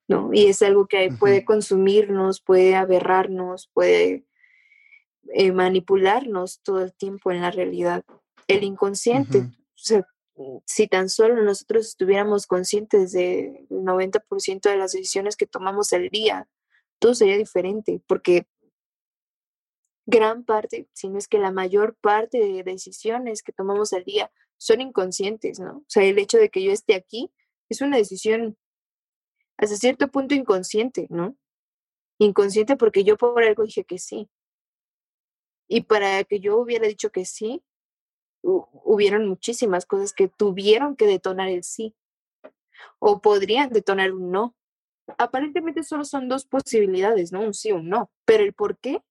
¿no? 0.07 0.28
Y 0.34 0.48
es 0.48 0.61
algo 0.61 0.86
que 0.86 1.11
puede 1.18 1.46
consumirnos, 1.46 2.42
puede 2.42 2.74
aberrarnos, 2.76 3.70
puede 3.72 4.26
eh, 5.32 5.53
manipularnos 5.53 6.61
todo 6.61 6.82
el 6.82 6.92
tiempo 6.92 7.30
en 7.30 7.40
la 7.40 7.51
realidad 7.51 8.05
el 8.46 8.62
inconsciente. 8.62 9.38
O 9.38 9.82
sea, 9.82 10.07
si 10.66 10.88
tan 10.88 11.09
solo 11.09 11.43
nosotros 11.43 11.88
estuviéramos 11.88 12.47
conscientes 12.47 13.12
del 13.12 13.68
90% 13.68 14.68
de 14.68 14.76
las 14.76 14.93
decisiones 14.93 15.36
que 15.36 15.47
tomamos 15.47 15.93
al 15.93 16.09
día, 16.09 16.49
todo 16.99 17.14
sería 17.14 17.36
diferente, 17.36 18.03
porque 18.07 18.47
gran 20.07 20.45
parte, 20.45 20.88
si 20.93 21.09
no 21.09 21.18
es 21.18 21.28
que 21.28 21.38
la 21.38 21.53
mayor 21.53 21.97
parte 22.01 22.38
de 22.38 22.62
decisiones 22.62 23.43
que 23.43 23.53
tomamos 23.53 23.93
al 23.93 24.05
día 24.05 24.30
son 24.59 24.80
inconscientes, 24.80 25.61
¿no? 25.61 25.78
O 25.78 25.84
sea, 25.86 26.05
el 26.05 26.18
hecho 26.18 26.38
de 26.38 26.51
que 26.51 26.62
yo 26.62 26.72
esté 26.72 26.95
aquí 26.95 27.30
es 27.68 27.80
una 27.80 27.97
decisión 27.97 28.59
hasta 29.57 29.76
cierto 29.76 30.09
punto 30.09 30.34
inconsciente, 30.34 31.07
¿no? 31.11 31.36
Inconsciente 32.18 32.76
porque 32.76 33.05
yo 33.05 33.16
por 33.16 33.43
algo 33.43 33.62
dije 33.62 33.84
que 33.84 33.99
sí. 33.99 34.28
Y 35.68 35.82
para 35.82 36.24
que 36.24 36.41
yo 36.41 36.59
hubiera 36.59 36.88
dicho 36.88 37.11
que 37.11 37.24
sí, 37.24 37.62
hubieron 38.43 39.28
muchísimas 39.28 39.86
cosas 39.86 40.12
que 40.12 40.28
tuvieron 40.28 40.97
que 40.97 41.07
detonar 41.07 41.49
el 41.49 41.62
sí 41.64 41.95
o 42.99 43.20
podrían 43.20 43.70
detonar 43.70 44.12
un 44.12 44.30
no. 44.30 44.57
Aparentemente 45.18 45.82
solo 45.82 46.05
son 46.05 46.28
dos 46.28 46.45
posibilidades, 46.45 47.32
¿no? 47.32 47.43
Un 47.43 47.55
sí 47.55 47.72
o 47.72 47.76
un 47.76 47.88
no, 47.88 48.11
pero 48.24 48.45
el 48.45 48.53
por 48.53 48.78
qué 48.78 49.03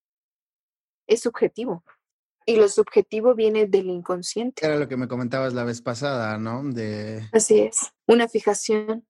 es 1.08 1.22
subjetivo. 1.22 1.84
Y 2.46 2.56
lo 2.56 2.68
subjetivo 2.68 3.36
viene 3.36 3.68
del 3.68 3.88
inconsciente. 3.88 4.66
Era 4.66 4.78
lo 4.78 4.88
que 4.88 4.98
me 4.98 5.08
comentabas 5.08 5.54
la 5.54 5.64
vez 5.64 5.82
pasada, 5.82 6.38
¿no? 6.38 6.64
De... 6.64 7.28
Así 7.32 7.60
es, 7.60 7.92
una 8.08 8.28
fijación. 8.28 9.06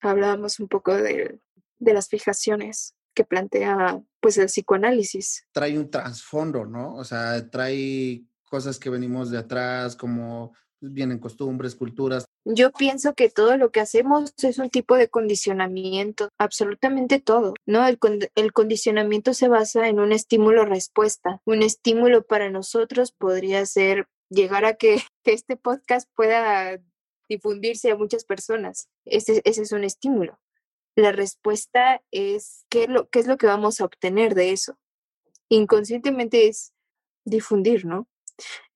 Hablábamos 0.00 0.58
un 0.58 0.68
poco 0.68 0.94
de, 0.94 1.40
de 1.78 1.94
las 1.94 2.08
fijaciones 2.08 2.96
que 3.14 3.24
plantea 3.24 4.02
pues 4.20 4.38
el 4.38 4.46
psicoanálisis. 4.46 5.46
Trae 5.52 5.78
un 5.78 5.90
trasfondo, 5.90 6.64
¿no? 6.64 6.94
O 6.94 7.04
sea, 7.04 7.48
trae 7.50 8.24
cosas 8.52 8.78
que 8.78 8.90
venimos 8.90 9.30
de 9.30 9.38
atrás, 9.38 9.96
como 9.96 10.52
pues, 10.78 10.92
vienen 10.92 11.18
costumbres, 11.18 11.74
culturas. 11.74 12.26
Yo 12.44 12.70
pienso 12.70 13.14
que 13.14 13.30
todo 13.30 13.56
lo 13.56 13.70
que 13.70 13.80
hacemos 13.80 14.34
es 14.42 14.58
un 14.58 14.68
tipo 14.68 14.94
de 14.94 15.08
condicionamiento, 15.08 16.28
absolutamente 16.36 17.18
todo, 17.18 17.54
¿no? 17.64 17.88
El, 17.88 17.98
el 18.34 18.52
condicionamiento 18.52 19.32
se 19.32 19.48
basa 19.48 19.88
en 19.88 20.00
un 20.00 20.12
estímulo-respuesta. 20.12 21.40
Un 21.46 21.62
estímulo 21.62 22.26
para 22.26 22.50
nosotros 22.50 23.12
podría 23.12 23.64
ser 23.64 24.06
llegar 24.28 24.66
a 24.66 24.74
que, 24.74 24.96
que 25.24 25.32
este 25.32 25.56
podcast 25.56 26.06
pueda 26.14 26.78
difundirse 27.30 27.90
a 27.90 27.96
muchas 27.96 28.26
personas. 28.26 28.90
Ese, 29.06 29.40
ese 29.46 29.62
es 29.62 29.72
un 29.72 29.84
estímulo. 29.84 30.38
La 30.94 31.12
respuesta 31.12 32.02
es 32.10 32.66
¿qué, 32.68 32.86
lo, 32.86 33.08
qué 33.08 33.20
es 33.20 33.26
lo 33.26 33.38
que 33.38 33.46
vamos 33.46 33.80
a 33.80 33.86
obtener 33.86 34.34
de 34.34 34.50
eso. 34.50 34.76
Inconscientemente 35.48 36.48
es 36.48 36.74
difundir, 37.24 37.86
¿no? 37.86 38.08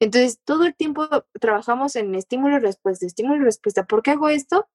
Entonces, 0.00 0.40
todo 0.44 0.64
el 0.64 0.74
tiempo 0.74 1.08
trabajamos 1.40 1.96
en 1.96 2.14
estímulo 2.14 2.56
y 2.56 2.60
respuesta, 2.60 3.06
estímulo 3.06 3.42
y 3.42 3.44
respuesta. 3.44 3.84
¿Por 3.84 4.02
qué 4.02 4.12
hago 4.12 4.28
esto? 4.28 4.68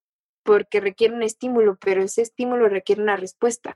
Porque 0.43 0.79
requiere 0.79 1.13
un 1.13 1.23
estímulo, 1.23 1.77
pero 1.77 2.03
ese 2.03 2.21
estímulo 2.21 2.69
requiere 2.69 3.01
una 3.01 3.15
respuesta. 3.15 3.75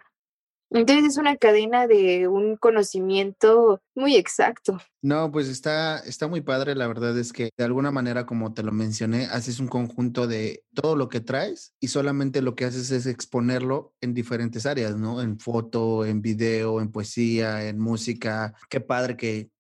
Entonces 0.72 1.06
es 1.06 1.18
una 1.18 1.38
cadena 1.38 1.88
de 1.88 2.28
un 2.28 2.58
conocimiento 2.58 3.82
muy 3.96 4.16
exacto. 4.16 4.82
No, 5.02 5.32
pues 5.32 5.48
está, 5.48 6.00
está 6.00 6.28
muy 6.28 6.42
padre. 6.42 6.76
La 6.76 6.88
verdad 6.88 7.18
es 7.18 7.32
que 7.32 7.52
de 7.56 7.64
alguna 7.64 7.92
manera, 7.92 8.26
como 8.26 8.54
te 8.54 8.64
lo 8.64 8.72
mencioné, 8.72 9.26
haces 9.26 9.60
un 9.60 9.68
conjunto 9.68 10.28
de 10.28 10.66
todo 10.74 10.96
lo 10.96 11.08
que 11.08 11.22
traes 11.22 11.76
y 11.80 11.90
solamente 11.90 12.42
lo 12.42 12.56
que 12.56 12.66
haces 12.66 12.90
es 12.92 13.06
exponerlo 13.06 13.94
en 14.02 14.14
diferentes 14.14 14.66
áreas, 14.66 14.98
¿no? 14.98 15.22
En 15.22 15.40
foto, 15.40 16.04
en 16.04 16.22
video, 16.22 16.82
en 16.82 16.92
poesía, 16.92 17.68
en 17.68 17.80
música. 17.80 18.54
Qué 18.68 18.82
padre 18.82 19.16
que, 19.16 19.52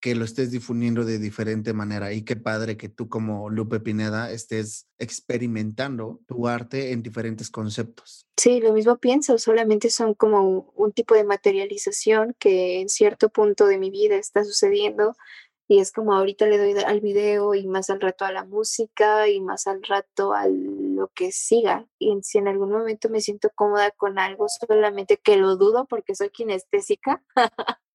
que 0.00 0.14
lo 0.14 0.24
estés 0.24 0.50
difundiendo 0.50 1.04
de 1.04 1.18
diferente 1.18 1.72
manera 1.72 2.12
y 2.12 2.22
qué 2.22 2.36
padre 2.36 2.76
que 2.76 2.88
tú 2.88 3.08
como 3.08 3.50
Lupe 3.50 3.80
Pineda 3.80 4.30
estés 4.30 4.86
experimentando 4.98 6.20
tu 6.26 6.46
arte 6.46 6.92
en 6.92 7.02
diferentes 7.02 7.50
conceptos. 7.50 8.26
Sí, 8.36 8.60
lo 8.60 8.72
mismo 8.72 8.98
pienso, 8.98 9.38
solamente 9.38 9.90
son 9.90 10.14
como 10.14 10.72
un 10.76 10.92
tipo 10.92 11.14
de 11.14 11.24
materialización 11.24 12.36
que 12.38 12.80
en 12.80 12.88
cierto 12.88 13.28
punto 13.28 13.66
de 13.66 13.78
mi 13.78 13.90
vida 13.90 14.16
está 14.16 14.44
sucediendo 14.44 15.16
y 15.70 15.80
es 15.80 15.92
como 15.92 16.14
ahorita 16.14 16.46
le 16.46 16.56
doy 16.56 16.82
al 16.82 17.00
video 17.00 17.54
y 17.54 17.66
más 17.66 17.90
al 17.90 18.00
rato 18.00 18.24
a 18.24 18.32
la 18.32 18.44
música 18.44 19.28
y 19.28 19.40
más 19.40 19.66
al 19.66 19.82
rato 19.82 20.32
a 20.32 20.46
lo 20.48 21.08
que 21.08 21.30
siga. 21.30 21.86
Y 21.98 22.16
si 22.22 22.38
en 22.38 22.48
algún 22.48 22.70
momento 22.70 23.10
me 23.10 23.20
siento 23.20 23.50
cómoda 23.54 23.90
con 23.90 24.18
algo, 24.18 24.46
solamente 24.48 25.18
que 25.18 25.36
lo 25.36 25.56
dudo 25.56 25.86
porque 25.86 26.14
soy 26.14 26.30
kinestésica. 26.30 27.22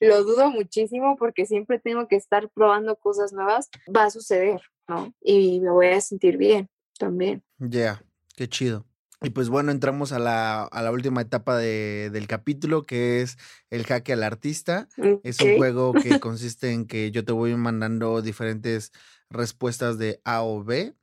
lo 0.00 0.24
dudo 0.24 0.50
muchísimo 0.50 1.16
porque 1.16 1.46
siempre 1.46 1.78
tengo 1.78 2.08
que 2.08 2.16
estar 2.16 2.48
probando 2.50 2.96
cosas 2.96 3.32
nuevas, 3.32 3.68
va 3.94 4.04
a 4.04 4.10
suceder, 4.10 4.60
¿no? 4.88 5.14
Y 5.20 5.60
me 5.60 5.70
voy 5.70 5.86
a 5.88 6.00
sentir 6.00 6.36
bien 6.36 6.68
también. 6.98 7.42
Ya, 7.58 8.02
qué 8.36 8.48
chido. 8.48 8.86
Y 9.24 9.30
pues 9.30 9.48
bueno, 9.48 9.70
entramos 9.70 10.10
a 10.10 10.18
la, 10.18 10.64
a 10.64 10.82
la 10.82 10.90
última 10.90 11.20
etapa 11.20 11.56
de- 11.56 12.10
del 12.12 12.26
capítulo, 12.26 12.82
que 12.82 13.22
es 13.22 13.38
el 13.70 13.86
jaque 13.86 14.12
al 14.14 14.24
artista. 14.24 14.88
Es 15.22 15.40
un 15.40 15.54
juego 15.54 15.92
que 15.92 16.18
consiste 16.20 16.72
en 16.72 16.86
que 16.86 17.12
yo 17.12 17.24
te 17.24 17.30
voy 17.32 17.54
mandando 17.54 18.20
diferentes 18.20 18.90
respuestas 19.30 19.96
de 19.98 20.20
A 20.24 20.42
o 20.42 20.64
B 20.64 20.96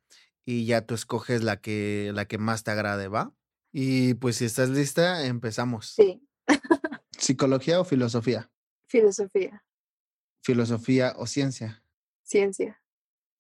y 0.46 0.66
ya 0.66 0.86
tú 0.86 0.96
escoges 0.96 1.44
la 1.44 1.62
que, 1.62 2.12
la 2.14 2.26
que 2.26 2.38
más 2.38 2.64
te 2.66 2.72
agrade, 2.72 3.08
¿va? 3.08 3.34
Y 3.72 4.16
pues 4.16 4.36
si 4.38 4.46
estás 4.46 4.70
lista, 4.70 5.26
empezamos. 5.26 5.94
Sí, 5.96 6.22
¿Psicología 7.20 7.80
o 7.80 7.84
filosofía? 7.86 8.50
filosofía, 8.88 9.64
¿Filosofía 10.44 11.14
o 11.18 11.28
ciencia? 11.28 11.84
ciencia, 12.24 12.82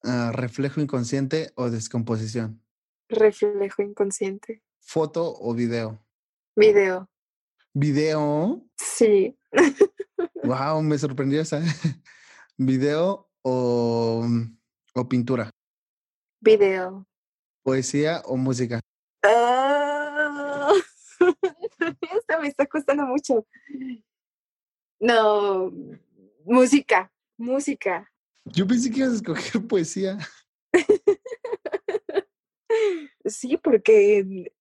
Ah, 0.03 0.32
¿Reflejo 0.34 0.80
inconsciente 0.82 1.51
o 1.55 1.69
descomposición? 1.69 2.63
reflejo 3.09 3.82
inconsciente, 3.82 4.63
¿Foto 4.82 5.34
o 5.39 5.53
video? 5.53 6.05
video. 6.55 7.09
¿Video? 7.73 8.65
Sí, 8.77 9.38
Wow, 10.43 10.82
me 10.82 10.97
sorprendió 10.97 11.41
esa. 11.41 11.59
¿Video 12.57 13.30
o, 13.41 14.25
o 14.95 15.09
pintura? 15.09 15.49
video. 16.41 17.05
¿Poesía 17.63 18.21
o 18.25 18.38
música? 18.38 18.80
Ah, 19.23 19.78
Esto 22.01 22.41
me 22.41 22.47
está 22.47 22.65
costando 22.65 23.05
mucho. 23.05 23.45
No, 24.99 25.71
música, 26.45 27.11
música. 27.38 28.11
Yo 28.45 28.67
pensé 28.67 28.89
que 28.89 28.99
ibas 28.99 29.11
a 29.11 29.15
escoger 29.15 29.67
poesía. 29.67 30.17
Sí, 33.25 33.57
porque 33.57 34.51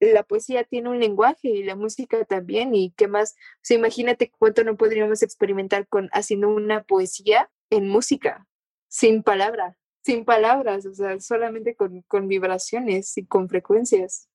la 0.00 0.22
poesía 0.22 0.64
tiene 0.64 0.88
un 0.88 0.98
lenguaje 1.00 1.48
y 1.48 1.64
la 1.64 1.76
música 1.76 2.24
también. 2.24 2.74
¿Y 2.74 2.92
qué 2.92 3.08
más? 3.08 3.32
O 3.32 3.60
sea, 3.62 3.76
imagínate 3.76 4.30
cuánto 4.30 4.64
no 4.64 4.76
podríamos 4.76 5.22
experimentar 5.22 5.88
con 5.88 6.08
haciendo 6.12 6.48
una 6.48 6.84
poesía 6.84 7.50
en 7.70 7.88
música, 7.88 8.46
sin 8.88 9.22
palabra, 9.22 9.76
sin 10.04 10.24
palabras, 10.24 10.86
o 10.86 10.94
sea, 10.94 11.18
solamente 11.20 11.74
con, 11.74 12.02
con 12.02 12.28
vibraciones 12.28 13.16
y 13.18 13.26
con 13.26 13.48
frecuencias. 13.48 14.28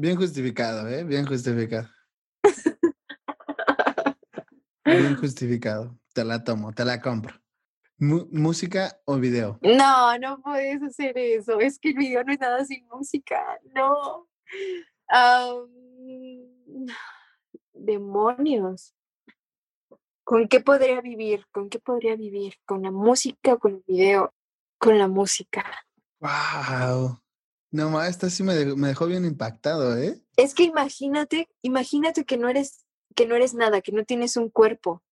Bien 0.00 0.16
justificado, 0.16 0.88
¿eh? 0.88 1.04
Bien 1.04 1.26
justificado. 1.26 1.86
Bien 4.86 5.14
justificado. 5.14 5.94
Te 6.14 6.24
la 6.24 6.42
tomo, 6.42 6.72
te 6.72 6.86
la 6.86 7.02
compro. 7.02 7.38
¿Música 7.98 8.98
o 9.04 9.18
video? 9.18 9.58
No, 9.60 10.18
no 10.18 10.40
puedes 10.40 10.82
hacer 10.82 11.18
eso. 11.18 11.60
Es 11.60 11.78
que 11.78 11.90
el 11.90 11.98
video 11.98 12.24
no 12.24 12.32
es 12.32 12.40
nada 12.40 12.64
sin 12.64 12.86
música. 12.86 13.44
No. 13.74 14.26
Demonios. 17.74 18.94
¿Con 20.24 20.48
qué 20.48 20.60
podría 20.60 21.02
vivir? 21.02 21.44
¿Con 21.52 21.68
qué 21.68 21.78
podría 21.78 22.16
vivir? 22.16 22.54
¿Con 22.64 22.84
la 22.84 22.90
música 22.90 23.52
o 23.52 23.58
con 23.58 23.74
el 23.74 23.84
video? 23.86 24.32
Con 24.78 24.96
la 24.96 25.08
música. 25.08 25.62
¡Wow! 26.20 27.20
No 27.72 27.90
más, 27.90 28.08
esta 28.08 28.30
sí 28.30 28.42
me 28.42 28.54
dejó, 28.54 28.76
me 28.76 28.88
dejó 28.88 29.06
bien 29.06 29.24
impactado, 29.24 29.96
¿eh? 29.96 30.20
Es 30.36 30.54
que 30.54 30.64
imagínate, 30.64 31.48
imagínate 31.62 32.24
que 32.24 32.36
no 32.36 32.48
eres, 32.48 32.84
que 33.14 33.26
no 33.26 33.36
eres 33.36 33.54
nada, 33.54 33.80
que 33.80 33.92
no 33.92 34.04
tienes 34.04 34.36
un 34.36 34.50
cuerpo 34.50 35.02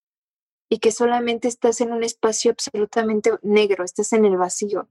y 0.69 0.79
que 0.79 0.91
solamente 0.91 1.49
estás 1.49 1.81
en 1.81 1.93
un 1.93 2.03
espacio 2.03 2.51
absolutamente 2.51 3.33
negro, 3.43 3.85
estás 3.85 4.13
en 4.13 4.25
el 4.25 4.37
vacío. 4.37 4.89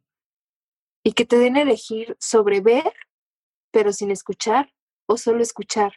Y 1.03 1.11
que 1.13 1.25
te 1.25 1.37
den 1.37 1.57
a 1.57 1.61
elegir 1.61 2.17
sobre 2.19 2.61
ver, 2.61 2.91
pero 3.71 3.93
sin 3.93 4.11
escuchar, 4.11 4.73
o 5.07 5.17
solo 5.17 5.41
escuchar. 5.41 5.93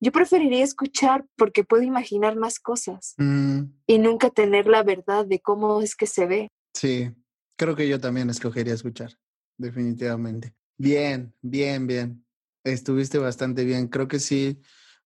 Yo 0.00 0.12
preferiría 0.12 0.64
escuchar 0.64 1.26
porque 1.36 1.64
puedo 1.64 1.82
imaginar 1.82 2.36
más 2.36 2.58
cosas 2.58 3.14
Mm, 3.16 3.62
y 3.86 3.98
nunca 3.98 4.30
tener 4.30 4.66
la 4.66 4.82
verdad 4.82 5.24
de 5.24 5.40
cómo 5.40 5.80
es 5.80 5.94
que 5.94 6.06
se 6.06 6.26
ve. 6.26 6.48
sí, 6.74 7.10
creo 7.56 7.76
que 7.76 7.88
yo 7.88 8.00
también 8.00 8.30
escogería 8.30 8.74
escuchar, 8.74 9.18
definitivamente. 9.56 10.54
Bien, 10.80 11.34
bien, 11.42 11.86
bien. 11.86 12.24
Estuviste 12.64 13.18
bastante 13.18 13.64
bien. 13.64 13.88
Creo 13.88 14.06
que 14.08 14.20
sí, 14.20 14.60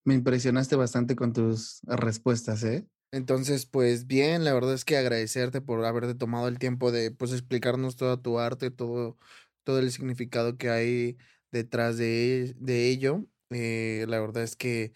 me 0.04 0.14
impresionaste 0.14 0.76
bastante 0.76 1.16
con 1.16 1.32
tus 1.32 1.80
respuestas, 1.84 2.62
¿eh? 2.64 2.86
Entonces, 3.10 3.66
pues 3.66 4.06
bien, 4.06 4.44
la 4.44 4.52
verdad 4.54 4.74
es 4.74 4.84
que 4.84 4.96
agradecerte 4.96 5.60
por 5.60 5.84
haberte 5.84 6.14
tomado 6.14 6.48
el 6.48 6.58
tiempo 6.58 6.92
de 6.92 7.10
pues 7.10 7.32
explicarnos 7.32 7.96
toda 7.96 8.20
tu 8.22 8.38
arte, 8.38 8.70
todo, 8.70 9.18
todo 9.64 9.78
el 9.78 9.90
significado 9.92 10.56
que 10.58 10.70
hay 10.70 11.16
detrás 11.50 11.96
de, 11.98 12.54
de 12.58 12.88
ello. 12.90 13.26
Eh, 13.50 14.04
la 14.08 14.18
verdad 14.20 14.42
es 14.42 14.56
que, 14.56 14.92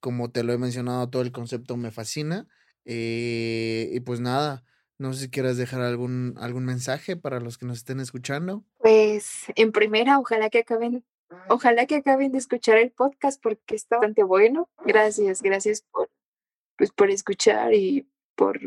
como 0.00 0.30
te 0.30 0.44
lo 0.44 0.52
he 0.52 0.58
mencionado, 0.58 1.08
todo 1.10 1.22
el 1.22 1.32
concepto 1.32 1.76
me 1.76 1.90
fascina. 1.90 2.46
Eh, 2.84 3.90
y 3.92 4.00
pues 4.00 4.20
nada, 4.20 4.64
no 4.98 5.12
sé 5.12 5.22
si 5.22 5.30
quieras 5.30 5.56
dejar 5.56 5.80
algún, 5.82 6.34
algún 6.38 6.64
mensaje 6.64 7.16
para 7.16 7.40
los 7.40 7.58
que 7.58 7.66
nos 7.66 7.78
estén 7.78 8.00
escuchando. 8.00 8.64
Pues 8.86 9.46
en 9.56 9.72
primera, 9.72 10.20
ojalá 10.20 10.48
que 10.48 10.60
acaben, 10.60 11.04
ojalá 11.48 11.86
que 11.86 11.96
acaben 11.96 12.30
de 12.30 12.38
escuchar 12.38 12.78
el 12.78 12.92
podcast 12.92 13.42
porque 13.42 13.74
está 13.74 13.96
bastante 13.96 14.22
bueno. 14.22 14.70
Gracias, 14.84 15.42
gracias 15.42 15.82
por, 15.90 16.08
pues, 16.78 16.92
por 16.92 17.10
escuchar 17.10 17.74
y 17.74 18.08
por, 18.36 18.60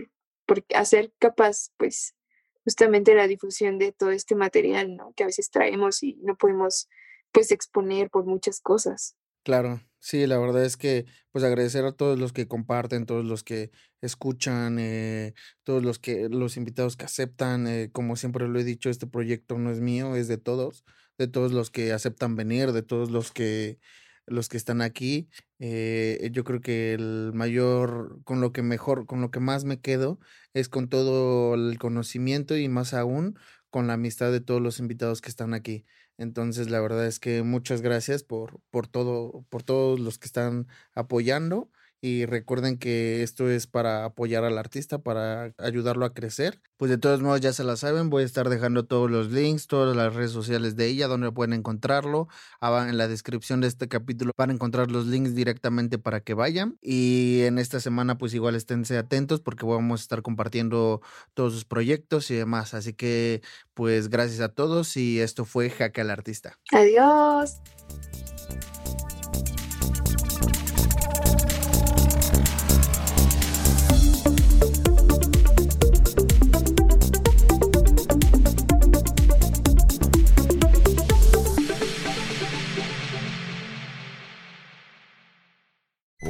por 0.45 0.65
hacer 0.75 1.13
capaz, 1.19 1.71
pues, 1.77 2.17
justamente 2.65 3.15
la 3.15 3.27
difusión 3.27 3.77
de 3.77 3.93
todo 3.93 4.11
este 4.11 4.35
material, 4.35 4.97
¿no? 4.97 5.13
Que 5.13 5.23
a 5.23 5.27
veces 5.27 5.51
traemos 5.51 6.03
y 6.03 6.15
no 6.15 6.35
podemos, 6.35 6.89
pues, 7.31 7.53
exponer 7.53 8.09
por 8.09 8.25
muchas 8.25 8.59
cosas. 8.59 9.15
Claro, 9.45 9.79
sí, 9.99 10.25
la 10.27 10.37
verdad 10.37 10.63
es 10.65 10.77
que 10.77 11.05
pues 11.31 11.43
agradecer 11.43 11.85
a 11.85 11.91
todos 11.91 12.19
los 12.19 12.33
que 12.33 12.47
comparten, 12.47 13.05
todos 13.05 13.25
los 13.25 13.43
que 13.43 13.71
escuchan, 14.01 14.77
eh, 14.79 15.33
todos 15.63 15.83
los 15.83 15.99
que 15.99 16.29
los 16.29 16.57
invitados 16.57 16.97
que 16.97 17.05
aceptan, 17.05 17.67
eh, 17.67 17.89
como 17.91 18.15
siempre 18.15 18.47
lo 18.47 18.59
he 18.59 18.63
dicho, 18.63 18.89
este 18.89 19.07
proyecto 19.07 19.57
no 19.57 19.71
es 19.71 19.79
mío, 19.81 20.15
es 20.15 20.27
de 20.27 20.37
todos, 20.37 20.83
de 21.17 21.27
todos 21.27 21.51
los 21.53 21.69
que 21.71 21.91
aceptan 21.93 22.35
venir, 22.35 22.71
de 22.71 22.81
todos 22.83 23.11
los 23.11 23.31
que 23.31 23.79
los 24.25 24.47
que 24.49 24.57
están 24.57 24.81
aquí. 24.81 25.27
eh, 25.59 26.29
yo 26.31 26.43
creo 26.43 26.61
que 26.61 26.93
el 26.93 27.31
mayor, 27.33 28.21
con 28.23 28.41
lo 28.41 28.51
que 28.51 28.61
mejor, 28.61 29.05
con 29.07 29.21
lo 29.21 29.31
que 29.31 29.39
más 29.39 29.65
me 29.65 29.79
quedo 29.81 30.19
es 30.53 30.69
con 30.69 30.87
todo 30.89 31.55
el 31.55 31.77
conocimiento 31.79 32.55
y 32.57 32.69
más 32.69 32.93
aún 32.93 33.37
con 33.69 33.87
la 33.87 33.93
amistad 33.93 34.31
de 34.31 34.41
todos 34.41 34.61
los 34.61 34.79
invitados 34.79 35.21
que 35.21 35.29
están 35.29 35.53
aquí. 35.53 35.85
Entonces, 36.17 36.69
la 36.69 36.81
verdad 36.81 37.05
es 37.07 37.19
que 37.19 37.43
muchas 37.43 37.81
gracias 37.81 38.23
por, 38.23 38.59
por 38.71 38.87
todo, 38.87 39.45
por 39.49 39.63
todos 39.63 39.99
los 39.99 40.17
que 40.19 40.27
están 40.27 40.67
apoyando. 40.93 41.71
Y 42.01 42.25
recuerden 42.25 42.77
que 42.77 43.23
esto 43.23 43.49
es 43.49 43.67
para 43.67 44.05
apoyar 44.05 44.45
al 44.45 44.57
artista, 44.57 44.99
para 44.99 45.53
ayudarlo 45.57 46.05
a 46.05 46.13
crecer. 46.13 46.61
Pues 46.77 46.89
de 46.89 46.97
todos 46.97 47.21
modos 47.21 47.41
ya 47.41 47.51
se 47.51 47.65
la 47.65 47.75
saben, 47.75 48.09
voy 48.09 48.23
a 48.23 48.25
estar 48.25 48.47
dejando 48.47 48.85
todos 48.85 49.11
los 49.11 49.31
links, 49.31 49.67
todas 49.67 49.95
las 49.95 50.15
redes 50.15 50.31
sociales 50.31 50.77
de 50.77 50.87
ella, 50.87 51.07
donde 51.07 51.31
pueden 51.31 51.53
encontrarlo. 51.53 52.29
En 52.61 52.97
la 52.97 53.07
descripción 53.09 53.59
de 53.59 53.67
este 53.67 53.89
capítulo 53.89 54.31
van 54.37 54.49
a 54.49 54.53
encontrar 54.53 54.91
los 54.91 55.07
links 55.07 55.35
directamente 55.35 55.97
para 55.97 56.21
que 56.21 56.33
vayan. 56.33 56.77
Y 56.81 57.41
en 57.41 57.59
esta 57.59 57.81
semana 57.81 58.17
pues 58.17 58.33
igual 58.33 58.55
esténse 58.55 58.97
atentos 58.97 59.41
porque 59.41 59.65
vamos 59.65 59.99
a 59.99 60.03
estar 60.03 60.21
compartiendo 60.21 61.01
todos 61.33 61.53
sus 61.53 61.65
proyectos 61.65 62.31
y 62.31 62.35
demás. 62.35 62.73
Así 62.73 62.93
que 62.93 63.41
pues 63.73 64.09
gracias 64.09 64.39
a 64.39 64.49
todos 64.49 64.95
y 64.95 65.19
esto 65.19 65.43
fue 65.43 65.69
Jaque 65.69 66.01
al 66.01 66.11
Artista. 66.11 66.57
Adiós. 66.71 67.57